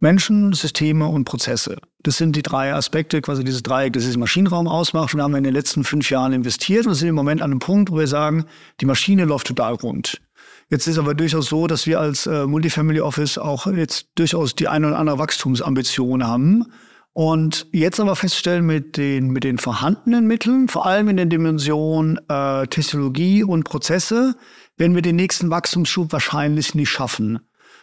Menschen, 0.01 0.55
Systeme 0.55 1.07
und 1.07 1.25
Prozesse. 1.25 1.77
Das 2.03 2.17
sind 2.17 2.35
die 2.35 2.43
drei 2.43 2.75
Aspekte, 2.75 3.21
quasi 3.21 3.45
dieses 3.45 3.63
Dreieck, 3.63 3.93
das 3.93 4.07
ist 4.07 4.17
Maschinenraum 4.17 4.67
ausmacht. 4.67 5.13
Und 5.13 5.19
da 5.19 5.25
haben 5.25 5.33
wir 5.33 5.39
in 5.39 5.45
den 5.45 5.53
letzten 5.53 5.85
fünf 5.85 6.11
Jahren 6.11 6.33
investiert 6.33 6.87
und 6.87 6.95
sind 6.95 7.09
im 7.09 7.15
Moment 7.15 7.43
an 7.43 7.51
einem 7.51 7.61
Punkt, 7.61 7.91
wo 7.91 7.99
wir 7.99 8.07
sagen, 8.07 8.47
die 8.81 8.87
Maschine 8.87 9.27
läuft 9.27 9.47
total 9.47 9.75
rund. 9.75 10.21
Jetzt 10.71 10.87
ist 10.87 10.99
aber 10.99 11.15
durchaus 11.15 11.47
so, 11.47 11.67
dass 11.67 11.87
wir 11.87 12.01
als 12.01 12.27
äh, 12.27 12.47
Multifamily 12.47 13.01
Office 13.01 13.37
auch 13.37 13.67
jetzt 13.67 14.09
durchaus 14.15 14.55
die 14.55 14.69
eine 14.69 14.87
oder 14.87 14.99
andere 14.99 15.19
Wachstumsambition 15.19 16.27
haben. 16.27 16.65
Und 17.13 17.67
jetzt 17.73 18.01
aber 18.01 18.17
feststellen 18.17 18.65
mit 18.65 18.97
den, 18.97 19.31
mit 19.31 19.45
den 19.45 19.59
vorhandenen 19.59 20.27
Mitteln, 20.27 20.69
vor 20.69 20.87
allem 20.87 21.09
in 21.09 21.17
der 21.17 21.27
Dimension 21.27 22.19
äh, 22.29 22.67
Technologie 22.69 23.43
und 23.43 23.65
Prozesse, 23.65 24.37
werden 24.77 24.95
wir 24.95 25.03
den 25.03 25.17
nächsten 25.17 25.51
Wachstumsschub 25.51 26.13
wahrscheinlich 26.13 26.75
nicht 26.75 26.89
schaffen. 26.89 27.41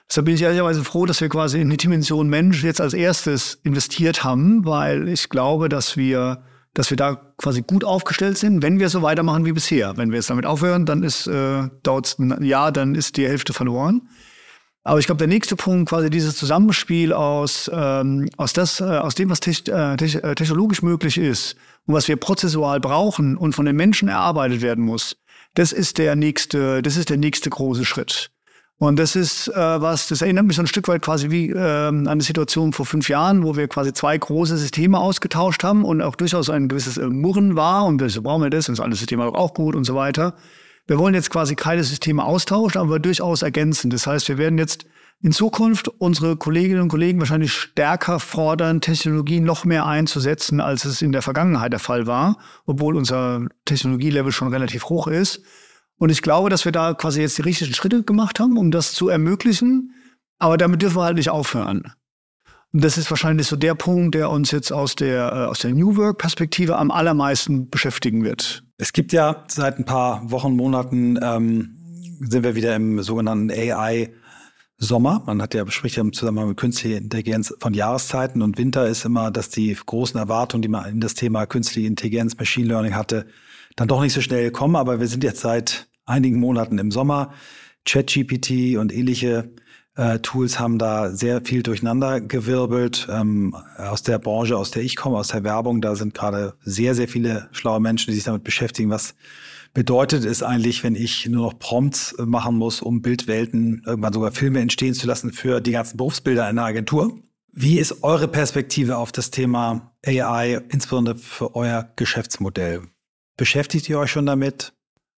Deshalb 0.10 0.26
bin 0.26 0.36
ich 0.36 0.42
ehrlicherweise 0.42 0.84
froh, 0.84 1.06
dass 1.06 1.20
wir 1.20 1.30
quasi 1.30 1.60
in 1.60 1.70
die 1.70 1.78
Dimension 1.78 2.30
Mensch 2.30 2.64
jetzt 2.64 2.80
als 2.80 2.94
erstes 2.94 3.60
investiert 3.64 4.24
haben, 4.24 4.66
weil 4.66 5.10
ich 5.10 5.30
glaube, 5.30 5.68
dass 5.68 5.98
wir, 5.98 6.44
dass 6.74 6.90
wir 6.90 6.98
da 6.98 7.16
quasi 7.38 7.62
gut 7.62 7.84
aufgestellt 7.84 8.38
sind, 8.38 8.62
wenn 8.62 8.80
wir 8.80 8.88
so 8.88 9.02
weitermachen 9.02 9.46
wie 9.46 9.52
bisher. 9.52 9.98
Wenn 9.98 10.12
wir 10.12 10.18
jetzt 10.18 10.30
damit 10.30 10.46
aufhören, 10.46 10.86
dann 10.86 11.04
ist, 11.04 11.28
äh, 11.28 11.70
dauert 11.84 12.18
ein 12.20 12.42
Jahr, 12.44 12.72
dann 12.72 12.96
ist 12.96 13.18
die 13.18 13.28
Hälfte 13.28 13.52
verloren. 13.52 14.08
Aber 14.88 15.02
ich 15.02 15.06
glaube, 15.06 15.20
der 15.20 15.28
nächste 15.28 15.58
Punkt, 15.58 15.90
quasi 15.90 16.10
dieses 16.10 16.38
Zusammenspiel 16.38 17.12
aus, 17.12 17.70
ähm, 17.74 18.30
aus, 18.38 18.54
das, 18.54 18.80
äh, 18.80 18.86
aus 18.86 19.16
dem, 19.16 19.30
was 19.30 19.42
te 19.42 19.52
äh, 19.68 19.96
äh, 19.96 20.36
technologisch 20.36 20.82
möglich 20.82 21.18
ist 21.18 21.58
und 21.86 21.94
was 21.94 22.08
wir 22.08 22.16
prozessual 22.16 22.80
brauchen 22.80 23.36
und 23.36 23.52
von 23.52 23.66
den 23.66 23.76
Menschen 23.76 24.08
erarbeitet 24.08 24.62
werden 24.62 24.86
muss, 24.86 25.18
das 25.56 25.74
ist 25.74 25.98
der 25.98 26.16
nächste, 26.16 26.82
das 26.82 26.96
ist 26.96 27.10
der 27.10 27.18
nächste 27.18 27.50
große 27.50 27.84
Schritt. 27.84 28.32
Und 28.80 29.00
das 29.00 29.16
ist 29.16 29.48
äh, 29.48 29.56
was, 29.56 30.08
das 30.08 30.22
erinnert 30.22 30.46
mich 30.46 30.56
so 30.56 30.62
ein 30.62 30.68
Stück 30.68 30.88
weit 30.88 31.02
quasi 31.02 31.32
wie 31.32 31.50
äh, 31.50 31.58
an 31.58 32.08
eine 32.08 32.22
Situation 32.22 32.74
vor 32.74 32.86
fünf 32.86 33.10
Jahren, 33.10 33.44
wo 33.44 33.56
wir 33.56 33.68
quasi 33.68 33.92
zwei 33.92 34.16
große 34.16 34.56
Systeme 34.56 35.00
ausgetauscht 35.00 35.64
haben 35.64 35.84
und 35.84 36.02
auch 36.04 36.16
durchaus 36.16 36.50
ein 36.52 36.68
gewisses 36.68 36.98
äh, 36.98 37.08
Murren 37.08 37.56
war 37.56 37.86
und 37.86 38.00
wir 38.00 38.10
so 38.10 38.22
brauchen 38.22 38.44
wir 38.44 38.52
das, 38.52 38.70
und 38.70 38.78
das 38.78 38.84
andere 38.84 38.98
System 38.98 39.20
auch 39.20 39.54
gut 39.56 39.76
und 39.76 39.84
so 39.84 39.96
weiter. 39.96 40.36
Wir 40.86 41.00
wollen 41.00 41.16
jetzt 41.16 41.32
quasi 41.32 41.56
keine 41.56 41.84
Systeme 41.84 42.24
austauschen, 42.24 42.80
aber 42.80 43.00
durchaus 43.00 43.42
ergänzen. 43.42 43.90
Das 43.90 44.06
heißt, 44.06 44.30
wir 44.30 44.38
werden 44.38 44.60
jetzt 44.60 44.86
in 45.22 45.32
Zukunft 45.32 45.88
unsere 45.88 46.38
Kolleginnen 46.38 46.82
und 46.82 46.90
Kollegen 46.90 47.20
wahrscheinlich 47.20 47.54
stärker 47.54 48.20
fordern, 48.20 48.82
Technologie 48.82 49.40
noch 49.40 49.66
mehr 49.66 49.88
einzusetzen, 49.88 50.62
als 50.62 50.86
es 50.86 51.02
in 51.02 51.12
der 51.12 51.24
Vergangenheit 51.24 51.74
der 51.74 51.80
Fall 51.80 52.06
war, 52.06 52.38
obwohl 52.68 52.96
unser 52.96 53.48
Technologielevel 53.66 54.32
schon 54.32 54.50
relativ 54.50 54.86
hoch 54.86 55.08
ist. 55.08 55.42
Und 55.98 56.10
ich 56.12 56.22
glaube, 56.22 56.50
dass 56.50 56.66
wir 56.66 56.72
da 56.72 56.94
quasi 56.94 57.22
jetzt 57.22 57.38
die 57.38 57.44
richtigen 57.44 57.74
Schritte 57.74 58.04
gemacht 58.04 58.40
haben, 58.40 58.58
um 58.58 58.72
das 58.72 58.94
zu 58.94 59.10
ermöglichen. 59.10 59.94
Aber 60.40 60.58
damit 60.58 60.82
dürfen 60.82 60.98
wir 60.98 61.04
halt 61.04 61.18
nicht 61.18 61.30
aufhören. 61.30 61.92
Und 62.74 62.84
das 62.84 62.98
ist 62.98 63.10
wahrscheinlich 63.10 63.48
so 63.48 63.56
der 63.56 63.76
Punkt, 63.76 64.14
der 64.14 64.30
uns 64.30 64.52
jetzt 64.52 64.72
aus 64.72 64.96
der, 64.96 65.32
äh, 65.32 65.46
aus 65.46 65.60
der 65.60 65.74
New 65.74 65.96
Work-Perspektive 65.96 66.78
am 66.78 66.92
allermeisten 66.92 67.70
beschäftigen 67.70 68.24
wird. 68.24 68.64
Es 68.78 68.94
gibt 68.94 69.14
ja 69.14 69.46
seit 69.48 69.80
ein 69.80 69.86
paar 69.86 70.30
Wochen, 70.30 70.56
Monaten, 70.56 71.18
ähm, 71.22 71.74
sind 72.20 72.44
wir 72.44 72.56
wieder 72.56 72.76
im 72.76 73.02
sogenannten 73.02 73.50
AI 73.50 74.12
Sommer. 74.78 75.24
Man 75.26 75.42
hat 75.42 75.56
ja, 75.56 75.70
spricht 75.72 75.96
ja 75.96 76.02
im 76.04 76.14
Zusammenhang 76.14 76.50
mit 76.50 76.58
künstlicher 76.58 76.98
Intelligenz 76.98 77.54
von 77.60 77.74
Jahreszeiten 77.74 78.42
und 78.44 78.58
Winter 78.58 78.88
ist 78.88 79.06
immer, 79.06 79.32
dass 79.32 79.50
die 79.50 79.74
großen 79.74 80.20
Erwartungen, 80.20 80.62
die 80.62 80.68
man 80.68 80.88
in 80.88 81.00
das 81.00 81.16
Thema 81.16 81.48
künstliche 81.48 81.88
Intelligenz, 81.88 82.38
Machine 82.38 82.68
Learning 82.68 82.96
hatte, 82.96 83.26
dann 83.78 83.88
doch 83.88 84.02
nicht 84.02 84.14
so 84.14 84.20
schnell 84.20 84.52
kommen. 84.52 84.76
Aber 84.76 85.00
wir 85.00 85.08
sind 85.08 85.24
jetzt 85.24 85.40
seit 85.40 85.88
einigen 86.06 86.42
Monaten 86.42 86.78
im 86.78 86.92
Sommer. 86.92 87.34
ChatGPT 87.86 88.76
und 88.78 88.94
ähnliche 88.94 89.54
äh, 89.96 90.20
Tools 90.20 90.60
haben 90.60 90.78
da 90.78 91.12
sehr 91.12 91.42
viel 91.44 91.64
durcheinander 91.64 92.20
gewirbelt. 92.20 93.08
Ähm, 93.10 93.56
aus 93.78 94.04
der 94.04 94.20
Branche, 94.20 94.58
aus 94.58 94.72
der 94.72 94.84
ich 94.84 94.96
komme, 94.96 95.18
aus 95.18 95.30
der 95.30 95.44
Werbung, 95.44 95.82
da 95.82 95.96
sind 95.96 96.14
gerade 96.14 96.56
sehr, 96.62 96.96
sehr 96.96 97.08
viele 97.08 97.48
schlaue 97.52 97.80
Menschen, 97.80 98.12
die 98.12 98.16
sich 98.16 98.26
damit 98.26 98.44
beschäftigen, 98.44 98.90
was 98.90 99.16
bedeutet 99.74 100.26
es 100.26 100.44
eigentlich, 100.44 100.84
wenn 100.84 100.96
ich 100.96 101.28
nur 101.28 101.46
noch 101.46 101.60
Prompts 101.60 102.16
machen 102.20 102.58
muss, 102.58 102.82
um 102.82 103.02
Bildwelten, 103.02 103.84
irgendwann 103.86 104.14
sogar 104.14 104.32
Filme 104.32 104.60
entstehen 104.60 104.94
zu 104.94 105.08
lassen 105.08 105.32
für 105.32 105.62
die 105.62 105.72
ganzen 105.72 105.98
Berufsbilder 105.98 106.46
einer 106.46 106.64
Agentur. 106.64 107.20
Wie 107.52 107.80
ist 107.80 108.04
eure 108.04 108.28
Perspektive 108.28 108.98
auf 108.98 109.12
das 109.12 109.32
Thema 109.32 109.94
AI, 110.06 110.62
insbesondere 110.70 111.18
für 111.18 111.56
euer 111.56 111.92
Geschäftsmodell? 111.96 112.84
Beschäftigt 113.38 113.88
ihr 113.88 114.00
euch 114.00 114.12
schon 114.12 114.26
damit? 114.26 114.74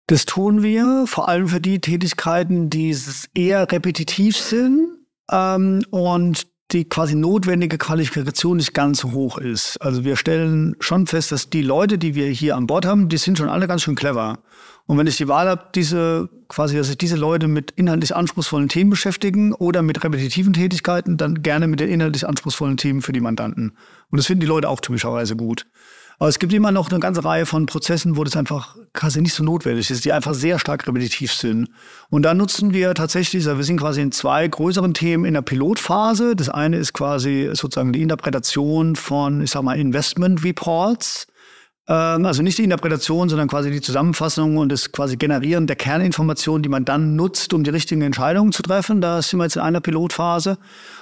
Das 0.08 0.26
tun 0.26 0.62
wir 0.64 1.06
vor 1.08 1.30
allem 1.30 1.48
für 1.48 1.62
die 1.62 1.80
Tätigkeiten, 1.80 2.70
die 2.70 2.96
eher 3.34 3.72
repetitiv 3.72 4.38
sind 4.38 4.90
ähm, 5.32 5.84
und 5.92 6.48
die 6.72 6.88
quasi 6.88 7.16
notwendige 7.16 7.78
Qualifikation 7.78 8.58
nicht 8.58 8.74
ganz 8.74 9.00
so 9.00 9.12
hoch 9.12 9.38
ist. 9.38 9.78
Also 9.78 10.04
wir 10.04 10.16
stellen 10.16 10.76
schon 10.80 11.08
fest, 11.08 11.32
dass 11.32 11.50
die 11.50 11.64
Leute, 11.64 11.98
die 11.98 12.14
wir 12.14 12.28
hier 12.28 12.56
an 12.56 12.68
Bord 12.68 12.86
haben, 12.86 13.10
die 13.10 13.18
sind 13.18 13.38
schon 13.38 13.50
alle 13.50 13.68
ganz 13.68 13.82
schön 13.82 13.96
clever. 13.96 14.40
Und 14.86 14.98
wenn 14.98 15.08
ich 15.08 15.18
die 15.18 15.28
Wahl 15.28 15.48
habe, 15.48 15.66
diese 15.74 16.30
quasi, 16.48 16.76
dass 16.76 16.88
sich 16.88 16.98
diese 16.98 17.16
Leute 17.16 17.48
mit 17.48 17.72
inhaltlich 17.72 18.16
anspruchsvollen 18.16 18.70
Themen 18.70 18.90
beschäftigen 18.90 19.54
oder 19.54 19.82
mit 19.82 20.04
repetitiven 20.04 20.54
Tätigkeiten, 20.54 21.18
dann 21.18 21.42
gerne 21.42 21.68
mit 21.68 21.80
den 21.80 21.90
inhaltlich 21.90 22.28
anspruchsvollen 22.28 22.78
Themen 22.78 23.02
für 23.02 23.14
die 23.14 23.20
Mandanten. 23.20 23.78
Und 24.10 24.18
das 24.18 24.26
finden 24.26 24.42
die 24.42 24.48
Leute 24.48 24.70
auch 24.70 24.80
typischerweise 24.80 25.36
gut. 25.36 25.68
Aber 26.20 26.28
es 26.28 26.38
gibt 26.38 26.52
immer 26.52 26.74
noch 26.74 26.92
eine 26.92 27.00
ganze 27.00 27.24
Reihe 27.24 27.46
von 27.46 27.66
Prozessen, 27.66 28.18
wo 28.18 28.26
das 28.26 28.36
einfach 28.36 28.76
quasi 28.94 29.22
nicht 29.22 29.34
so 29.34 29.42
notwendig 29.42 29.90
ist, 29.90 30.04
die 30.04 30.12
einfach 30.12 30.34
sehr 30.34 30.60
stark 30.60 30.86
repetitiv 30.86 31.32
sind. 31.32 31.70
Und 32.10 32.24
da 32.24 32.34
nutzen 32.34 32.74
wir 32.74 32.94
tatsächlich, 32.94 33.46
wir 33.46 33.64
sind 33.64 33.80
quasi 33.80 34.02
in 34.02 34.12
zwei 34.12 34.46
größeren 34.46 34.94
Themen 34.94 35.24
in 35.24 35.34
der 35.34 35.42
Pilotphase. 35.42 36.36
Das 36.36 36.50
eine 36.50 36.76
ist 36.76 36.92
quasi 36.92 37.50
sozusagen 37.54 37.94
die 37.94 38.02
Interpretation 38.02 38.98
von, 38.98 39.42
ich 39.42 39.52
sag 39.52 39.64
mal, 39.64 39.80
Investment 39.80 40.44
Reports 40.44 41.28
also 41.96 42.44
nicht 42.44 42.58
die 42.60 42.64
Interpretation, 42.64 43.30
sondern 43.30 43.48
quasi 43.48 43.72
die 43.72 43.82
Zusammenfassung 43.82 44.58
und 44.58 44.72
das 44.72 44.92
quasi 44.92 45.18
Generieren 45.18 45.66
der 45.66 45.76
Kerninformationen, 45.76 46.62
die 46.62 46.70
man 46.70 46.86
dann 46.86 47.16
nutzt, 47.16 47.52
um 47.52 47.64
die 47.64 47.72
richtigen 47.72 48.04
Entscheidungen 48.04 48.52
zu 48.52 48.62
treffen. 48.62 49.02
Da 49.02 49.22
sind 49.24 49.40
wir 49.40 49.46
jetzt 49.46 49.56
in 49.56 49.64
einer 49.64 49.82
Pilotphase. 49.82 50.60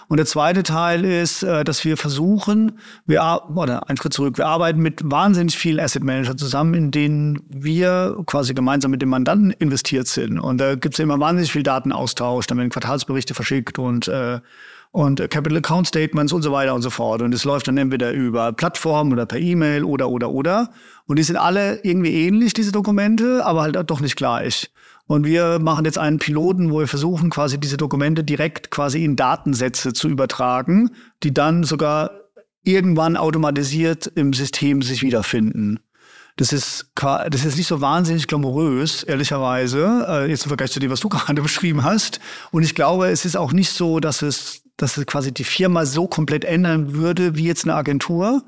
Und 0.08 0.16
der 0.16 0.26
zweite 0.26 0.64
Teil 0.64 1.04
ist, 1.04 1.44
äh, 1.44 1.66
dass 1.66 1.84
wir 1.84 1.98
versuchen, 1.98 2.80
wir, 3.06 3.42
oder 3.54 3.90
ein 3.90 3.98
Schritt 3.98 4.14
zurück, 4.14 4.38
wir 4.38 4.48
arbeiten 4.48 4.80
mit 4.80 5.02
wahnsinnig 5.04 5.58
vielen 5.58 5.82
Asset 5.82 6.06
Manager 6.06 6.38
zusammen, 6.38 6.74
in 6.74 6.92
denen 6.92 7.44
wir 7.50 8.16
quasi 8.26 8.54
gemeinsam 8.54 8.92
mit 8.92 9.02
dem 9.02 9.10
Mandanten 9.10 9.52
investiert 9.52 10.08
sind. 10.08 10.40
Und 10.40 10.60
da 10.60 10.76
gibt 10.76 10.96
es 10.96 11.00
immer 11.00 11.20
wahnsinnig 11.20 11.52
viel 11.52 11.64
Datenaustausch, 11.64 12.48
dann 12.48 12.58
werden 12.60 12.70
Quartalsberichte 12.70 13.34
verschickt 13.34 13.78
und 13.78 14.08
äh, 14.08 14.40
und 14.98 15.20
Capital 15.30 15.60
Account 15.60 15.86
Statements 15.86 16.34
und 16.34 16.42
so 16.42 16.52
weiter 16.52 16.74
und 16.74 16.82
so 16.82 16.90
fort. 16.90 17.22
Und 17.22 17.32
es 17.32 17.44
läuft 17.44 17.68
dann 17.68 17.78
entweder 17.78 18.14
über 18.14 18.52
Plattformen 18.52 19.14
oder 19.14 19.28
per 19.28 19.38
E-Mail 19.38 19.84
oder, 19.84 20.10
oder, 20.10 20.32
oder. 20.32 20.72
Und 21.06 21.20
die 21.20 21.24
sind 21.24 21.36
alle 21.36 21.80
irgendwie 21.84 22.26
ähnlich, 22.26 22.56
diese 22.56 22.72
Dokumente, 22.72 23.46
aber 23.46 23.62
halt 23.62 23.78
doch 23.92 24.00
nicht 24.00 24.16
gleich. 24.16 24.72
Und 25.06 25.24
wir 25.24 25.60
machen 25.60 25.86
jetzt 25.86 26.00
einen 26.00 26.18
Piloten, 26.18 26.72
wo 26.72 26.80
wir 26.80 26.88
versuchen, 26.88 27.30
quasi 27.30 27.60
diese 27.60 27.78
Dokumente 27.78 28.24
direkt 28.24 28.72
quasi 28.72 29.06
in 29.06 29.16
Datensätze 29.16 29.94
zu 29.94 30.10
übertragen, 30.10 30.90
die 31.22 31.32
dann 31.32 31.64
sogar 31.64 32.10
irgendwann 32.64 33.18
automatisiert 33.18 34.12
im 34.16 34.34
System 34.34 34.82
sich 34.82 35.04
wiederfinden. 35.04 35.80
Das 36.38 36.52
ist, 36.52 36.92
das 36.96 37.46
ist 37.46 37.56
nicht 37.56 37.68
so 37.68 37.82
wahnsinnig 37.82 38.26
glamourös, 38.26 39.04
ehrlicherweise, 39.04 40.08
äh, 40.10 40.30
jetzt 40.30 40.46
im 40.46 40.50
Vergleich 40.50 40.72
zu 40.72 40.80
dem, 40.80 40.90
was 40.90 41.02
du 41.02 41.10
gerade 41.10 41.44
beschrieben 41.44 41.84
hast. 41.84 42.20
Und 42.50 42.64
ich 42.64 42.74
glaube, 42.74 43.10
es 43.10 43.26
ist 43.26 43.38
auch 43.38 43.54
nicht 43.54 43.70
so, 43.70 44.00
dass 44.00 44.24
es 44.24 44.64
dass 44.78 44.98
es 44.98 45.06
quasi 45.06 45.34
die 45.34 45.44
Firma 45.44 45.86
so 45.86 46.08
komplett 46.08 46.46
ändern 46.46 46.94
würde 46.94 47.36
wie 47.36 47.46
jetzt 47.46 47.66
eine 47.66 47.76
Agentur. 47.76 48.44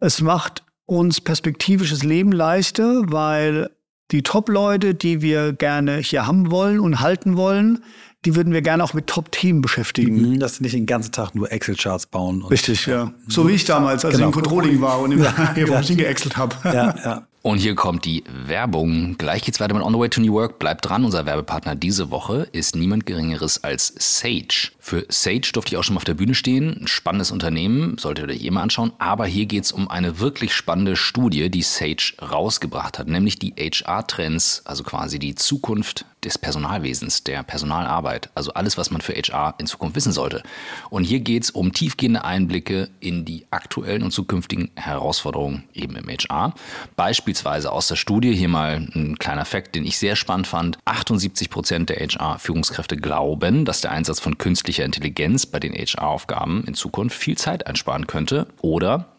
Es 0.00 0.20
macht 0.20 0.64
uns 0.86 1.20
perspektivisches 1.20 2.02
Leben 2.02 2.32
leichter, 2.32 3.02
weil 3.06 3.70
die 4.10 4.22
Top-Leute, 4.22 4.94
die 4.94 5.20
wir 5.20 5.52
gerne 5.52 5.98
hier 5.98 6.26
haben 6.26 6.50
wollen 6.50 6.80
und 6.80 7.00
halten 7.00 7.36
wollen, 7.36 7.84
die 8.24 8.34
würden 8.34 8.52
wir 8.52 8.62
gerne 8.62 8.82
auch 8.82 8.94
mit 8.94 9.06
Top-Themen 9.06 9.60
beschäftigen. 9.60 10.32
Mhm, 10.32 10.40
dass 10.40 10.56
sie 10.56 10.64
nicht 10.64 10.74
den 10.74 10.86
ganzen 10.86 11.12
Tag 11.12 11.34
nur 11.34 11.52
Excel-Charts 11.52 12.06
bauen. 12.06 12.44
Richtig, 12.44 12.86
ja. 12.86 13.12
So 13.28 13.46
wie 13.48 13.52
ich 13.52 13.64
damals, 13.64 14.04
als 14.04 14.16
genau. 14.16 14.30
ich 14.30 14.36
im 14.36 14.42
Controlling 14.42 14.80
war 14.80 15.00
und 15.00 15.12
im 15.12 15.22
ja, 15.22 15.52
geexelt 15.86 16.36
habe. 16.36 16.56
Ja, 16.64 16.94
ja. 17.04 17.26
Und 17.42 17.58
hier 17.58 17.74
kommt 17.76 18.04
die 18.04 18.24
Werbung. 18.46 19.16
Gleich 19.16 19.42
geht's 19.42 19.60
weiter 19.60 19.74
mit 19.74 19.82
On 19.84 19.92
the 19.92 19.98
Way 19.98 20.08
to 20.08 20.20
New 20.20 20.32
Work. 20.32 20.58
Bleibt 20.58 20.88
dran, 20.88 21.04
unser 21.04 21.24
Werbepartner 21.24 21.76
diese 21.76 22.10
Woche 22.10 22.48
ist 22.52 22.74
niemand 22.74 23.06
Geringeres 23.06 23.62
als 23.62 23.94
Sage. 23.96 24.72
Für 24.88 25.04
Sage 25.10 25.52
durfte 25.52 25.74
ich 25.74 25.76
auch 25.76 25.84
schon 25.84 25.96
mal 25.96 25.98
auf 25.98 26.04
der 26.06 26.14
Bühne 26.14 26.34
stehen. 26.34 26.80
Ein 26.80 26.86
spannendes 26.86 27.30
Unternehmen, 27.30 27.98
solltet 27.98 28.30
ihr 28.30 28.34
euch 28.36 28.42
eh 28.42 28.50
mal 28.50 28.62
anschauen. 28.62 28.94
Aber 28.98 29.26
hier 29.26 29.44
geht's 29.44 29.70
um 29.70 29.86
eine 29.86 30.18
wirklich 30.18 30.54
spannende 30.54 30.96
Studie, 30.96 31.50
die 31.50 31.60
Sage 31.60 32.14
rausgebracht 32.22 32.98
hat, 32.98 33.06
nämlich 33.06 33.38
die 33.38 33.52
HR-Trends, 33.54 34.62
also 34.64 34.84
quasi 34.84 35.18
die 35.18 35.34
Zukunft 35.34 36.06
des 36.24 36.38
Personalwesens, 36.38 37.22
der 37.22 37.42
Personalarbeit, 37.42 38.30
also 38.34 38.52
alles, 38.52 38.76
was 38.76 38.90
man 38.90 39.00
für 39.00 39.12
HR 39.14 39.54
in 39.58 39.66
Zukunft 39.66 39.94
wissen 39.94 40.12
sollte. 40.12 40.42
Und 40.90 41.04
hier 41.04 41.20
geht 41.20 41.44
es 41.44 41.50
um 41.50 41.72
tiefgehende 41.72 42.24
Einblicke 42.24 42.88
in 43.00 43.24
die 43.24 43.46
aktuellen 43.50 44.02
und 44.02 44.10
zukünftigen 44.10 44.70
Herausforderungen 44.74 45.64
eben 45.74 45.96
im 45.96 46.08
HR. 46.08 46.54
Beispielsweise 46.96 47.70
aus 47.70 47.88
der 47.88 47.96
Studie, 47.96 48.34
hier 48.34 48.48
mal 48.48 48.88
ein 48.94 49.18
kleiner 49.18 49.44
Fakt, 49.44 49.74
den 49.74 49.84
ich 49.84 49.98
sehr 49.98 50.16
spannend 50.16 50.46
fand. 50.46 50.78
78 50.84 51.50
Prozent 51.50 51.90
der 51.90 51.98
HR-Führungskräfte 51.98 52.96
glauben, 52.96 53.64
dass 53.64 53.80
der 53.80 53.92
Einsatz 53.92 54.18
von 54.18 54.38
künstlicher 54.38 54.77
Intelligenz 54.84 55.46
bei 55.46 55.60
den 55.60 55.72
HR-Aufgaben 55.72 56.64
in 56.66 56.74
Zukunft 56.74 57.16
viel 57.16 57.36
Zeit 57.36 57.66
einsparen 57.66 58.06
könnte. 58.06 58.46
Oder 58.60 59.06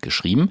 geschrieben. 0.00 0.50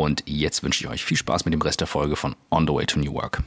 Jetzt 0.25 0.63
wünsche 0.63 0.83
ich 0.83 0.89
euch 0.89 1.03
viel 1.03 1.17
Spaß 1.17 1.45
mit 1.45 1.53
dem 1.53 1.61
Rest 1.61 1.79
der 1.79 1.87
Folge 1.87 2.15
von 2.15 2.35
On 2.51 2.65
the 2.67 2.73
Way 2.73 2.85
to 2.85 2.99
New 2.99 3.13
Work. 3.13 3.43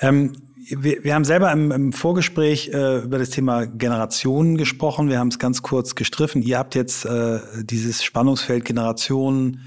Ähm, 0.00 0.32
wir, 0.68 1.04
wir, 1.04 1.14
haben 1.14 1.24
selber 1.24 1.52
im, 1.52 1.70
im 1.70 1.92
Vorgespräch 1.92 2.68
äh, 2.68 2.98
über 2.98 3.18
das 3.18 3.30
Thema 3.30 3.66
Generationen 3.66 4.56
gesprochen. 4.56 5.08
Wir 5.08 5.18
haben 5.18 5.28
es 5.28 5.38
ganz 5.38 5.62
kurz 5.62 5.94
gestriffen. 5.94 6.42
Ihr 6.42 6.58
habt 6.58 6.74
jetzt 6.74 7.04
äh, 7.04 7.38
dieses 7.62 8.02
Spannungsfeld 8.02 8.64
Generationen 8.64 9.60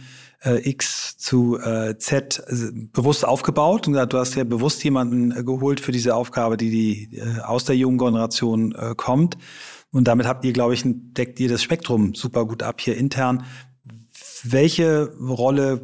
äh, 0.43 0.69
X 0.69 1.17
zu 1.17 1.57
äh, 1.59 1.97
Z 1.97 2.43
äh, 2.47 2.71
bewusst 2.93 3.25
aufgebaut 3.25 3.87
und 3.87 3.93
gesagt, 3.93 4.13
du 4.13 4.17
hast 4.17 4.35
ja 4.35 4.43
bewusst 4.43 4.83
jemanden 4.83 5.31
äh, 5.31 5.43
geholt 5.43 5.79
für 5.79 5.91
diese 5.91 6.15
Aufgabe, 6.15 6.57
die, 6.57 6.69
die 7.09 7.21
aus 7.43 7.65
der 7.65 7.75
jungen 7.75 7.97
Generation 7.97 8.73
kommt. 8.97 9.37
Und 9.91 10.07
damit 10.07 10.27
habt 10.27 10.45
ihr, 10.45 10.53
glaube 10.53 10.75
ich, 10.75 10.83
deckt 10.85 11.39
ihr 11.39 11.49
das 11.49 11.63
Spektrum 11.63 12.13
super 12.13 12.45
gut 12.45 12.61
ab 12.61 12.79
hier 12.79 12.95
intern. 12.95 13.43
Welche 14.43 15.13
Rolle 15.19 15.81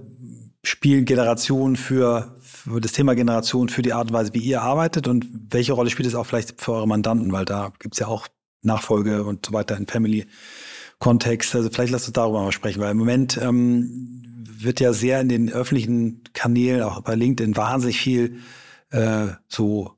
spielen 0.68 1.06
Generationen 1.06 1.76
für, 1.76 2.36
für 2.42 2.82
das 2.82 2.92
Thema 2.92 3.16
Generation, 3.16 3.70
für 3.70 3.82
die 3.82 3.94
Art 3.94 4.08
und 4.08 4.14
Weise, 4.14 4.34
wie 4.34 4.40
ihr 4.40 4.62
arbeitet 4.62 5.08
und 5.08 5.28
welche 5.50 5.74
Rolle 5.74 5.90
spielt 5.90 6.08
es 6.08 6.16
auch 6.16 6.26
vielleicht 6.26 6.62
für 6.62 6.74
eure 6.74 6.88
Mandanten, 6.88 7.32
weil 7.32 7.46
da 7.46 7.72
gibt 7.80 7.96
es 7.96 8.00
ja 8.00 8.08
auch 8.08 8.28
Nachfolge 8.62 9.24
und 9.24 9.46
so 9.46 9.54
weiter 9.54 9.78
in 9.78 9.88
Family-Kontext. 9.88 11.56
Also 11.56 11.70
vielleicht 11.70 11.92
lasst 11.92 12.08
uns 12.08 12.14
darüber 12.14 12.44
mal 12.44 12.52
sprechen, 12.52 12.82
weil 12.82 12.92
im 12.92 12.98
Moment 12.98 13.38
ähm, 13.38 14.24
wird 14.48 14.80
ja 14.80 14.94
sehr 14.94 15.22
in 15.22 15.30
den 15.30 15.52
öffentlichen 15.52 16.24
Kanälen, 16.34 16.82
auch 16.82 17.02
bei 17.02 17.16
LinkedIn, 17.16 17.56
wahnsinnig 17.56 18.00
viel 18.00 18.40
äh, 18.90 19.28
so 19.48 19.92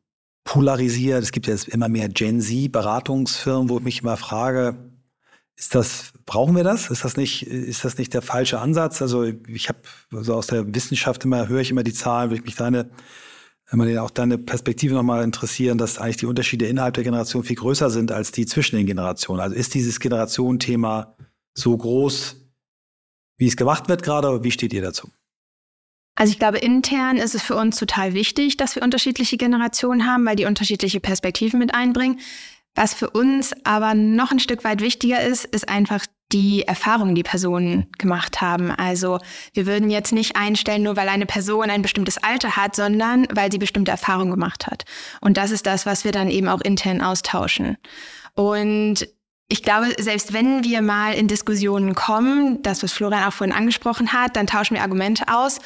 polarisiert. 0.44 1.24
Es 1.24 1.32
gibt 1.32 1.48
jetzt 1.48 1.68
immer 1.68 1.88
mehr 1.88 2.10
Gen 2.10 2.42
Z-Beratungsfirmen, 2.42 3.70
wo 3.70 3.78
ich 3.78 3.84
mich 3.84 4.02
immer 4.02 4.18
frage, 4.18 4.76
ist 5.58 5.74
das, 5.74 6.14
brauchen 6.26 6.56
wir 6.56 6.64
das? 6.64 6.92
Ist 6.92 7.04
das 7.04 7.18
nicht, 7.18 7.48
ist 7.48 7.84
das 7.84 7.98
nicht 7.98 8.14
der 8.14 8.22
falsche 8.22 8.60
Ansatz? 8.60 9.02
Also 9.02 9.24
ich 9.24 9.70
habe 9.70 9.80
also 10.14 10.36
aus 10.36 10.48
der 10.48 10.74
Wissenschaft 10.74 11.26
immer, 11.26 11.48
höre 11.48 11.62
ich 11.62 11.72
immer 11.72 11.84
die 11.84 11.94
Zahlen, 11.94 12.30
würde 12.30 12.42
ich 12.42 12.46
mich 12.46 12.56
deine, 12.56 12.92
immer 13.72 14.04
auch 14.04 14.12
deine 14.12 14.38
Perspektive 14.38 14.94
nochmal 14.94 15.24
interessieren, 15.24 15.80
dass 15.80 15.98
eigentlich 15.98 16.18
die 16.18 16.28
Unterschiede 16.28 16.68
innerhalb 16.68 16.94
der 16.94 17.04
Generation 17.04 17.44
viel 17.44 17.56
größer 17.56 17.90
sind 17.90 18.12
als 18.12 18.32
die 18.32 18.46
zwischen 18.46 18.76
den 18.76 18.86
Generationen. 18.86 19.42
Also 19.42 19.56
ist 19.56 19.74
dieses 19.74 20.00
Generationenthema 20.00 21.18
so 21.56 21.76
groß, 21.76 22.36
wie 23.38 23.48
es 23.48 23.58
gemacht 23.58 23.90
wird 23.90 24.04
gerade, 24.04 24.44
wie 24.44 24.52
steht 24.52 24.74
ihr 24.74 24.84
dazu? 24.84 25.10
Also 26.14 26.32
ich 26.32 26.40
glaube, 26.40 26.60
intern 26.60 27.18
ist 27.18 27.36
es 27.36 27.42
für 27.42 27.56
uns 27.56 27.78
total 27.78 28.14
wichtig, 28.14 28.58
dass 28.58 28.76
wir 28.76 28.84
unterschiedliche 28.84 29.38
Generationen 29.38 30.06
haben, 30.06 30.26
weil 30.26 30.36
die 30.36 30.46
unterschiedliche 30.46 31.00
Perspektiven 31.00 31.60
mit 31.60 31.74
einbringen. 31.74 32.20
Was 32.78 32.94
für 32.94 33.10
uns 33.10 33.56
aber 33.64 33.96
noch 33.96 34.32
ein 34.32 34.40
Stück 34.40 34.64
weit 34.64 34.82
wichtiger 34.82 35.20
ist, 35.20 35.46
ist 35.46 35.68
einfach 35.68 36.06
die 36.32 36.62
Erfahrungen, 36.62 37.16
die 37.16 37.24
Personen 37.24 37.88
gemacht 37.98 38.40
haben. 38.40 38.70
Also 38.70 39.18
wir 39.54 39.66
würden 39.66 39.90
jetzt 39.90 40.12
nicht 40.12 40.36
einstellen, 40.36 40.84
nur 40.84 40.96
weil 40.96 41.10
eine 41.10 41.26
Person 41.26 41.72
ein 41.72 41.82
bestimmtes 41.82 42.20
Alter 42.20 42.56
hat, 42.56 42.76
sondern 42.76 43.26
weil 43.34 43.52
sie 43.52 43.58
bestimmte 43.58 43.90
Erfahrungen 43.90 44.30
gemacht 44.30 44.68
hat. 44.68 44.84
Und 45.22 45.38
das 45.38 45.50
ist 45.50 45.66
das, 45.66 45.88
was 45.88 46.04
wir 46.04 46.12
dann 46.12 46.30
eben 46.30 46.48
auch 46.48 46.62
intern 46.62 47.02
austauschen. 47.02 47.78
Und 48.36 49.08
ich 49.50 49.64
glaube, 49.64 49.96
selbst 49.98 50.34
wenn 50.34 50.64
wir 50.64 50.84
mal 50.84 51.16
in 51.16 51.28
Diskussionen 51.28 51.96
kommen, 51.96 52.62
das, 52.62 52.84
was 52.84 52.94
Florian 52.94 53.24
auch 53.24 53.34
vorhin 53.34 53.56
angesprochen 53.56 54.14
hat, 54.14 54.36
dann 54.36 54.46
tauschen 54.46 54.76
wir 54.76 54.84
Argumente 54.84 55.24
aus 55.30 55.58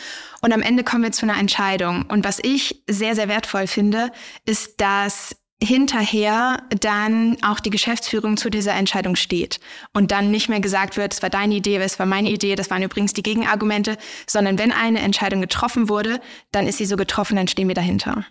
und 0.41 0.53
am 0.53 0.61
Ende 0.61 0.85
kommen 0.85 1.03
wir 1.03 1.11
zu 1.11 1.25
einer 1.25 1.37
Entscheidung. 1.37 2.05
Und 2.07 2.23
was 2.23 2.39
ich 2.41 2.83
sehr, 2.87 3.15
sehr 3.15 3.27
wertvoll 3.27 3.67
finde, 3.67 4.11
ist, 4.45 4.79
dass 4.79 5.35
hinterher 5.63 6.63
dann 6.79 7.37
auch 7.43 7.59
die 7.59 7.69
Geschäftsführung 7.69 8.37
zu 8.37 8.49
dieser 8.49 8.73
Entscheidung 8.73 9.15
steht 9.15 9.59
und 9.93 10.11
dann 10.11 10.31
nicht 10.31 10.49
mehr 10.49 10.59
gesagt 10.59 10.97
wird, 10.97 11.13
es 11.13 11.21
war 11.21 11.29
deine 11.29 11.53
Idee, 11.53 11.77
es 11.77 11.99
war 11.99 12.07
meine 12.07 12.31
Idee, 12.31 12.55
das 12.55 12.71
waren 12.71 12.81
übrigens 12.81 13.13
die 13.13 13.21
Gegenargumente, 13.21 13.97
sondern 14.27 14.57
wenn 14.57 14.71
eine 14.71 14.99
Entscheidung 14.99 15.41
getroffen 15.41 15.87
wurde, 15.87 16.19
dann 16.51 16.65
ist 16.65 16.79
sie 16.79 16.85
so 16.85 16.95
getroffen, 16.95 17.35
dann 17.35 17.47
stehen 17.47 17.67
wir 17.67 17.75
dahinter. 17.75 18.25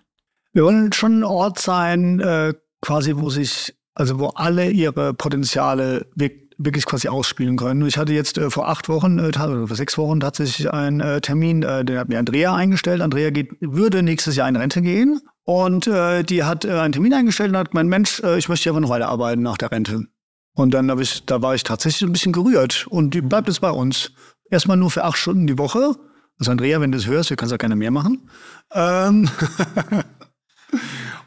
Wir 0.53 0.65
wollen 0.65 0.93
schon 0.93 1.21
ein 1.21 1.25
Ort 1.25 1.61
sein, 1.61 2.19
äh, 2.19 2.55
quasi, 2.81 3.17
wo 3.17 3.31
sich, 3.31 3.75
also 3.95 4.19
wo 4.19 4.29
alle 4.29 4.71
ihre 4.71 5.15
Potenziale 5.15 6.11
wirklich 6.59 6.85
quasi 6.85 7.09
ausspielen 7.09 7.57
können. 7.57 7.87
Ich 7.87 7.97
hatte 7.97 8.13
jetzt 8.13 8.39
äh, 8.39 8.51
vor 8.51 8.69
acht 8.69 8.89
Wochen, 8.89 9.21
äh, 9.21 9.29
oder 9.29 9.69
vor 9.69 9.77
sechs 9.77 9.97
Wochen 9.97 10.19
tatsächlich 10.19 10.73
einen 10.73 11.01
äh, 11.01 11.21
Termin, 11.21 11.63
äh, 11.63 11.85
den 11.85 11.97
hat 11.97 12.09
mir 12.09 12.19
Andrea 12.19 12.55
eingestellt. 12.55 13.01
Andrea 13.01 13.31
geht, 13.31 13.53
würde 13.61 14.03
nächstes 14.03 14.35
Jahr 14.35 14.49
in 14.49 14.57
Rente 14.57 14.83
gehen 14.83 15.21
und 15.45 15.87
äh, 15.87 16.23
die 16.23 16.45
hat 16.45 16.65
äh, 16.65 16.73
einen 16.73 16.93
Termin 16.93 17.15
eingestellt 17.15 17.51
und 17.51 17.57
hat 17.57 17.71
gemeint, 17.71 17.89
Mensch, 17.91 18.21
äh, 18.21 18.39
ich 18.39 18.49
möchte 18.49 18.65
hier 18.65 18.73
aber 18.73 18.81
noch 18.81 18.91
weiterarbeiten 18.91 19.43
nach 19.43 19.59
der 19.59 19.71
Rente. 19.71 20.07
Und 20.55 20.73
dann 20.73 20.99
ich, 20.99 21.25
da 21.25 21.43
war 21.43 21.55
ich 21.55 21.65
tatsächlich 21.65 22.09
ein 22.09 22.13
bisschen 22.13 22.33
gerührt. 22.33 22.87
Und 22.89 23.15
die 23.15 23.21
bleibt 23.21 23.49
jetzt 23.49 23.61
bei 23.61 23.71
uns. 23.71 24.13
Erstmal 24.51 24.77
nur 24.77 24.91
für 24.91 25.05
acht 25.05 25.17
Stunden 25.17 25.47
die 25.47 25.59
Woche. 25.59 25.95
Also 26.39 26.51
Andrea, 26.51 26.81
wenn 26.81 26.93
du 26.93 26.99
das 26.99 27.07
hörst, 27.07 27.31
wir 27.31 27.37
können 27.37 27.51
es 27.51 27.55
auch 27.55 27.59
gerne 27.59 27.77
mehr 27.77 27.91
machen. 27.91 28.29
Ähm 28.73 29.29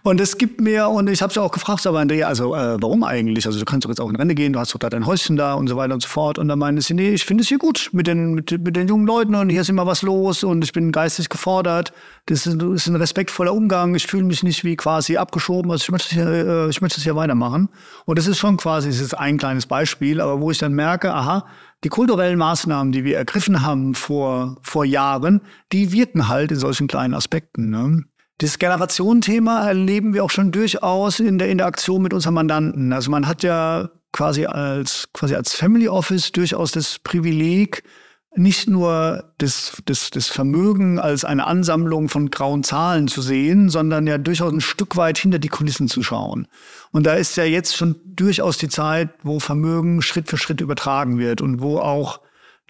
Und 0.05 0.19
es 0.19 0.37
gibt 0.37 0.59
mir, 0.59 0.89
und 0.89 1.09
ich 1.09 1.21
habe 1.21 1.31
es 1.31 1.37
auch 1.37 1.51
gefragt, 1.51 1.87
aber 1.87 1.99
Andrea, 1.99 2.27
also 2.27 2.53
äh, 2.55 2.75
warum 2.81 3.05
eigentlich? 3.05 3.45
Also 3.45 3.57
du 3.57 3.63
kannst 3.63 3.85
doch 3.85 3.89
jetzt 3.89 4.01
auch 4.01 4.09
in 4.09 4.17
Rente 4.17 4.35
gehen, 4.35 4.51
du 4.51 4.59
hast 4.59 4.73
doch 4.73 4.79
da 4.79 4.89
dein 4.89 5.05
Häuschen 5.05 5.37
da 5.37 5.53
und 5.53 5.67
so 5.67 5.77
weiter 5.77 5.93
und 5.93 6.03
so 6.03 6.09
fort. 6.09 6.37
Und 6.37 6.49
dann 6.49 6.59
meinte 6.59 6.81
sie, 6.81 6.93
nee, 6.93 7.11
ich 7.11 7.23
finde 7.23 7.43
es 7.43 7.47
hier 7.47 7.57
gut 7.57 7.89
mit 7.93 8.05
den, 8.05 8.33
mit, 8.33 8.51
mit 8.51 8.75
den 8.75 8.89
jungen 8.89 9.07
Leuten 9.07 9.33
und 9.33 9.49
hier 9.49 9.61
ist 9.61 9.69
immer 9.69 9.87
was 9.87 10.01
los 10.01 10.43
und 10.43 10.61
ich 10.61 10.73
bin 10.73 10.91
geistig 10.91 11.29
gefordert. 11.29 11.93
Das 12.25 12.45
ist, 12.45 12.61
das 12.61 12.69
ist 12.69 12.87
ein 12.87 12.97
respektvoller 12.97 13.53
Umgang. 13.53 13.95
Ich 13.95 14.05
fühle 14.05 14.25
mich 14.25 14.43
nicht 14.43 14.65
wie 14.65 14.75
quasi 14.75 15.15
abgeschoben. 15.15 15.71
Also 15.71 15.83
ich 15.83 15.91
möchte 15.91 16.09
es 16.09 16.13
hier, 16.13 16.27
äh, 16.27 16.69
ich 16.69 16.81
möchte 16.81 16.97
es 16.97 17.03
hier 17.03 17.15
weitermachen. 17.15 17.69
Und 18.03 18.19
das 18.19 18.27
ist 18.27 18.39
schon 18.39 18.57
quasi, 18.57 18.89
das 18.89 18.99
ist 18.99 19.13
ein 19.13 19.37
kleines 19.37 19.67
Beispiel, 19.67 20.19
aber 20.19 20.41
wo 20.41 20.51
ich 20.51 20.57
dann 20.57 20.73
merke, 20.73 21.13
aha, 21.13 21.45
die 21.85 21.89
kulturellen 21.89 22.37
Maßnahmen, 22.37 22.91
die 22.91 23.05
wir 23.05 23.15
ergriffen 23.15 23.65
haben 23.65 23.95
vor, 23.95 24.57
vor 24.63 24.83
Jahren, 24.83 25.39
die 25.71 25.93
wirken 25.93 26.27
halt 26.27 26.51
in 26.51 26.59
solchen 26.59 26.87
kleinen 26.87 27.13
Aspekten. 27.13 27.69
Ne? 27.69 28.03
Das 28.39 28.59
Generationenthema 28.59 29.67
erleben 29.67 30.13
wir 30.13 30.23
auch 30.23 30.29
schon 30.29 30.51
durchaus 30.51 31.19
in 31.19 31.37
der 31.37 31.49
Interaktion 31.49 32.01
mit 32.01 32.13
unseren 32.13 32.33
Mandanten. 32.33 32.91
Also 32.91 33.11
man 33.11 33.27
hat 33.27 33.43
ja 33.43 33.89
quasi 34.11 34.45
als, 34.45 35.09
quasi 35.13 35.35
als 35.35 35.53
Family 35.53 35.87
Office 35.87 36.31
durchaus 36.31 36.71
das 36.71 36.99
Privileg, 36.99 37.83
nicht 38.35 38.67
nur 38.67 39.31
das, 39.37 39.81
das, 39.85 40.09
das 40.09 40.27
Vermögen 40.27 40.97
als 40.97 41.23
eine 41.23 41.45
Ansammlung 41.45 42.09
von 42.09 42.31
grauen 42.31 42.63
Zahlen 42.63 43.07
zu 43.07 43.21
sehen, 43.21 43.69
sondern 43.69 44.07
ja 44.07 44.17
durchaus 44.17 44.51
ein 44.51 44.61
Stück 44.61 44.97
weit 44.97 45.19
hinter 45.19 45.37
die 45.37 45.49
Kulissen 45.49 45.87
zu 45.87 46.01
schauen. 46.01 46.47
Und 46.91 47.05
da 47.05 47.13
ist 47.13 47.37
ja 47.37 47.43
jetzt 47.43 47.77
schon 47.77 47.95
durchaus 48.05 48.57
die 48.57 48.69
Zeit, 48.69 49.09
wo 49.21 49.39
Vermögen 49.39 50.01
Schritt 50.01 50.29
für 50.29 50.37
Schritt 50.37 50.61
übertragen 50.61 51.19
wird 51.19 51.41
und 51.41 51.61
wo 51.61 51.77
auch 51.77 52.21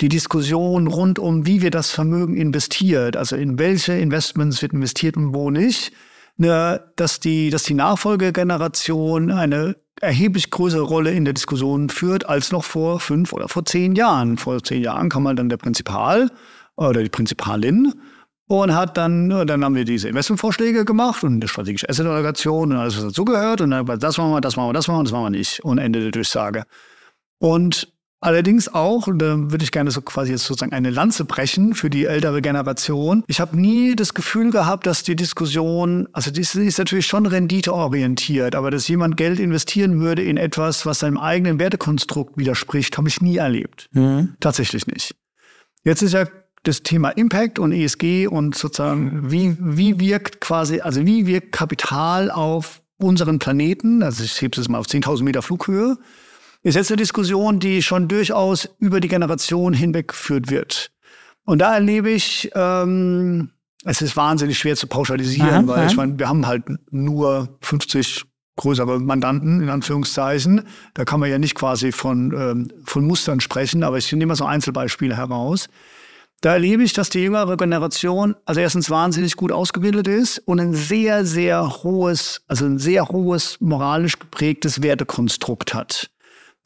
die 0.01 0.09
Diskussion 0.09 0.87
rund 0.87 1.19
um, 1.19 1.45
wie 1.45 1.61
wir 1.61 1.71
das 1.71 1.91
Vermögen 1.91 2.35
investiert, 2.35 3.15
also 3.15 3.35
in 3.35 3.59
welche 3.59 3.93
Investments 3.93 4.61
wird 4.61 4.73
investiert 4.73 5.17
und 5.17 5.33
wo 5.33 5.49
nicht, 5.51 5.91
ne, 6.37 6.81
dass 6.95 7.19
die, 7.19 7.49
dass 7.49 7.63
die 7.63 7.75
Nachfolgegeneration 7.75 9.31
eine 9.31 9.75
erheblich 10.01 10.49
größere 10.49 10.81
Rolle 10.81 11.11
in 11.11 11.25
der 11.25 11.33
Diskussion 11.33 11.89
führt 11.89 12.27
als 12.27 12.51
noch 12.51 12.63
vor 12.63 12.99
fünf 12.99 13.31
oder 13.31 13.47
vor 13.47 13.65
zehn 13.65 13.95
Jahren. 13.95 14.37
Vor 14.37 14.61
zehn 14.63 14.81
Jahren 14.81 15.09
kam 15.09 15.23
mal 15.23 15.35
dann 15.35 15.49
der 15.49 15.57
Prinzipal 15.57 16.29
oder 16.75 17.03
die 17.03 17.09
Prinzipalin 17.09 17.93
und 18.47 18.75
hat 18.75 18.97
dann, 18.97 19.29
dann 19.29 19.63
haben 19.63 19.75
wir 19.75 19.85
diese 19.85 20.09
Investmentvorschläge 20.09 20.83
gemacht 20.85 21.23
und 21.23 21.35
eine 21.35 21.47
strategische 21.47 21.87
Asset-Allokation 21.87 22.71
und 22.71 22.77
alles, 22.77 22.97
was 22.97 23.05
dazugehört. 23.05 23.61
Und 23.61 23.71
dann 23.71 23.85
das 23.85 24.17
machen 24.17 24.31
wir, 24.31 24.41
das 24.41 24.55
machen 24.55 24.69
wir, 24.69 24.73
das 24.73 24.87
machen 24.87 24.99
wir, 24.99 25.03
das 25.03 25.13
machen 25.13 25.25
wir 25.25 25.29
nicht. 25.29 25.63
Und 25.63 25.77
Ende 25.77 26.01
der 26.01 26.11
Durchsage. 26.11 26.63
Und 27.39 27.92
Allerdings 28.23 28.73
auch, 28.73 29.07
und 29.07 29.19
da 29.19 29.35
würde 29.37 29.65
ich 29.65 29.71
gerne 29.73 29.91
so 29.91 30.01
quasi 30.01 30.31
jetzt 30.31 30.45
sozusagen 30.45 30.71
eine 30.71 30.91
Lanze 30.91 31.25
brechen 31.25 31.73
für 31.73 31.89
die 31.89 32.05
ältere 32.05 32.41
Generation. 32.41 33.25
Ich 33.27 33.41
habe 33.41 33.59
nie 33.59 33.97
das 33.97 34.13
Gefühl 34.13 34.49
gehabt, 34.49 34.87
dass 34.87 35.03
die 35.03 35.17
Diskussion, 35.17 36.07
also 36.13 36.31
die 36.31 36.39
ist 36.39 36.77
natürlich 36.77 37.05
schon 37.05 37.25
renditeorientiert, 37.25 38.55
aber 38.55 38.71
dass 38.71 38.87
jemand 38.87 39.17
Geld 39.17 39.41
investieren 39.41 39.99
würde 39.99 40.23
in 40.23 40.37
etwas, 40.37 40.85
was 40.85 40.99
seinem 40.99 41.17
eigenen 41.17 41.59
Wertekonstrukt 41.59 42.37
widerspricht, 42.37 42.97
habe 42.97 43.09
ich 43.09 43.19
nie 43.19 43.35
erlebt. 43.35 43.89
Mhm. 43.91 44.35
Tatsächlich 44.39 44.87
nicht. 44.87 45.15
Jetzt 45.83 46.01
ist 46.01 46.13
ja 46.13 46.25
das 46.63 46.81
Thema 46.81 47.09
Impact 47.09 47.59
und 47.59 47.73
ESG 47.73 48.27
und 48.27 48.55
sozusagen, 48.55 49.31
wie, 49.31 49.57
wie 49.59 49.99
wirkt 49.99 50.39
quasi, 50.39 50.79
also 50.79 51.05
wie 51.05 51.27
wirkt 51.27 51.51
Kapital 51.51 52.31
auf 52.31 52.83
unseren 52.95 53.39
Planeten, 53.39 54.01
also 54.01 54.23
ich 54.23 54.41
hebe 54.41 54.61
es 54.61 54.69
mal 54.69 54.77
auf 54.77 54.87
10.000 54.87 55.23
Meter 55.23 55.41
Flughöhe, 55.41 55.97
ist 56.63 56.75
jetzt 56.75 56.89
eine 56.91 56.97
Diskussion, 56.97 57.59
die 57.59 57.81
schon 57.81 58.07
durchaus 58.07 58.69
über 58.79 58.99
die 58.99 59.09
Generation 59.09 59.73
hinweg 59.73 60.07
geführt 60.09 60.49
wird. 60.49 60.91
Und 61.45 61.59
da 61.59 61.73
erlebe 61.73 62.09
ich, 62.09 62.49
ähm, 62.55 63.51
es 63.83 64.01
ist 64.01 64.15
wahnsinnig 64.15 64.57
schwer 64.57 64.77
zu 64.77 64.87
pauschalisieren, 64.87 65.49
aha, 65.49 65.67
weil 65.67 65.87
ich 65.87 65.97
meine, 65.97 66.17
wir 66.17 66.29
haben 66.29 66.47
halt 66.47 66.63
nur 66.89 67.57
50 67.61 68.23
größere 68.55 68.99
Mandanten, 68.99 69.61
in 69.61 69.69
Anführungszeichen. 69.69 70.63
Da 70.93 71.03
kann 71.03 71.19
man 71.19 71.29
ja 71.29 71.37
nicht 71.37 71.55
quasi 71.55 71.91
von, 71.91 72.31
ähm, 72.33 72.71
von 72.85 73.05
Mustern 73.05 73.41
sprechen, 73.41 73.83
aber 73.83 73.97
ich 73.97 74.11
nehme 74.11 74.27
mal 74.27 74.35
so 74.35 74.45
Einzelbeispiele 74.45 75.17
heraus. 75.17 75.67
Da 76.39 76.53
erlebe 76.53 76.83
ich, 76.83 76.93
dass 76.93 77.09
die 77.09 77.19
jüngere 77.19 77.57
Generation 77.57 78.35
also 78.45 78.61
erstens 78.61 78.89
wahnsinnig 78.89 79.35
gut 79.35 79.51
ausgebildet 79.51 80.07
ist 80.07 80.39
und 80.39 80.59
ein 80.59 80.73
sehr, 80.73 81.25
sehr 81.25 81.83
hohes, 81.83 82.43
also 82.47 82.65
ein 82.65 82.79
sehr 82.79 83.07
hohes 83.09 83.57
moralisch 83.59 84.19
geprägtes 84.19 84.81
Wertekonstrukt 84.81 85.73
hat 85.73 86.12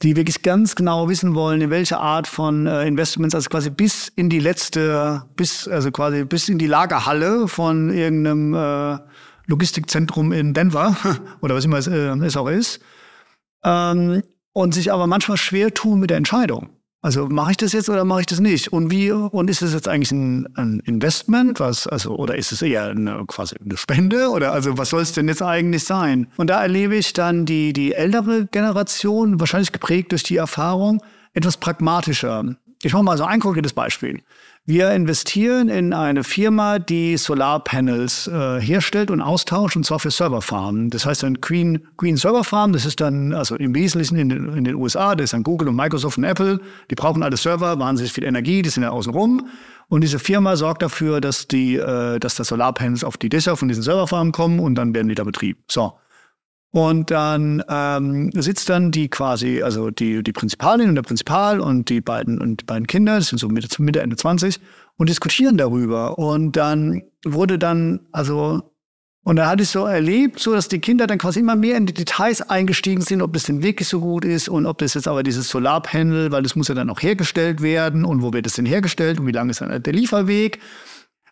die 0.04 0.16
wirklich 0.16 0.44
ganz 0.44 0.76
genau 0.76 1.10
wissen 1.10 1.34
wollen, 1.34 1.60
in 1.62 1.70
welcher 1.70 2.00
Art 2.00 2.28
von 2.28 2.68
äh, 2.68 2.86
Investments, 2.86 3.34
also 3.34 3.50
quasi 3.50 3.70
bis 3.70 4.10
in 4.16 4.30
die 4.30 4.40
letzte, 4.40 5.24
bis, 5.36 5.68
also 5.68 5.92
quasi 5.92 6.24
bis 6.24 6.50
in 6.50 6.60
die 6.60 6.68
Lagerhalle 6.68 7.48
von 7.48 7.92
irgendeinem 7.92 8.54
äh, 8.54 9.00
Logistikzentrum 9.48 10.32
in 10.32 10.54
Denver 10.54 10.96
oder 11.42 11.56
was 11.56 11.66
immer 11.66 11.78
es, 11.78 11.88
äh, 11.88 12.10
es 12.10 12.38
auch 12.38 12.48
ist, 12.48 12.80
ähm, 13.64 14.22
und 14.54 14.74
sich 14.74 14.92
aber 14.92 15.08
manchmal 15.08 15.38
schwer 15.38 15.74
tun 15.74 16.00
mit 16.00 16.10
der 16.10 16.18
Entscheidung. 16.18 16.77
Also 17.02 17.28
mache 17.28 17.52
ich 17.52 17.58
das 17.58 17.74
jetzt 17.74 17.90
oder 17.90 18.06
mache 18.06 18.22
ich 18.22 18.26
das 18.26 18.40
nicht? 18.40 18.74
Und 18.74 18.90
wie 18.90 19.12
und 19.12 19.50
ist 19.50 19.62
es 19.62 19.74
jetzt 19.74 19.88
eigentlich 19.88 20.12
ein, 20.12 20.48
ein, 20.56 20.80
Investment, 20.86 21.60
was 21.60 21.86
also 21.86 22.16
oder 22.16 22.36
ist 22.36 22.52
es 22.52 22.62
eher 22.62 22.86
eine, 22.90 23.24
quasi 23.28 23.56
eine 23.64 23.78
Spende 23.78 24.30
oder 24.30 24.52
also 24.52 24.78
was 24.78 24.90
soll 24.90 25.02
es 25.02 25.14
denn 25.14 25.28
jetzt 25.28 25.44
eigentlich 25.44 25.84
sein? 25.84 26.28
Und 26.38 26.50
da 26.50 26.62
erlebe 26.62 26.96
ich 26.96 27.14
dann 27.14 27.46
die 27.46 27.72
die 27.72 27.94
ältere 27.94 28.48
Generation 28.48 29.40
wahrscheinlich 29.40 29.72
geprägt 29.72 30.12
durch 30.12 30.24
die 30.24 30.38
Erfahrung 30.38 31.02
etwas 31.34 31.58
pragmatischer. 31.58 32.56
Ich 32.82 32.94
mache 32.94 33.04
mal 33.04 33.18
so 33.18 33.26
ein 33.26 33.40
konkretes 33.40 33.74
Beispiel. 33.74 34.22
Wir 34.70 34.92
investieren 34.92 35.70
in 35.70 35.94
eine 35.94 36.26
Firma, 36.26 36.78
die 36.78 37.16
Solarpanels 37.16 38.28
äh, 38.28 38.60
herstellt 38.60 39.10
und 39.10 39.22
austauscht, 39.22 39.78
und 39.78 39.86
zwar 39.86 40.00
für 40.00 40.12
Serverfarmen. 40.12 40.90
Das 40.90 41.06
heißt 41.06 41.24
ein 41.24 41.40
Green, 41.40 41.88
Green 41.96 42.18
Server 42.18 42.44
Farm, 42.44 42.74
das 42.74 42.86
ist 42.86 43.00
dann 43.00 43.32
also 43.34 43.56
im 43.56 43.74
Wesentlichen 43.74 44.18
in 44.18 44.28
den, 44.28 44.58
in 44.58 44.66
den 44.66 44.76
USA, 44.76 45.16
das 45.16 45.24
ist 45.24 45.34
dann 45.34 45.44
Google 45.44 45.70
und 45.70 45.78
Microsoft 45.78 46.18
und 46.18 46.26
Apple. 46.26 46.60
Die 46.92 46.96
brauchen 46.96 47.24
alle 47.24 47.38
Server, 47.38 47.80
wahnsinnig 47.80 48.12
viel 48.12 48.26
Energie, 48.26 48.62
die 48.62 48.68
sind 48.68 48.84
ja 48.84 48.90
außen 48.90 49.14
rum. 49.14 49.48
Und 49.88 50.02
diese 50.02 50.20
Firma 50.20 50.58
sorgt 50.58 50.82
dafür, 50.82 51.22
dass 51.22 51.48
die, 51.48 51.78
äh, 51.78 52.20
dass 52.20 52.36
das 52.36 52.50
Solarpanels 52.50 53.06
auf 53.06 53.16
die 53.16 53.30
Dächer 53.30 53.56
von 53.56 53.70
diesen 53.70 53.84
Serverfarmen 53.84 54.34
kommen 54.34 54.60
und 54.60 54.76
dann 54.76 54.94
werden 54.94 55.08
die 55.08 55.16
da 55.16 55.24
betrieben. 55.24 55.62
So. 55.72 55.94
Und 56.72 57.12
dann 57.12 57.64
ähm, 57.70 58.30
sitzt 58.34 58.70
dann 58.70 58.92
die 58.92 59.08
quasi, 59.10 59.62
also 59.64 59.90
die, 59.90 60.22
die 60.22 60.34
Prinzipalin 60.34 60.90
und 60.90 60.96
der 60.96 61.02
Prinzipal 61.02 61.62
und 61.62 61.90
die 61.90 62.02
beiden 62.02 62.40
und 62.40 62.62
die 62.62 62.66
beiden 62.66 62.88
Kinder, 62.88 63.16
das 63.16 63.28
sind 63.28 63.40
so 63.40 63.48
Mitte, 63.48 63.82
Mitte, 63.82 64.02
Ende 64.02 64.18
20, 64.18 64.60
und 64.98 65.10
diskutieren 65.10 65.58
darüber. 65.58 66.18
Und 66.18 66.58
dann 66.58 67.04
wurde 67.26 67.58
dann, 67.58 68.02
also, 68.12 68.74
und 69.24 69.38
da 69.38 69.50
hatte 69.50 69.64
ich 69.64 69.70
so 69.70 69.86
erlebt, 69.86 70.40
so 70.40 70.54
dass 70.54 70.68
die 70.68 70.80
Kinder 70.80 71.08
dann 71.08 71.18
quasi 71.18 71.40
immer 71.40 71.56
mehr 71.56 71.78
in 71.78 71.86
die 71.86 71.94
Details 71.94 72.42
eingestiegen 72.42 73.02
sind, 73.02 73.22
ob 73.22 73.34
das 73.34 73.44
denn 73.44 73.64
wirklich 73.64 73.88
so 73.88 74.02
gut 74.02 74.26
ist 74.26 74.50
und 74.50 74.66
ob 74.66 74.78
das 74.80 74.94
jetzt 74.94 75.08
aber 75.08 75.24
dieses 75.24 75.50
Solarpanel, 75.50 76.32
weil 76.32 76.44
das 76.44 76.56
muss 76.56 76.68
ja 76.68 76.76
dann 76.76 76.90
auch 76.90 77.02
hergestellt 77.02 77.62
werden 77.62 78.04
und 78.04 78.22
wo 78.22 78.34
wird 78.34 78.46
das 78.46 78.54
denn 78.54 78.66
hergestellt 78.66 79.20
und 79.20 79.28
wie 79.28 79.32
lang 79.32 79.50
ist 79.50 79.62
dann 79.62 79.82
der 79.82 79.94
Lieferweg. 79.94 80.60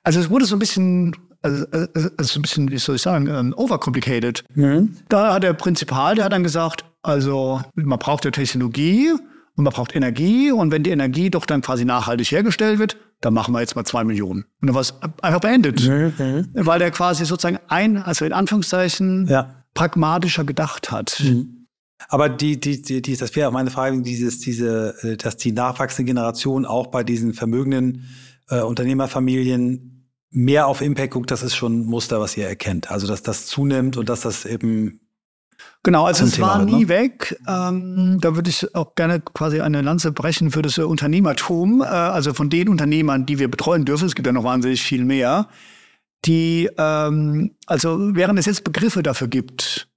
Also 0.03 0.19
es 0.19 0.29
wurde 0.29 0.45
so 0.45 0.55
ein 0.55 0.59
bisschen 0.59 1.15
also, 1.45 1.65
also, 1.93 2.09
also 2.17 2.39
ein 2.39 2.41
bisschen, 2.41 2.71
wie 2.71 2.77
soll 2.77 2.95
ich 2.95 3.01
sagen, 3.01 3.27
um, 3.29 3.35
ähm, 3.35 3.53
overcomplicated. 3.55 4.43
Mhm. 4.55 4.97
Da 5.09 5.33
hat 5.33 5.43
der 5.43 5.53
Prinzipal, 5.53 6.15
der 6.15 6.25
hat 6.25 6.33
dann 6.33 6.43
gesagt, 6.43 6.85
also 7.03 7.61
man 7.75 7.99
braucht 7.99 8.25
ja 8.25 8.31
Technologie 8.31 9.11
und 9.11 9.63
man 9.63 9.71
braucht 9.71 9.95
Energie 9.95 10.51
und 10.51 10.71
wenn 10.71 10.83
die 10.83 10.89
Energie 10.89 11.29
doch 11.29 11.45
dann 11.45 11.61
quasi 11.61 11.85
nachhaltig 11.85 12.31
hergestellt 12.31 12.79
wird, 12.79 12.97
dann 13.21 13.33
machen 13.33 13.53
wir 13.53 13.61
jetzt 13.61 13.75
mal 13.75 13.85
zwei 13.85 14.03
Millionen. 14.03 14.45
Und 14.61 14.67
dann 14.67 14.73
war 14.73 14.81
es 14.81 14.93
einfach 15.21 15.39
beendet. 15.39 15.87
Mhm. 15.87 16.49
Weil 16.53 16.79
der 16.79 16.91
quasi 16.91 17.25
sozusagen 17.25 17.59
ein, 17.67 17.97
also 17.97 18.25
in 18.25 18.33
Anführungszeichen, 18.33 19.27
ja. 19.27 19.55
pragmatischer 19.73 20.43
gedacht 20.43 20.91
hat. 20.91 21.21
Mhm. 21.23 21.67
Aber 22.09 22.27
die, 22.27 22.59
die, 22.59 22.81
die, 22.81 23.01
die, 23.01 23.15
das 23.15 23.35
wäre 23.35 23.47
auch 23.47 23.53
meine 23.53 23.71
Frage, 23.71 24.01
dieses, 24.01 24.39
diese, 24.39 24.95
äh, 25.01 25.15
dass 25.15 25.37
die 25.37 25.53
nachwachsende 25.53 26.11
Generation 26.11 26.65
auch 26.65 26.87
bei 26.87 27.03
diesen 27.03 27.33
vermögenden 27.33 28.05
äh, 28.49 28.59
Unternehmerfamilien 28.59 29.94
mehr 30.35 30.67
auf 30.67 30.81
Impact 30.81 31.13
guckt, 31.13 31.31
das 31.31 31.41
ist 31.41 31.55
schon 31.55 31.81
ein 31.81 31.85
Muster, 31.85 32.19
was 32.19 32.37
ihr 32.37 32.47
erkennt. 32.47 32.91
Also, 32.91 33.07
dass 33.07 33.23
das 33.23 33.47
zunimmt 33.47 33.97
und 33.97 34.09
dass 34.09 34.21
das 34.21 34.45
eben 34.45 34.99
Genau, 35.83 36.05
also 36.05 36.25
es 36.25 36.33
Thema 36.33 36.47
war 36.47 36.65
nie 36.65 36.83
ne? 36.83 36.89
weg. 36.89 37.39
Ähm, 37.47 38.17
da 38.19 38.35
würde 38.35 38.49
ich 38.49 38.75
auch 38.75 38.95
gerne 38.95 39.21
quasi 39.21 39.61
eine 39.61 39.81
Lanze 39.81 40.11
brechen 40.11 40.51
für 40.51 40.61
das 40.61 40.77
Unternehmertum. 40.77 41.81
Äh, 41.81 41.85
also 41.85 42.33
von 42.33 42.49
den 42.49 42.69
Unternehmern, 42.69 43.25
die 43.25 43.39
wir 43.39 43.49
betreuen 43.49 43.85
dürfen, 43.85 44.07
es 44.07 44.15
gibt 44.15 44.25
ja 44.25 44.33
noch 44.33 44.43
wahnsinnig 44.43 44.81
viel 44.81 45.05
mehr, 45.05 45.47
die, 46.25 46.69
ähm, 46.77 47.51
also 47.67 48.15
während 48.15 48.39
es 48.39 48.47
jetzt 48.47 48.63
Begriffe 48.63 49.03
dafür 49.03 49.27
gibt, 49.27 49.87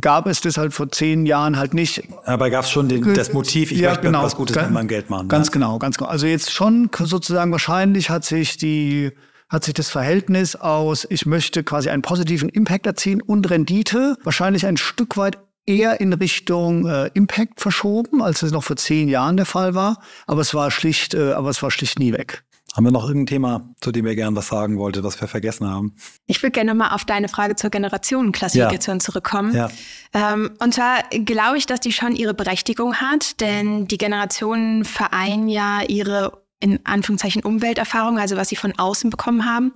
gab 0.00 0.26
es 0.26 0.40
das 0.40 0.56
halt 0.56 0.72
vor 0.72 0.90
zehn 0.90 1.26
Jahren 1.26 1.58
halt 1.58 1.74
nicht. 1.74 2.02
Aber 2.24 2.50
gab 2.50 2.64
es 2.64 2.70
schon 2.70 2.88
den, 2.88 3.14
das 3.14 3.32
Motiv, 3.32 3.70
ich 3.70 3.80
ja, 3.80 3.90
möchte 3.90 4.06
genau, 4.06 4.22
was 4.22 4.34
Gutes 4.34 4.56
mit 4.56 4.70
meinem 4.70 4.88
Geld 4.88 5.10
machen. 5.10 5.28
Ganz 5.28 5.48
ja? 5.48 5.52
genau, 5.52 5.78
ganz 5.78 5.98
genau. 5.98 6.10
Also 6.10 6.26
jetzt 6.26 6.50
schon 6.52 6.90
sozusagen 6.98 7.52
wahrscheinlich 7.52 8.10
hat 8.10 8.24
sich 8.24 8.56
die 8.56 9.12
hat 9.48 9.64
sich 9.64 9.74
das 9.74 9.90
Verhältnis 9.90 10.56
aus, 10.56 11.06
ich 11.08 11.26
möchte 11.26 11.64
quasi 11.64 11.88
einen 11.88 12.02
positiven 12.02 12.48
Impact 12.48 12.86
erzielen 12.86 13.22
und 13.22 13.48
Rendite 13.50 14.16
wahrscheinlich 14.22 14.66
ein 14.66 14.76
Stück 14.76 15.16
weit 15.16 15.38
eher 15.66 16.00
in 16.00 16.12
Richtung 16.12 16.86
äh, 16.86 17.10
Impact 17.14 17.60
verschoben, 17.60 18.22
als 18.22 18.42
es 18.42 18.52
noch 18.52 18.64
vor 18.64 18.76
zehn 18.76 19.08
Jahren 19.08 19.36
der 19.36 19.46
Fall 19.46 19.74
war. 19.74 20.00
Aber 20.26 20.40
es 20.40 20.54
war 20.54 20.70
schlicht, 20.70 21.14
äh, 21.14 21.32
aber 21.32 21.50
es 21.50 21.62
war 21.62 21.70
schlicht 21.70 21.98
nie 21.98 22.12
weg. 22.12 22.42
Haben 22.74 22.84
wir 22.84 22.90
noch 22.92 23.08
irgendein 23.08 23.26
Thema, 23.26 23.68
zu 23.80 23.92
dem 23.92 24.06
ihr 24.06 24.14
gern 24.14 24.36
was 24.36 24.48
sagen 24.48 24.78
wolltet, 24.78 25.02
was 25.02 25.20
wir 25.20 25.26
vergessen 25.26 25.68
haben? 25.68 25.94
Ich 26.26 26.42
würde 26.42 26.52
gerne 26.52 26.74
mal 26.74 26.94
auf 26.94 27.04
deine 27.04 27.28
Frage 27.28 27.56
zur 27.56 27.70
Generationenklassifikation 27.70 28.96
ja. 28.96 29.00
zurückkommen. 29.00 29.54
Ja. 29.54 29.68
Ähm, 30.12 30.50
und 30.58 30.74
zwar 30.74 31.02
glaube 31.10 31.56
ich, 31.56 31.66
dass 31.66 31.80
die 31.80 31.92
schon 31.92 32.14
ihre 32.14 32.34
Berechtigung 32.34 32.96
hat, 32.96 33.40
denn 33.40 33.88
die 33.88 33.98
Generationen 33.98 34.84
vereinen 34.84 35.48
ja 35.48 35.82
ihre 35.82 36.42
in 36.60 36.84
Anführungszeichen 36.84 37.42
Umwelterfahrung, 37.42 38.18
also 38.18 38.36
was 38.36 38.48
sie 38.48 38.56
von 38.56 38.78
außen 38.78 39.10
bekommen 39.10 39.44
haben. 39.44 39.72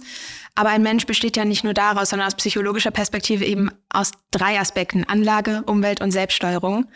Aber 0.54 0.70
ein 0.70 0.82
Mensch 0.82 1.06
besteht 1.06 1.36
ja 1.36 1.44
nicht 1.44 1.64
nur 1.64 1.74
daraus, 1.74 2.10
sondern 2.10 2.26
aus 2.26 2.34
psychologischer 2.34 2.90
Perspektive 2.90 3.44
eben 3.44 3.70
aus 3.90 4.12
drei 4.30 4.60
Aspekten, 4.60 5.04
Anlage, 5.04 5.62
Umwelt 5.66 6.00
und 6.00 6.10
Selbststeuerung. 6.10 6.86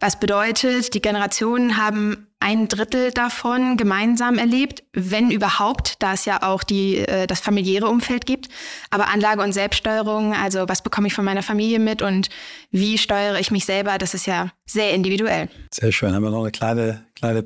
Was 0.00 0.20
bedeutet, 0.20 0.94
die 0.94 1.00
Generationen 1.00 1.76
haben 1.76 2.28
ein 2.40 2.68
Drittel 2.68 3.10
davon 3.10 3.76
gemeinsam 3.76 4.38
erlebt, 4.38 4.84
wenn 4.92 5.32
überhaupt, 5.32 6.00
da 6.00 6.12
es 6.12 6.24
ja 6.24 6.42
auch 6.42 6.62
die, 6.62 6.98
äh, 6.98 7.26
das 7.26 7.40
familiäre 7.40 7.88
Umfeld 7.88 8.26
gibt. 8.26 8.48
Aber 8.90 9.08
Anlage 9.08 9.42
und 9.42 9.52
Selbststeuerung, 9.52 10.34
also 10.34 10.68
was 10.68 10.82
bekomme 10.82 11.08
ich 11.08 11.14
von 11.14 11.24
meiner 11.24 11.42
Familie 11.42 11.80
mit 11.80 12.00
und 12.00 12.28
wie 12.70 12.96
steuere 12.96 13.40
ich 13.40 13.50
mich 13.50 13.64
selber, 13.64 13.98
das 13.98 14.14
ist 14.14 14.26
ja 14.26 14.52
sehr 14.66 14.94
individuell. 14.94 15.48
Sehr 15.72 15.90
schön. 15.90 16.14
Haben 16.14 16.22
wir 16.22 16.30
noch 16.30 16.42
eine 16.42 16.52
kleine, 16.52 17.04
kleine 17.16 17.44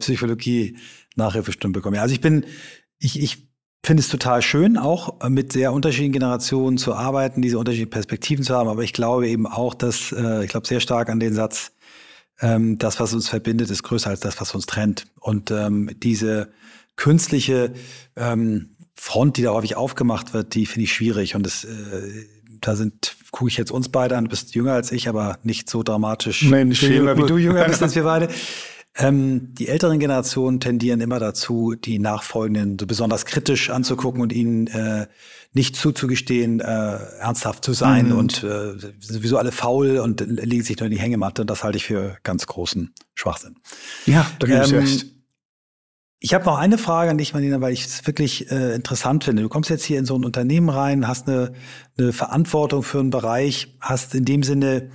Psychologie-Nachhilfestunde 1.13 1.79
bekommen. 1.79 1.97
Ja, 1.97 2.03
also 2.03 2.15
ich 2.15 2.21
bin, 2.21 2.45
ich, 2.99 3.21
ich 3.21 3.49
finde 3.85 4.01
es 4.01 4.09
total 4.09 4.43
schön, 4.43 4.77
auch 4.77 5.29
mit 5.29 5.53
sehr 5.53 5.73
unterschiedlichen 5.73 6.13
Generationen 6.13 6.79
zu 6.79 6.95
arbeiten, 6.95 7.43
diese 7.43 7.59
unterschiedlichen 7.59 7.91
Perspektiven 7.91 8.45
zu 8.45 8.55
haben. 8.55 8.69
Aber 8.69 8.83
ich 8.83 8.93
glaube 8.93 9.29
eben 9.29 9.47
auch, 9.47 9.75
dass, 9.75 10.13
äh, 10.13 10.45
ich 10.45 10.51
glaube 10.51 10.67
sehr 10.67 10.81
stark 10.81 11.09
an 11.09 11.21
den 11.21 11.35
Satz, 11.35 11.73
ähm, 12.41 12.79
das, 12.79 13.01
was 13.01 13.13
uns 13.13 13.29
verbindet, 13.29 13.71
ist 13.71 13.83
größer 13.83 14.11
als 14.11 14.21
das, 14.21 14.41
was 14.41 14.55
uns 14.55 14.67
trennt. 14.67 15.07
Und 15.21 15.51
ähm, 15.51 15.91
diese 16.03 16.53
künstliche 16.97 17.73
ähm, 18.17 18.77
Front, 18.95 19.37
die 19.37 19.43
da 19.43 19.53
häufig 19.53 19.77
aufgemacht 19.77 20.33
wird, 20.33 20.55
die 20.55 20.67
finde 20.67 20.85
ich 20.85 20.93
schwierig. 20.93 21.35
Und 21.35 21.45
das, 21.45 21.65
äh, 21.65 22.27
da 22.61 22.77
sind, 22.77 23.17
gucke 23.33 23.49
ich 23.49 23.57
jetzt 23.57 23.73
uns 23.73 23.89
beide 23.89 24.17
an, 24.17 24.25
du 24.25 24.31
bist 24.31 24.55
jünger 24.55 24.73
als 24.73 24.93
ich, 24.93 25.09
aber 25.09 25.39
nicht 25.43 25.69
so 25.69 25.83
dramatisch 25.83 26.45
Nein, 26.45 26.69
nicht 26.69 26.83
jünger, 26.83 27.17
wie 27.17 27.27
du 27.27 27.37
jünger 27.37 27.65
bist 27.65 27.83
als 27.83 27.95
wir 27.97 28.05
beide. 28.05 28.29
Ähm, 28.95 29.55
die 29.55 29.69
älteren 29.69 29.99
Generationen 29.99 30.61
tendieren 30.61 31.01
immer 31.01 31.19
dazu, 31.19 31.75
die 31.75 31.99
Nachfolgenden 31.99 32.79
so 32.79 32.87
besonders 32.87 33.25
kritisch 33.25 33.71
anzugucken 33.71 34.21
und 34.21 34.33
ihnen 34.33 34.67
äh, 34.67 35.07
nicht 35.55 35.77
zuzugestehen, 35.77 36.61
äh, 36.61 36.65
ernsthaft 36.65 37.65
zu 37.65 37.73
sein 37.73 38.09
mhm. 38.09 38.19
und 38.19 38.43
äh, 38.43 38.75
sowieso 39.01 39.39
alle 39.39 39.53
faul 39.53 39.99
und 39.99 40.21
legen 40.21 40.63
sich 40.63 40.79
nur 40.79 40.87
in 40.87 40.93
die 40.93 40.99
Hängematte. 40.99 41.43
Und 41.43 41.49
das 41.49 41.65
halte 41.65 41.79
ich 41.79 41.85
für 41.85 42.19
ganz 42.23 42.47
großen 42.47 42.93
Schwachsinn. 43.15 43.57
Ja, 44.05 44.27
da 44.39 44.47
gebe 44.47 44.65
ich 44.65 44.73
ähm, 44.73 44.79
recht. 44.79 45.07
Ich 46.25 46.35
habe 46.35 46.45
noch 46.45 46.57
eine 46.57 46.79
Frage 46.79 47.11
an 47.11 47.19
dich, 47.19 47.33
Marlene, 47.33 47.61
weil 47.61 47.73
ich 47.73 47.85
es 47.85 48.07
wirklich 48.07 48.51
äh, 48.53 48.75
interessant 48.75 49.25
finde. 49.25 49.43
Du 49.43 49.49
kommst 49.49 49.71
jetzt 49.71 49.85
hier 49.85 49.99
in 49.99 50.05
so 50.05 50.15
ein 50.15 50.25
Unternehmen 50.25 50.69
rein, 50.69 51.09
hast 51.09 51.29
eine, 51.29 51.53
eine 51.99 52.13
Verantwortung 52.13 52.85
für 52.85 53.01
einen 53.01 53.11
Bereich, 53.11 53.77
hast 53.81 54.15
in 54.15 54.25
dem 54.25 54.45
Sinne 54.45 54.91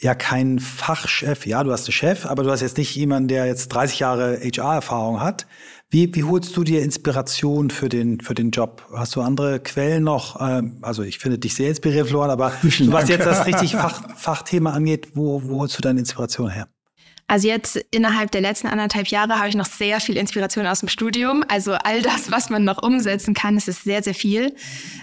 ja 0.00 0.14
kein 0.14 0.58
Fachchef. 0.58 1.46
Ja, 1.46 1.64
du 1.64 1.72
hast 1.72 1.86
einen 1.86 1.92
Chef, 1.92 2.26
aber 2.26 2.42
du 2.42 2.50
hast 2.50 2.60
jetzt 2.60 2.78
nicht 2.78 2.94
jemanden, 2.94 3.28
der 3.28 3.46
jetzt 3.46 3.68
30 3.68 3.98
Jahre 3.98 4.38
HR-Erfahrung 4.40 5.20
hat. 5.20 5.46
Wie, 5.88 6.12
wie 6.14 6.24
holst 6.24 6.56
du 6.56 6.64
dir 6.64 6.82
Inspiration 6.82 7.70
für 7.70 7.88
den, 7.88 8.20
für 8.20 8.34
den 8.34 8.50
Job? 8.50 8.86
Hast 8.92 9.14
du 9.14 9.20
andere 9.20 9.60
Quellen 9.60 10.02
noch? 10.02 10.40
Ähm, 10.40 10.78
also 10.82 11.02
ich 11.02 11.18
finde 11.18 11.38
dich 11.38 11.54
sehr 11.54 11.68
inspiriert, 11.68 12.08
Florian, 12.08 12.30
aber 12.30 12.52
was 12.62 13.08
jetzt 13.08 13.24
das 13.24 13.46
richtig 13.46 13.72
Fach, 13.76 14.02
Fachthema 14.16 14.72
angeht, 14.72 15.10
wo, 15.14 15.42
wo 15.44 15.60
holst 15.60 15.78
du 15.78 15.82
deine 15.82 16.00
Inspiration 16.00 16.50
her? 16.50 16.68
Also 17.28 17.48
jetzt 17.48 17.76
innerhalb 17.90 18.30
der 18.30 18.40
letzten 18.40 18.68
anderthalb 18.68 19.08
Jahre 19.08 19.38
habe 19.38 19.48
ich 19.48 19.56
noch 19.56 19.66
sehr 19.66 20.00
viel 20.00 20.16
Inspiration 20.16 20.66
aus 20.66 20.80
dem 20.80 20.88
Studium. 20.88 21.44
Also 21.48 21.72
all 21.72 22.00
das, 22.02 22.30
was 22.30 22.50
man 22.50 22.62
noch 22.62 22.82
umsetzen 22.82 23.34
kann, 23.34 23.56
es 23.56 23.66
ist 23.66 23.82
sehr, 23.82 24.02
sehr 24.02 24.14
viel. 24.14 24.54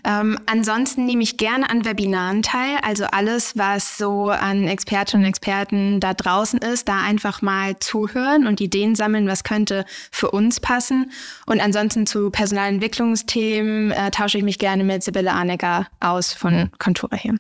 Ähm, 0.06 0.40
ansonsten 0.46 1.06
nehme 1.06 1.22
ich 1.24 1.38
gerne 1.38 1.70
an 1.70 1.84
Webinaren 1.84 2.42
teil. 2.42 2.78
Also 2.82 3.06
alles, 3.06 3.58
was 3.58 3.98
so 3.98 4.30
an 4.30 4.68
Expertinnen 4.68 5.26
und 5.26 5.30
Experten 5.30 6.00
da 6.00 6.14
draußen 6.14 6.60
ist, 6.60 6.88
da 6.88 7.02
einfach 7.02 7.42
mal 7.42 7.78
zuhören 7.80 8.48
und 8.48 8.62
Ideen 8.62 8.96
sammeln, 8.96 9.28
was 9.28 9.44
könnte 9.44 9.84
für 10.10 10.32
uns 10.32 10.62
passen. 10.62 11.12
Und 11.46 11.60
ansonsten 11.60 12.06
zu 12.06 12.30
Personalentwicklungsthemen 12.30 13.92
äh, 13.92 14.12
tausche 14.12 14.38
ich 14.38 14.44
mich 14.46 14.60
gerne 14.60 14.86
mit 14.86 15.04
Sibylle 15.04 15.34
Arnecker 15.34 15.88
aus 16.00 16.34
von 16.34 16.72
Kontura 16.80 17.18
hier. 17.18 17.36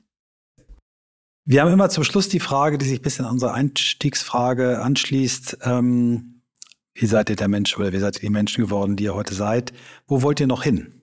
Wir 1.45 1.61
haben 1.61 1.73
immer 1.73 1.89
zum 1.89 2.05
Schluss 2.05 2.29
die 2.29 2.39
Frage, 2.39 2.77
die 2.77 2.85
sich 2.85 2.99
ein 2.99 3.01
bisschen 3.01 3.25
an 3.25 3.33
unsere 3.33 3.53
Einstiegsfrage 3.53 4.81
anschließt. 4.81 5.57
Ähm, 5.63 6.41
wie 6.93 7.05
seid 7.05 7.29
ihr 7.29 7.35
der 7.35 7.49
Mensch 7.49 7.77
oder 7.77 7.91
wie 7.91 7.99
seid 7.99 8.15
ihr 8.15 8.21
die 8.21 8.29
Menschen 8.29 8.63
geworden, 8.63 8.95
die 8.95 9.03
ihr 9.03 9.13
heute 9.13 9.33
seid? 9.33 9.73
Wo 10.07 10.21
wollt 10.21 10.39
ihr 10.39 10.47
noch 10.47 10.63
hin? 10.63 11.01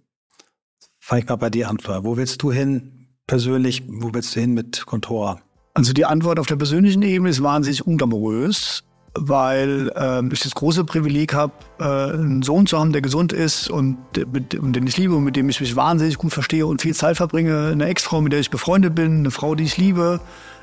Fange 0.98 1.22
ich 1.22 1.28
mal 1.28 1.36
bei 1.36 1.50
dir 1.50 1.68
an, 1.68 1.78
Florian. 1.78 2.04
Wo 2.04 2.16
willst 2.16 2.42
du 2.42 2.50
hin 2.50 3.08
persönlich? 3.26 3.82
Wo 3.86 4.14
willst 4.14 4.34
du 4.34 4.40
hin 4.40 4.54
mit 4.54 4.86
Contora? 4.86 5.42
Also 5.74 5.92
die 5.92 6.06
Antwort 6.06 6.38
auf 6.38 6.46
der 6.46 6.56
persönlichen 6.56 7.02
Ebene 7.02 7.28
ist 7.28 7.42
wahnsinnig 7.42 7.86
unglamourös, 7.86 8.82
weil 9.14 9.90
äh, 9.96 10.22
ich 10.32 10.40
das 10.40 10.54
große 10.54 10.84
Privileg 10.84 11.34
habe, 11.34 11.52
äh, 11.80 11.84
einen 11.84 12.42
Sohn 12.42 12.66
zu 12.66 12.78
haben, 12.78 12.92
der 12.92 13.02
gesund 13.02 13.32
ist 13.32 13.68
und, 13.68 13.98
mit, 14.32 14.54
und 14.54 14.74
den 14.74 14.86
ich 14.86 14.96
liebe 14.96 15.14
und 15.14 15.24
mit 15.24 15.36
dem 15.36 15.48
ich 15.48 15.60
mich 15.60 15.74
wahnsinnig 15.74 16.16
gut 16.16 16.32
verstehe 16.32 16.66
und 16.66 16.80
viel 16.80 16.94
Zeit 16.94 17.16
verbringe. 17.16 17.70
Eine 17.72 17.86
Ex-Frau, 17.86 18.20
mit 18.20 18.32
der 18.32 18.40
ich 18.40 18.50
befreundet 18.50 18.94
bin, 18.94 19.18
eine 19.18 19.30
Frau, 19.30 19.54
die 19.54 19.64
ich 19.64 19.76
liebe, 19.76 20.20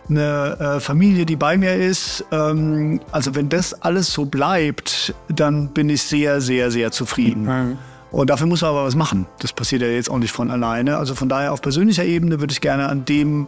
eine 0.09 0.57
äh, 0.59 0.79
Familie, 0.79 1.25
die 1.25 1.35
bei 1.35 1.57
mir 1.57 1.75
ist. 1.75 2.23
Ähm, 2.31 3.01
also 3.11 3.35
wenn 3.35 3.49
das 3.49 3.73
alles 3.81 4.13
so 4.13 4.25
bleibt, 4.25 5.13
dann 5.27 5.69
bin 5.69 5.89
ich 5.89 6.03
sehr, 6.03 6.39
sehr, 6.39 6.71
sehr 6.71 6.91
zufrieden. 6.91 7.43
Mhm. 7.43 7.77
Und 8.11 8.29
dafür 8.29 8.47
muss 8.47 8.61
man 8.61 8.71
aber 8.71 8.85
was 8.85 8.95
machen. 8.95 9.25
Das 9.39 9.51
passiert 9.51 9.81
ja 9.81 9.89
jetzt 9.89 10.09
auch 10.09 10.19
nicht 10.19 10.31
von 10.31 10.49
alleine. 10.49 10.97
Also 10.97 11.13
von 11.13 11.27
daher 11.27 11.51
auf 11.51 11.61
persönlicher 11.61 12.05
Ebene 12.05 12.39
würde 12.39 12.53
ich 12.53 12.61
gerne 12.61 12.87
an 12.87 13.03
dem 13.03 13.47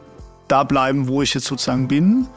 da 0.50 0.64
bleiben, 0.66 1.08
wo 1.08 1.22
ich 1.22 1.34
jetzt 1.34 1.46
sozusagen 1.46 1.88
bin 1.88 2.28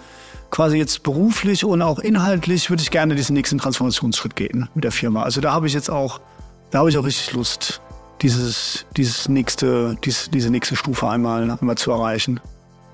quasi 0.52 0.76
jetzt 0.76 1.02
beruflich 1.02 1.64
und 1.64 1.82
auch 1.82 1.98
inhaltlich 1.98 2.70
würde 2.70 2.82
ich 2.82 2.90
gerne 2.90 3.16
diesen 3.16 3.34
nächsten 3.34 3.58
Transformationsschritt 3.58 4.36
gehen 4.36 4.68
mit 4.74 4.84
der 4.84 4.92
Firma. 4.92 5.22
Also 5.24 5.40
da 5.40 5.52
habe 5.52 5.66
ich 5.66 5.72
jetzt 5.72 5.90
auch, 5.90 6.20
da 6.70 6.80
habe 6.80 6.90
ich 6.90 6.98
auch 6.98 7.04
richtig 7.04 7.32
Lust, 7.32 7.80
dieses, 8.20 8.84
dieses 8.96 9.28
nächste, 9.28 9.96
dies, 10.04 10.30
diese 10.30 10.50
nächste 10.50 10.76
Stufe 10.76 11.08
einmal, 11.08 11.50
einmal 11.50 11.76
zu 11.76 11.90
erreichen. 11.90 12.38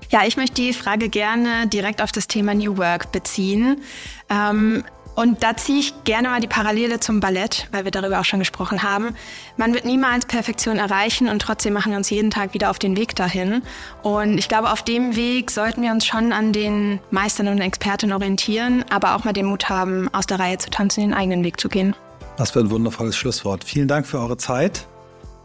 Ja, 0.09 0.21
ich 0.25 0.37
möchte 0.37 0.55
die 0.55 0.73
Frage 0.73 1.09
gerne 1.09 1.67
direkt 1.67 2.01
auf 2.01 2.13
das 2.13 2.27
Thema 2.27 2.55
New 2.55 2.77
Work 2.77 3.11
beziehen. 3.11 3.81
Ähm, 4.29 4.83
und 5.19 5.43
da 5.43 5.57
ziehe 5.57 5.79
ich 5.81 6.05
gerne 6.05 6.29
mal 6.29 6.39
die 6.39 6.47
Parallele 6.47 7.01
zum 7.01 7.19
Ballett, 7.19 7.67
weil 7.73 7.83
wir 7.83 7.91
darüber 7.91 8.21
auch 8.21 8.23
schon 8.23 8.39
gesprochen 8.39 8.83
haben. 8.83 9.09
Man 9.57 9.73
wird 9.73 9.83
niemals 9.83 10.25
Perfektion 10.25 10.77
erreichen 10.77 11.27
und 11.27 11.41
trotzdem 11.41 11.73
machen 11.73 11.91
wir 11.91 11.97
uns 11.97 12.09
jeden 12.09 12.31
Tag 12.31 12.53
wieder 12.53 12.69
auf 12.69 12.79
den 12.79 12.95
Weg 12.95 13.17
dahin. 13.17 13.61
Und 14.01 14.37
ich 14.37 14.47
glaube, 14.47 14.71
auf 14.71 14.81
dem 14.81 15.17
Weg 15.17 15.51
sollten 15.51 15.81
wir 15.81 15.91
uns 15.91 16.05
schon 16.05 16.31
an 16.31 16.53
den 16.53 17.01
Meistern 17.11 17.49
und 17.49 17.59
Experten 17.59 18.13
orientieren, 18.13 18.85
aber 18.89 19.13
auch 19.13 19.25
mal 19.25 19.33
den 19.33 19.47
Mut 19.47 19.67
haben, 19.67 20.07
aus 20.13 20.25
der 20.25 20.39
Reihe 20.39 20.57
zu 20.57 20.69
tanzen, 20.69 21.01
den 21.01 21.13
eigenen 21.13 21.43
Weg 21.43 21.59
zu 21.59 21.67
gehen. 21.67 21.97
Das 22.37 22.55
wäre 22.55 22.63
ein 22.63 22.71
wundervolles 22.71 23.17
Schlusswort. 23.17 23.65
Vielen 23.65 23.89
Dank 23.89 24.07
für 24.07 24.19
eure 24.19 24.37
Zeit 24.37 24.87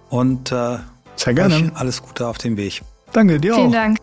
und 0.09 0.53
äh, 0.53 0.79
Sehr 1.17 1.35
gerne. 1.35 1.73
alles 1.75 2.01
Gute 2.01 2.29
auf 2.29 2.39
dem 2.39 2.57
Weg. 2.57 2.83
Danke 3.13 3.41
dir 3.41 3.57
Vielen 3.57 3.67
auch. 3.71 3.73
Dank. 3.73 3.99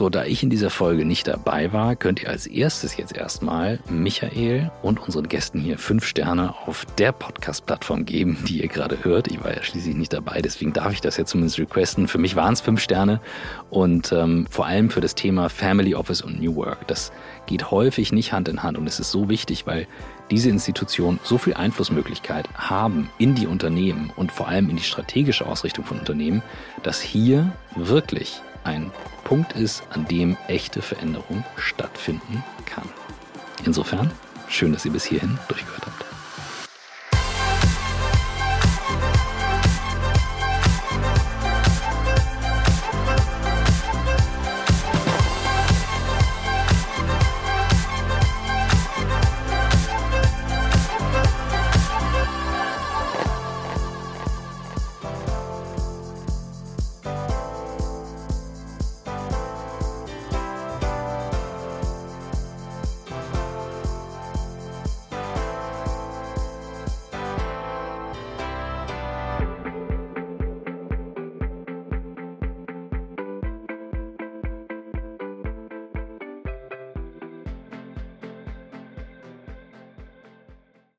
So, 0.00 0.08
da 0.08 0.24
ich 0.24 0.42
in 0.42 0.48
dieser 0.48 0.70
Folge 0.70 1.04
nicht 1.04 1.28
dabei 1.28 1.74
war, 1.74 1.94
könnt 1.94 2.22
ihr 2.22 2.30
als 2.30 2.46
erstes 2.46 2.96
jetzt 2.96 3.14
erstmal 3.14 3.80
Michael 3.90 4.70
und 4.80 4.98
unseren 4.98 5.28
Gästen 5.28 5.60
hier 5.60 5.76
fünf 5.76 6.06
Sterne 6.06 6.54
auf 6.66 6.86
der 6.96 7.12
Podcast-Plattform 7.12 8.06
geben, 8.06 8.38
die 8.48 8.62
ihr 8.62 8.68
gerade 8.68 9.04
hört. 9.04 9.28
Ich 9.28 9.44
war 9.44 9.54
ja 9.54 9.62
schließlich 9.62 9.94
nicht 9.94 10.14
dabei, 10.14 10.40
deswegen 10.40 10.72
darf 10.72 10.94
ich 10.94 11.02
das 11.02 11.18
jetzt 11.18 11.28
zumindest 11.28 11.58
requesten. 11.58 12.08
Für 12.08 12.16
mich 12.16 12.34
waren 12.34 12.54
es 12.54 12.62
fünf 12.62 12.80
Sterne 12.80 13.20
und 13.68 14.10
ähm, 14.10 14.46
vor 14.48 14.64
allem 14.64 14.88
für 14.88 15.02
das 15.02 15.14
Thema 15.14 15.50
Family 15.50 15.94
Office 15.94 16.22
und 16.22 16.40
New 16.40 16.56
Work. 16.56 16.88
Das 16.88 17.12
geht 17.44 17.70
häufig 17.70 18.10
nicht 18.10 18.32
Hand 18.32 18.48
in 18.48 18.62
Hand 18.62 18.78
und 18.78 18.86
es 18.86 19.00
ist 19.00 19.10
so 19.10 19.28
wichtig, 19.28 19.66
weil 19.66 19.86
diese 20.30 20.48
Institutionen 20.48 21.20
so 21.24 21.36
viel 21.36 21.52
Einflussmöglichkeit 21.52 22.48
haben 22.54 23.10
in 23.18 23.34
die 23.34 23.46
Unternehmen 23.46 24.14
und 24.16 24.32
vor 24.32 24.48
allem 24.48 24.70
in 24.70 24.76
die 24.76 24.82
strategische 24.82 25.44
Ausrichtung 25.44 25.84
von 25.84 25.98
Unternehmen, 25.98 26.42
dass 26.82 27.02
hier 27.02 27.52
wirklich 27.76 28.40
ein 28.64 28.90
Punkt 29.30 29.52
ist, 29.52 29.84
an 29.90 30.06
dem 30.06 30.36
echte 30.48 30.82
Veränderung 30.82 31.44
stattfinden 31.56 32.42
kann. 32.66 32.88
Insofern, 33.64 34.10
schön, 34.48 34.72
dass 34.72 34.84
ihr 34.84 34.90
bis 34.90 35.04
hierhin 35.04 35.38
durchgehört 35.46 35.86
habt. 35.86 36.09